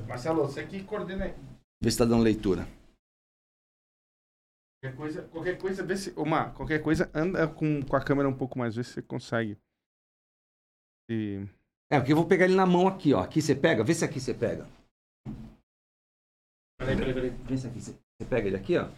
[0.05, 1.33] Marcelo, você que coordena aí.
[1.81, 2.67] Ver se tá dando leitura.
[4.83, 6.11] Qualquer coisa, qualquer coisa, vê se.
[6.11, 9.57] Uma, qualquer coisa, anda com, com a câmera um pouco mais, vê se você consegue.
[11.09, 11.47] E...
[11.95, 13.21] É, porque eu vou pegar ele na mão aqui, ó.
[13.21, 14.67] Aqui você pega, vê se aqui você pega.
[16.77, 17.29] Peraí, peraí, peraí.
[17.29, 17.97] Vê se aqui você,
[18.29, 18.89] pega ele aqui, ó.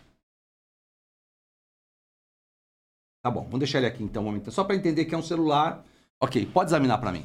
[3.24, 4.52] Tá bom, vamos deixar ele aqui então um momento.
[4.52, 5.86] Só pra entender que é um celular.
[6.20, 7.24] Ok, pode examinar pra mim.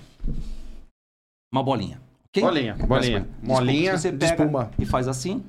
[1.50, 2.02] Uma bolinha.
[2.26, 2.42] ok?
[2.42, 3.20] Bolinha, bolinha.
[3.20, 4.70] Desculpa, Molinha se você pega espuma.
[4.78, 5.42] E faz assim,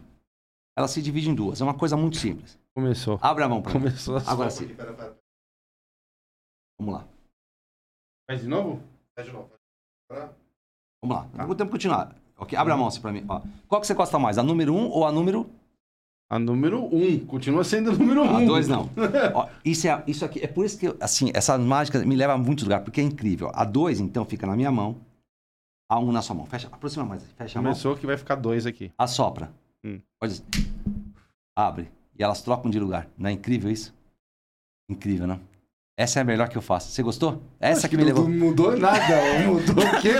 [0.77, 1.59] ela se divide em duas.
[1.59, 2.57] É uma coisa muito simples.
[2.73, 3.19] Começou.
[3.21, 3.79] Abre a mão pra mim.
[3.79, 4.17] Começou.
[4.25, 4.67] Agora sim.
[6.79, 7.07] Vamos lá.
[8.29, 8.81] Faz de novo?
[9.17, 9.62] Faz de novo.
[11.01, 11.27] Vamos lá.
[11.33, 12.15] Temos que continuar.
[12.37, 12.57] Ok?
[12.57, 13.23] Abre a mão assim pra mim.
[13.27, 13.41] Ó.
[13.67, 14.37] Qual que você gosta mais?
[14.37, 15.49] A número 1 ou a número.
[16.29, 16.95] A número 1.
[16.95, 17.25] Um.
[17.25, 18.25] Continua sendo a número 1.
[18.25, 18.37] Um.
[18.37, 18.89] A 2 não.
[19.35, 20.39] Ó, isso, é, isso aqui.
[20.43, 23.51] É por isso que, assim, essa mágica me leva a muitos lugares, porque é incrível.
[23.53, 24.97] A 2, então, fica na minha mão.
[25.89, 26.45] A 1 um na sua mão.
[26.45, 27.23] Fecha, aproxima mais.
[27.37, 27.71] Fecha a mão.
[27.71, 28.91] Começou que vai ficar dois aqui.
[28.97, 29.51] Assopra.
[29.83, 29.99] Hum.
[30.19, 30.43] Pode.
[31.55, 31.91] Abre.
[32.17, 33.07] E elas trocam de lugar.
[33.17, 33.93] Não é incrível isso?
[34.89, 35.39] Incrível, não?
[35.95, 36.89] Essa é a melhor que eu faço.
[36.89, 37.43] Você gostou?
[37.59, 38.27] Essa que me levou.
[38.27, 38.99] Não mudou nada.
[39.45, 40.13] Mudou o quê?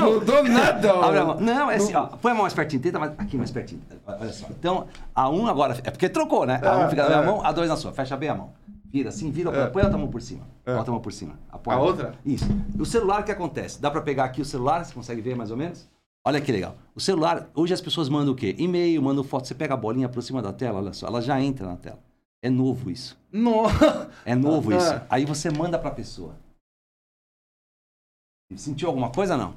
[0.00, 0.14] Não.
[0.14, 0.92] Mudou nada.
[0.98, 1.40] Abre a mão.
[1.40, 2.06] Não, é assim, ó.
[2.06, 2.82] Põe a mão mais pertinho.
[2.82, 3.12] Tenta mais.
[3.16, 3.82] Aqui mais pertinho.
[4.04, 4.48] Olha só.
[4.50, 5.78] Então, a 1 um agora.
[5.84, 6.60] É porque trocou, né?
[6.60, 7.26] A 1 um fica na minha é.
[7.26, 7.92] mão, a 2 na sua.
[7.92, 8.52] Fecha bem a mão.
[8.90, 9.50] Vira assim, vira.
[9.50, 9.66] É.
[9.68, 10.44] Põe a outra mão por cima.
[10.66, 10.72] É.
[10.72, 11.38] A outra mão por cima.
[11.48, 11.76] Apoia.
[11.76, 12.14] A outra?
[12.26, 12.46] Isso.
[12.76, 13.80] O celular, o que acontece?
[13.80, 14.84] Dá pra pegar aqui o celular?
[14.84, 15.88] Você consegue ver mais ou menos?
[16.26, 16.74] Olha que legal.
[16.96, 18.56] O celular, hoje as pessoas mandam o quê?
[18.58, 19.46] E-mail, mandam foto.
[19.46, 21.06] Você pega a bolinha, aproxima da tela, olha só.
[21.06, 22.00] Ela já entra na tela.
[22.42, 23.16] É novo isso.
[23.30, 24.10] Nossa.
[24.26, 24.76] É novo Ah.
[24.76, 25.06] isso.
[25.08, 26.36] Aí você manda pra pessoa.
[28.56, 29.54] Sentiu alguma coisa não?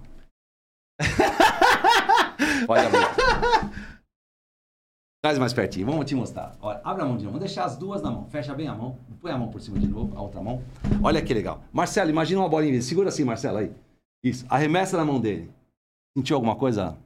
[2.68, 3.76] Pode abrir.
[5.22, 6.56] Traz mais pertinho, vamos te mostrar.
[6.62, 8.30] Olha, abre a mão de novo, vamos deixar as duas na mão.
[8.30, 10.64] Fecha bem a mão, põe a mão por cima de novo, a outra mão.
[11.04, 11.62] Olha que legal.
[11.74, 12.80] Marcelo, imagina uma bolinha.
[12.82, 13.74] Segura assim, Marcelo, aí.
[14.24, 15.52] Isso, arremessa na mão dele.
[16.18, 16.98] Sentiu alguma coisa?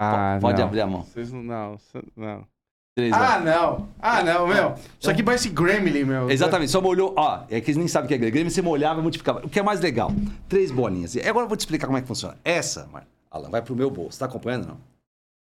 [0.00, 0.66] Ah, Pode não.
[0.66, 1.02] abrir a mão.
[1.04, 1.78] Vocês não.
[2.16, 2.48] Não.
[2.96, 3.88] Três, Ah, não.
[3.98, 4.74] Ah, não, meu.
[5.00, 6.30] Isso aqui parece Gremlin, meu.
[6.30, 7.12] Exatamente, só molhou.
[7.16, 8.30] Ó, é que eles nem sabem o que é.
[8.30, 9.44] Grêmio você molhava e multiplicava.
[9.44, 10.12] O que é mais legal?
[10.48, 11.16] Três bolinhas.
[11.16, 12.38] E Agora eu vou te explicar como é que funciona.
[12.44, 12.88] Essa,
[13.30, 14.18] Alan, vai pro meu bolso.
[14.18, 14.74] Tá acompanhando não?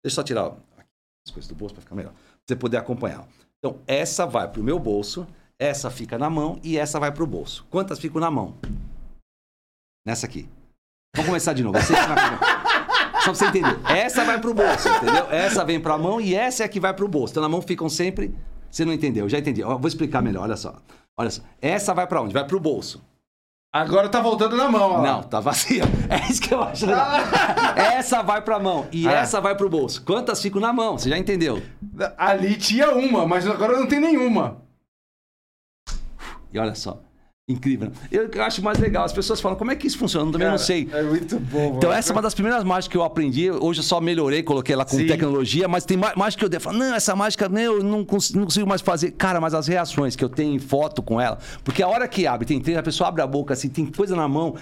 [0.03, 0.55] Deixa eu só tirar ó,
[1.27, 2.11] as coisas do bolso pra ficar melhor.
[2.11, 3.27] Pra você poder acompanhar.
[3.59, 5.27] Então, essa vai pro meu bolso,
[5.59, 7.67] essa fica na mão e essa vai pro bolso.
[7.69, 8.55] Quantas ficam na mão?
[10.07, 10.49] Nessa aqui.
[11.15, 11.79] Vamos começar de novo.
[11.79, 12.56] Você que vai pegar.
[13.35, 13.79] Só pra você entender.
[13.91, 15.27] Essa vai pro bolso, entendeu?
[15.31, 17.33] Essa vem pra mão e essa é a que vai pro bolso.
[17.33, 18.33] Então na mão ficam sempre.
[18.69, 19.27] Você não entendeu?
[19.27, 19.63] Já entendi.
[19.63, 20.75] Ó, Vou explicar melhor, olha só.
[21.17, 21.41] Olha só.
[21.61, 22.33] Essa vai pra onde?
[22.33, 23.03] Vai pro bolso.
[23.73, 25.01] Agora tá voltando na mão, ó.
[25.01, 25.83] Não, tá vazia.
[26.09, 27.05] É isso que eu acho legal.
[27.75, 29.11] Essa vai pra mão e Ah.
[29.11, 30.01] essa vai pro bolso.
[30.03, 30.97] Quantas ficam na mão?
[30.97, 31.61] Você já entendeu?
[32.17, 34.61] Ali tinha uma, mas agora não tem nenhuma.
[36.53, 37.01] E olha só.
[37.49, 37.93] Incrível.
[38.11, 39.05] Eu, eu acho mais legal.
[39.05, 40.27] As pessoas falam, como é que isso funciona?
[40.27, 40.89] Eu também não Cara, sei.
[40.91, 41.93] É muito bom, Então, mano.
[41.99, 43.49] essa é uma das primeiras mágicas que eu aprendi.
[43.49, 45.07] Hoje eu só melhorei, coloquei ela com Sim.
[45.07, 48.03] tecnologia, mas tem má- mágica que eu devo falar, não, essa mágica, meu, eu não
[48.03, 49.11] consigo, não consigo mais fazer.
[49.11, 52.27] Cara, mas as reações que eu tenho em foto com ela, porque a hora que
[52.27, 54.55] abre, tem três, a pessoa abre a boca assim, tem coisa na mão.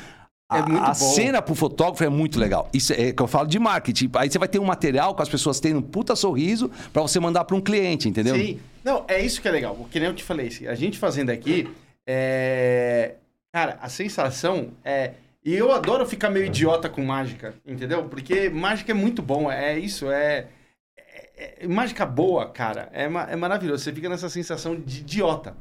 [0.48, 0.94] A, É muito a bom.
[0.94, 2.70] cena pro fotógrafo é muito legal.
[2.72, 4.12] Isso é que eu falo de marketing.
[4.14, 7.20] Aí você vai ter um material com as pessoas tendo um puta sorriso pra você
[7.20, 8.36] mandar pra um cliente, entendeu?
[8.36, 8.60] Sim.
[8.84, 9.76] Não, é isso que é legal.
[9.90, 11.68] Que nem eu te falei, a gente fazendo aqui,
[12.08, 13.16] é...
[13.54, 15.12] Cara, a sensação é...
[15.44, 18.06] E eu adoro ficar meio idiota com mágica, entendeu?
[18.06, 20.48] Porque mágica é muito bom, é isso, é...
[21.38, 23.84] é- é mágica boa, cara, é, ma- é maravilhoso.
[23.84, 25.56] Você fica nessa sensação de idiota.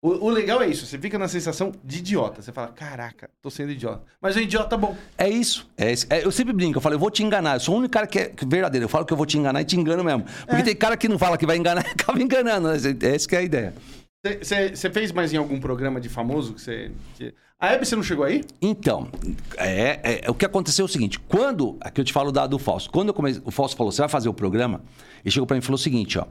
[0.00, 2.40] O, o legal é isso, você fica na sensação de idiota.
[2.40, 4.04] Você fala, caraca, tô sendo idiota.
[4.20, 4.96] Mas é um idiota bom.
[5.18, 5.68] É isso.
[5.76, 7.54] É esse- é- eu sempre brinco, eu falo, eu vou te enganar.
[7.56, 8.84] Eu sou o único cara que é é verdadeiro.
[8.84, 10.22] Eu falo que eu vou te enganar e te engano mesmo.
[10.46, 10.64] Porque É.
[10.64, 12.68] tem cara que não fala que vai enganar e acaba enganando.
[12.68, 12.76] né?
[13.12, 13.74] Essa que é a ideia.
[14.36, 16.90] Você fez mais em algum programa de famoso que você...
[17.16, 18.44] que- A Hebe, você não chegou aí?
[18.62, 19.08] Então,
[19.56, 21.76] é, é- o que aconteceu é o seguinte: quando.
[21.80, 22.90] Aqui eu te falo da, do Fausto.
[22.90, 24.80] Quando eu comecei, o Fausto falou, você vai fazer o programa,
[25.24, 26.26] ele chegou pra mim e falou o seguinte: ó.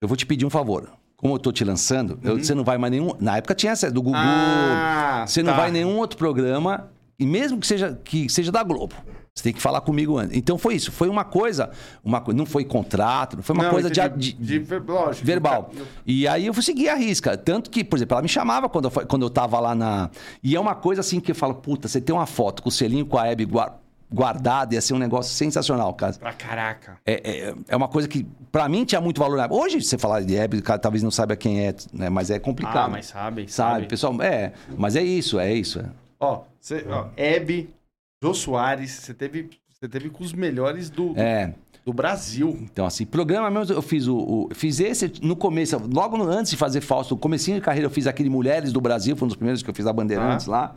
[0.00, 0.90] Eu vou te pedir um favor.
[1.16, 3.12] Como eu tô te lançando, eu- você não vai mais nenhum.
[3.20, 4.16] Na época tinha essa do Gugu.
[4.16, 4.22] Uhum.
[4.24, 5.58] Ah, você não tá.
[5.58, 6.88] vai em nenhum outro programa,
[7.18, 8.94] e mesmo que seja, que seja da Globo.
[9.38, 10.36] Você tem que falar comigo antes.
[10.36, 10.90] Então foi isso.
[10.90, 11.70] Foi uma coisa.
[12.04, 14.32] Uma, não foi contrato, não foi uma Não, coisa de, entendi.
[14.32, 15.24] de- De ver- lógico.
[15.24, 15.70] verbal.
[16.04, 17.36] E aí eu fui seguir a risca.
[17.36, 20.10] Tanto que, por exemplo, ela me chamava quando eu, quando eu tava lá na.
[20.42, 22.72] E é uma coisa assim que eu falo, puta, você tem uma foto com o
[22.72, 23.78] selinho com a Hebe gua-
[24.12, 26.14] guardada, ia ser um negócio sensacional, cara.
[26.14, 26.98] Pra caraca.
[27.06, 27.12] É,
[27.48, 29.46] é, é uma coisa que, pra mim, tinha muito valor.
[29.52, 32.08] Hoje, você falar de Hebe, o cara talvez não saiba quem é, né?
[32.08, 32.86] Mas é complicado.
[32.86, 33.86] Ah, mas sabe, Sabe, sabe.
[33.86, 34.52] pessoal, é.
[34.76, 35.78] Mas é isso, é isso.
[35.80, 35.84] é.
[36.18, 37.70] Ó, você, ó, Hebe,
[38.22, 41.54] Jô Soares, você teve, você teve com os melhores do, É.
[41.84, 42.58] do Brasil.
[42.62, 46.50] Então, assim, programa mesmo, eu fiz o, o- Fiz esse no começo, logo no- antes
[46.50, 49.28] de fazer Fausto, no comecinho de carreira, eu fiz aquele Mulheres do Brasil, foi um
[49.28, 50.74] dos primeiros que eu fiz a Bandeirantes lá.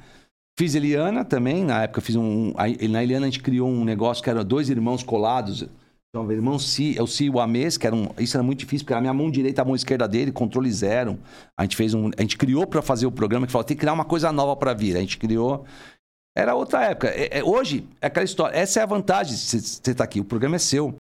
[0.60, 2.54] Fiz Eliana também, na época eu fiz um.
[2.58, 5.66] aí, Na Eliana a gente criou um negócio que era dois irmãos colados.
[6.14, 8.44] Então, o irmão Si, é o Si e o Amês, que era um, isso era
[8.44, 11.18] muito difícil, porque era a minha mão direita, a mão esquerda dele, controle zero.
[11.58, 12.12] A gente fez um.
[12.18, 14.54] A gente criou para fazer o programa que falou, tem que criar uma coisa nova
[14.58, 14.98] para vir.
[14.98, 15.64] A gente criou.
[16.36, 17.08] Era outra época.
[17.10, 18.56] É- é- hoje, é aquela história.
[18.56, 20.20] Essa é a vantagem de você estar tá aqui.
[20.20, 20.96] O programa é seu.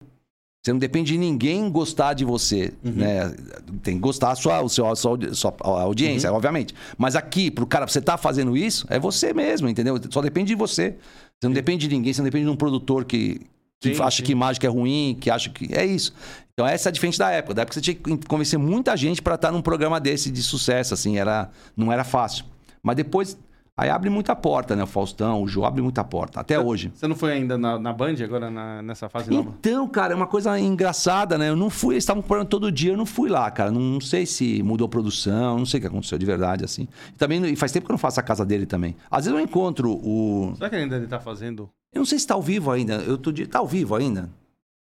[0.66, 3.34] Você não depende de ninguém gostar de você, né?
[3.82, 6.74] Tem que gostar a sua, o seu, a sua, audi- sua audiência, obviamente.
[6.98, 9.98] Mas aqui, pro cara, você tá fazendo isso, é você mesmo, entendeu?
[10.10, 10.95] Só depende de você.
[11.40, 13.40] Você não depende de ninguém, você não depende de um produtor que,
[13.80, 14.24] que Sim, acha sim.
[14.24, 15.74] que mágica é ruim, que acha que.
[15.74, 16.14] É isso.
[16.54, 17.54] Então, essa é a diferença da época.
[17.54, 20.94] Da época você tinha que convencer muita gente para estar num programa desse de sucesso,
[20.94, 21.18] assim.
[21.18, 22.44] Era, não era fácil.
[22.84, 23.38] Mas depois,
[23.80, 24.82] Aí abre muita porta, né?
[24.84, 26.91] O Faustão, o Jô abre muita porta, até hoje.
[26.95, 29.54] Você não foi ainda na, na Band, agora na- nessa fase nova?
[29.60, 31.49] Então, cara, é uma coisa engraçada, né?
[31.49, 33.70] Eu não fui, eles estavam comprando todo dia, eu não fui lá, cara.
[33.70, 36.88] Não, não sei se mudou a produção, não sei o que aconteceu de verdade, assim.
[37.14, 38.95] E também faz tempo que eu não faço a casa dele também.
[39.12, 40.54] Às vezes eu encontro o.
[40.58, 41.70] Será que ainda ele tá fazendo?
[41.94, 42.95] Eu não sei se tá ao vivo ainda.
[42.95, 43.45] Eu tô de.
[43.45, 44.30] Tá ao vivo ainda?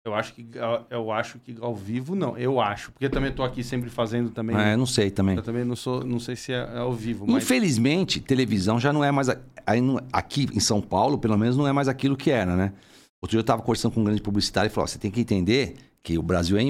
[0.05, 0.45] Eu acho que
[0.91, 2.37] eu acho que ao vivo não.
[2.37, 4.57] Eu acho, porque também tô aqui sempre fazendo também.
[4.57, 5.37] É, não sei também.
[5.37, 8.93] Eu também não sou, não sei se é é ao vivo, mas Infelizmente, televisão já
[8.93, 9.29] não é mais.
[10.13, 12.73] aqui em São Paulo, pelo menos, não é mais aquilo que era, né?
[13.23, 15.21] Outro dia eu tava conversando com um grande publicitário e falou: ó, você tem que
[15.21, 16.63] entender que o Brasil é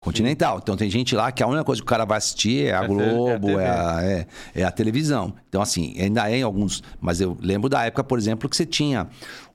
[0.00, 0.58] continental.
[0.62, 2.80] Então tem gente lá que a única coisa que o cara vai assistir é a
[2.80, 3.62] É é Globo, TV.
[3.62, 5.34] é a, é- é a televisão.
[5.48, 6.82] Então, assim, ainda é em alguns.
[7.00, 9.08] Mas eu lembro da época, por exemplo, que você tinha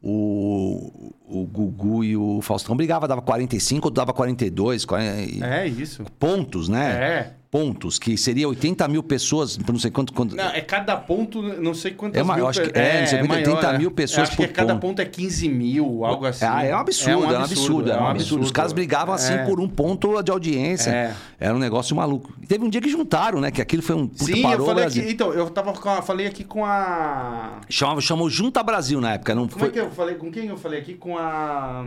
[0.04, 6.04] o, o Gugu e o Faustão brigava, dava 45, outro dava 42, 40, é isso.
[6.20, 6.92] pontos, né?
[6.92, 7.34] É.
[7.56, 10.11] Pontos, que seria 80 mil pessoas, não sei quanto.
[10.11, 13.07] quanto Não, é cada ponto, não sei quantas É maior, mil acho que- é, não
[13.07, 13.77] sei, 80 é.
[13.77, 14.82] mil pessoas acho que por cada ponto.
[14.90, 16.44] ponto é 15 mil, algo assim.
[16.44, 18.44] Ah, é um absurdo, é um absurdo, é um absurdo.
[18.44, 19.45] Os caras brigavam assim É.
[19.45, 20.90] por um ponto de audiência.
[20.90, 21.15] É.
[21.40, 22.34] Era um negócio maluco.
[22.41, 23.52] E teve um dia que juntaram, né?
[23.52, 25.03] Que aquilo foi um puta Sim, parou eu falei Brasil.
[25.03, 29.14] aqui, então, eu tava com a- falei aqui com a Chamava, chamou Junta Brasil na
[29.14, 29.69] época, não Como foi?
[29.69, 30.15] é que eu falei?
[30.15, 30.94] Com quem eu falei aqui?
[30.95, 31.86] Com a.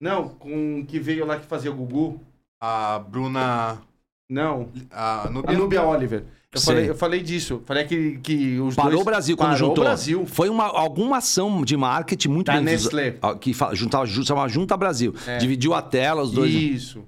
[0.00, 2.18] Não, com que veio lá que fazia o Gugu.
[2.62, 3.78] A Bruna.
[4.28, 5.56] Não, A a Nubia.
[5.58, 6.24] Nubia Oliver.
[6.52, 6.74] Eu Sei.
[6.74, 7.62] falei, eu falei disso.
[7.66, 9.02] Falei que, que os Parou dois...
[9.02, 9.84] o Brasil quando Parou juntou.
[9.84, 10.26] o Brasil.
[10.26, 13.16] Foi uma, alguma ação de marketing muito Da bem Nestlé.
[13.20, 15.14] Ah, Que juntava, ju- chamava Junta Brasil.
[15.26, 15.36] É.
[15.38, 16.50] Dividiu a tela, os dois.
[16.52, 17.04] Isso.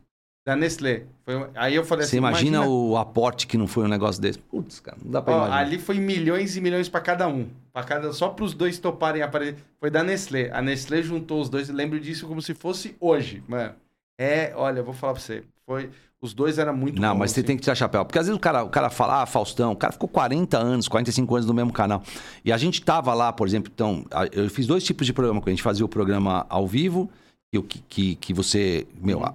[0.46, 1.04] Da Nestlé.
[1.24, 1.48] Foi...
[1.54, 2.16] Aí eu falei Você assim...
[2.18, 4.38] imagina, o aporte que não foi um negócio desse?
[4.38, 5.56] Putz, cara, não dá pra Ó, imaginar.
[5.58, 7.46] ali foi milhões e milhões pra cada um.
[7.72, 8.12] Pra cada...
[8.12, 9.56] Só pros dois toparem aparecer.
[9.78, 10.50] Foi da Nestlé.
[10.52, 11.68] A Nestlé juntou os dois.
[11.70, 13.72] Eu lembro disso como se fosse hoje, mano.
[14.18, 15.44] É, olha, eu vou falar pra você.
[15.66, 15.88] Foi...
[16.22, 17.46] Os dois eram muito Não, bons, mas você assim.
[17.46, 18.04] tem que tirar chapéu.
[18.04, 20.86] Porque às vezes o cara, o cara fala, ah, Faustão, o cara ficou 40 anos,
[20.86, 22.02] 45 anos no mesmo canal.
[22.44, 25.40] E a gente tava lá, por exemplo, então, eu fiz dois tipos de programa.
[25.44, 27.10] A gente fazia o programa ao vivo,
[27.50, 28.86] que, o que, que, que você.
[29.00, 29.34] Meu, a-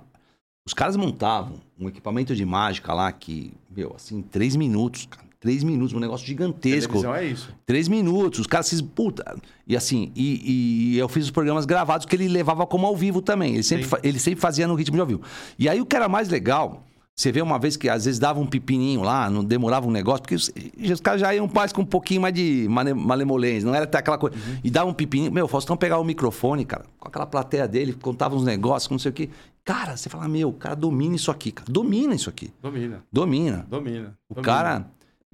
[0.68, 5.25] os caras montavam um equipamento de mágica lá que, meu, assim, três minutos, cara.
[5.40, 6.94] Três minutos, um negócio gigantesco.
[6.94, 7.54] Televisão é isso.
[7.66, 8.82] Três minutos, os caras se.
[8.82, 9.36] Puta.
[9.68, 13.22] E assim, e, e eu fiz os programas gravados que ele levava como ao vivo
[13.22, 13.54] também.
[13.54, 13.96] Ele sempre, Sim.
[14.04, 15.22] ele sempre fazia no ritmo de ao vivo.
[15.58, 16.84] E aí o que era mais legal,
[17.16, 20.22] você vê uma vez que às vezes dava um pepininho lá, não demorava um negócio,
[20.22, 20.52] porque os,
[20.92, 24.18] os caras já iam mais com um pouquinho mais de malemolência, não era até aquela
[24.18, 24.36] coisa.
[24.64, 25.32] E dava um pepininho.
[25.32, 29.00] Meu, o Faustão pegava o microfone, cara, com aquela plateia dele, contava uns negócios, não
[29.00, 29.30] sei o quê.
[29.64, 31.72] Cara, você fala, meu, o cara domina isso aqui, cara.
[31.72, 32.52] Domina isso aqui.
[32.62, 33.04] Domina.
[33.12, 33.66] Domina.
[33.68, 34.18] Domina.
[34.30, 34.54] O domina.
[34.54, 34.86] cara.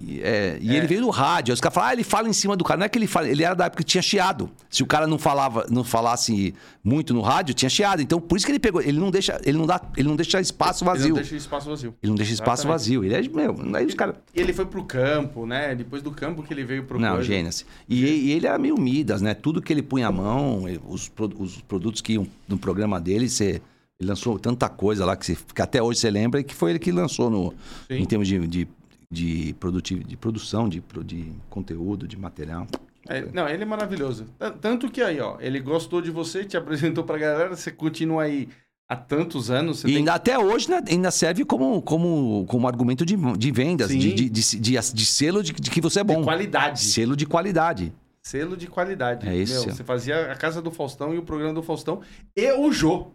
[0.04, 0.78] E, é, e É.
[0.78, 1.54] ele veio do rádio.
[1.54, 2.78] Os caras falam, ah, ele fala em cima do cara.
[2.80, 4.50] Não é que ele fala, ele era da época que tinha chiado.
[4.70, 6.54] Se o cara não falava, não falasse
[6.84, 8.02] muito no rádio, tinha chiado.
[8.02, 8.82] Então, por isso que ele pegou.
[8.82, 11.10] Ele não deixa, ele não dá, ele não deixa espaço Ele vazio.
[11.10, 11.94] não deixa espaço vazio.
[12.02, 12.80] Ele não deixa espaço Exatamente.
[12.80, 13.04] vazio.
[13.04, 14.16] Ele é, meu, aí os caras.
[14.34, 15.76] E ele foi pro campo, né?
[15.76, 17.66] Depois do campo que ele veio pro Não, assim.
[17.88, 19.34] E, e ele era meio Midas, né?
[19.34, 23.30] Tudo que ele punha a mão, ele- os, os produtos que iam no programa dele,
[23.30, 23.62] você,
[24.00, 26.72] ele lançou tanta coisa lá que, você- que até hoje você lembra e que foi
[26.72, 27.54] ele que lançou no,
[27.88, 27.98] Sim.
[28.02, 28.68] em termos de, de,
[29.12, 32.66] de, de produção, de, de conteúdo, de material.
[33.10, 34.26] É, não, ele é maravilhoso.
[34.62, 38.48] Tanto que aí, ó, ele gostou de você, te apresentou pra galera, você continua aí
[38.88, 39.84] há tantos anos.
[39.84, 43.98] E tem- até hoje né, ainda serve como, como, como argumento de, de vendas, de,
[44.14, 46.24] de, de, de- de selo de, de que você é de bom.
[46.24, 46.80] qualidade.
[46.80, 47.92] Selo de qualidade.
[48.24, 49.28] Selo de qualidade.
[49.28, 49.64] É isso.
[49.64, 52.02] Você fazia a Casa do Faustão e o programa do Faustão
[52.38, 53.08] e o Jô.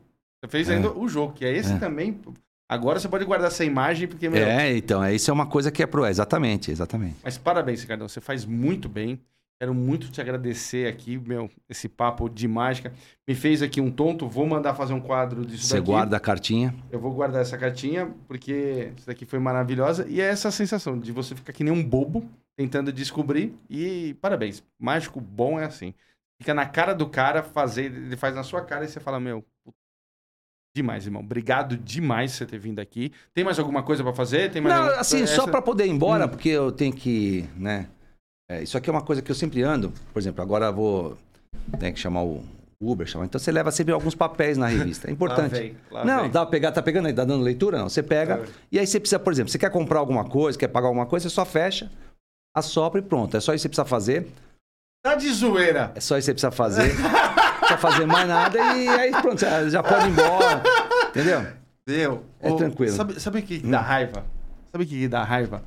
[0.45, 0.75] Você fez É.
[0.75, 1.79] ainda o Jô, que é esse É.
[1.79, 2.19] também.
[2.69, 5.71] Agora você pode guardar essa imagem, porque, meu, É, então, é, isso é uma coisa
[5.71, 6.05] que é pro.
[6.07, 7.17] Exatamente, exatamente.
[7.23, 8.09] Mas parabéns, Ricardão.
[8.09, 9.21] Você faz muito bem.
[9.59, 12.93] Quero muito te agradecer aqui, meu, esse papo de mágica.
[13.27, 14.29] Me fez aqui um tonto.
[14.29, 15.87] Vou mandar fazer um quadro disso Você daqui.
[15.87, 16.75] guarda a cartinha.
[16.91, 20.07] Eu vou guardar essa cartinha, porque isso daqui foi maravilhosa.
[20.11, 23.55] E é essa sensação de você ficar que nem um bobo, tentando descobrir.
[23.71, 24.63] E parabéns.
[24.79, 25.95] Mágico bom é assim.
[26.39, 29.43] Fica na cara do cara, fazer, ele faz na sua cara e você fala, meu,
[30.77, 31.23] demais, irmão.
[31.23, 33.11] Obrigado demais por você ter vindo aqui.
[33.35, 34.51] Tem mais alguma coisa pra fazer?
[34.51, 36.29] Tem mais Não, alguma- assim, só pra poder ir embora, Hum.
[36.29, 37.87] porque eu tenho que, né?
[38.51, 39.93] é, isso aqui é uma coisa que eu sempre ando.
[40.13, 41.19] Por exemplo, agora eu vou.
[41.81, 42.45] Tem que chamar o
[42.81, 43.25] Uber, chamar.
[43.25, 45.07] Então você leva sempre alguns papéis na revista.
[45.07, 45.51] É Lá importante.
[45.53, 46.31] vem, lá não, vem.
[46.31, 47.79] dá pra pegar, tá pegando aí, tá dando leitura?
[47.79, 47.89] Não.
[47.89, 48.37] Você pega.
[48.39, 48.45] Tá.
[48.71, 51.29] E aí você precisa, por exemplo, você quer comprar alguma coisa, quer pagar alguma coisa,
[51.29, 51.91] você só fecha,
[52.55, 53.37] assopra e pronto.
[53.37, 54.29] É só isso que você precisa fazer.
[55.03, 55.91] Tá de zoeira.
[55.95, 56.93] É só isso que você precisa fazer.
[57.71, 60.63] não precisa fazer mais nada e aí pronto, já pode ir embora.
[61.09, 61.47] Entendeu?
[61.87, 62.25] Deu.
[62.41, 62.93] É tranquilo.
[62.93, 62.97] Hum.
[62.97, 64.25] Sabe, sabe o que, que dá raiva?
[64.73, 65.63] Sabe o que, dá raiva?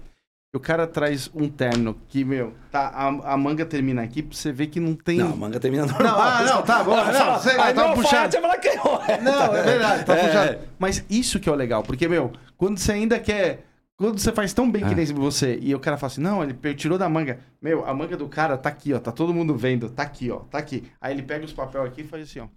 [0.54, 4.52] O cara traz um terno que, meu, tá, a, a manga termina aqui pra você
[4.52, 5.20] ver que não tem.
[5.20, 6.12] Não, a manga termina normal.
[6.12, 6.96] Não, ah, não, tá bom.
[6.96, 8.32] Não, sei lá, aí tá não, puxado.
[8.32, 10.26] Você fala que é Não, é verdade, tá É.
[10.26, 10.58] puxado.
[10.80, 13.69] Mas isso que é o legal, porque, meu, quando você ainda quer
[14.00, 14.96] quando você faz tão bem que Ah.
[14.96, 17.40] nem você, e o cara fala assim, não, ele tirou da manga.
[17.62, 19.00] Meu, a manga do cara tá aqui, ó.
[19.00, 19.90] Tá todo mundo vendo.
[19.90, 20.40] Tá aqui, ó.
[20.40, 20.90] Tá aqui.
[21.00, 22.48] Aí ele pega os papéis aqui e faz assim, ó.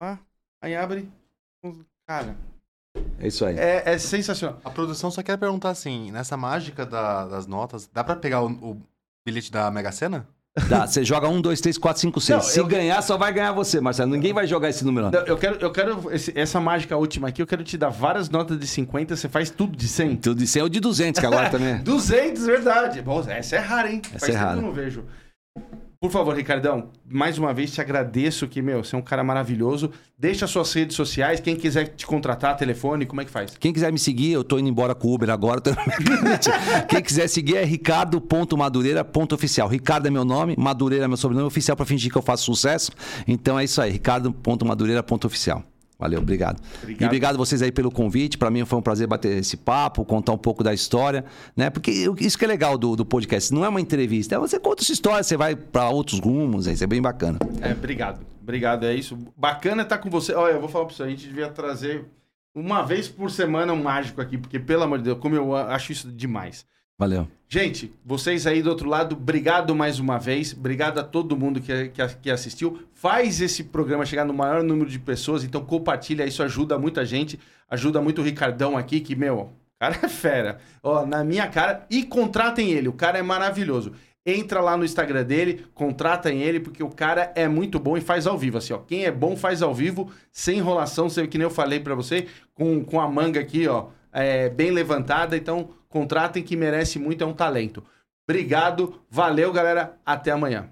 [0.00, 0.18] Ah,
[0.62, 1.10] aí abre.
[2.06, 2.36] Cara,
[3.18, 3.56] É isso aí.
[3.58, 4.60] é, é sensacional.
[4.62, 8.50] A produção só quer perguntar assim, nessa mágica da- das notas, dá pra pegar o,
[8.52, 8.82] o
[9.26, 10.28] bilhete da Mega Sena?
[10.68, 12.38] Dá, você joga um, dois, três, quatro, cinco, seis.
[12.38, 14.10] Não, Se eu- ganhar, só vai ganhar você, Marcelo.
[14.12, 15.10] Ninguém vai jogar esse número.
[15.10, 18.30] Não, Eu quero, eu quero esse- essa mágica última aqui, eu quero te dar várias
[18.30, 20.16] notas de 50, você faz tudo de 100.
[20.16, 21.78] Tudo de 100 ou de 200, que agora também é.
[21.78, 23.02] 200, verdade.
[23.02, 24.00] Bom, essa é rara, hein?
[24.14, 24.52] Essa Faz é rara.
[24.52, 25.04] que eu não vejo.
[26.04, 29.90] Por favor, Ricardão, mais uma vez te agradeço que, meu, você é um cara maravilhoso.
[30.18, 33.56] Deixa suas redes sociais, quem quiser te contratar, telefone, como é que faz?
[33.58, 35.62] Quem quiser me seguir, eu tô indo embora com o Uber agora.
[35.62, 35.70] tô-
[36.90, 39.66] Quem quiser seguir é ricardo.madureira.oficial.
[39.66, 42.90] Ricardo é meu nome, Madureira é meu sobrenome oficial pra fingir que eu faço sucesso.
[43.26, 45.64] Então é isso aí, ricardo.madureira.oficial.
[45.98, 46.60] Valeu, obrigado.
[46.82, 47.02] Obrigado.
[47.02, 48.36] E obrigado vocês aí pelo convite.
[48.36, 51.24] Pra mim foi um prazer bater esse papo, contar um pouco da história,
[51.56, 51.70] né?
[51.70, 53.52] Porque isso que é legal do, do podcast.
[53.54, 56.82] Não é uma entrevista, é você conta sua história, você vai pra outros rumos, isso
[56.82, 57.38] é bem bacana.
[57.60, 58.20] É, obrigado.
[58.42, 59.16] Obrigado, é isso.
[59.36, 60.34] Bacana estar com você.
[60.34, 62.04] Olha, eu vou falar pra você, a gente devia trazer
[62.54, 65.92] uma vez por semana um mágico aqui, porque, pelo amor de Deus, como eu acho
[65.92, 66.66] isso demais.
[66.98, 67.26] Valeu.
[67.48, 70.52] Gente, vocês aí do outro lado, obrigado mais uma vez.
[70.52, 72.82] Obrigado a todo mundo que, que, que assistiu.
[72.92, 77.38] Faz esse programa chegar no maior número de pessoas, então compartilha, isso ajuda muita gente.
[77.68, 80.58] Ajuda muito o Ricardão aqui, que, meu, cara é fera.
[80.82, 81.86] Ó, na minha cara.
[81.90, 83.92] E contratem ele, o cara é maravilhoso.
[84.26, 88.26] Entra lá no Instagram dele, contratem ele, porque o cara é muito bom e faz
[88.26, 88.56] ao vivo.
[88.56, 88.78] Assim, ó.
[88.78, 92.26] Quem é bom faz ao vivo, sem enrolação, sei que nem eu falei pra você,
[92.54, 95.36] com, com a manga aqui, ó, é, bem levantada.
[95.36, 97.80] Então, contratem que merece muito, é um talento.
[98.28, 99.96] Obrigado, valeu, galera.
[100.04, 100.68] Até amanhã.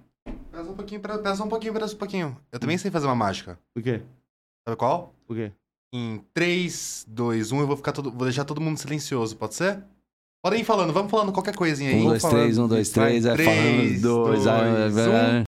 [0.50, 2.36] Pesa um pouquinho, pesa um pouquinho, pesa um pouquinho.
[2.50, 3.56] Eu também sei fazer uma mágica.
[3.72, 4.02] Por quê?
[4.66, 5.14] Sabe qual?
[5.24, 5.52] Por quê?
[5.94, 8.10] Em 3, 2, 1, eu vou ficar todo.
[8.10, 9.84] Vou deixar todo mundo silencioso, pode ser?
[10.44, 12.02] Podem ir falando, vamos falando qualquer coisinha aí.
[12.02, 12.38] Um, dois, falando.
[12.38, 15.51] três, um, dois, Vai, três, é três, falando, dois, dois, ah, um.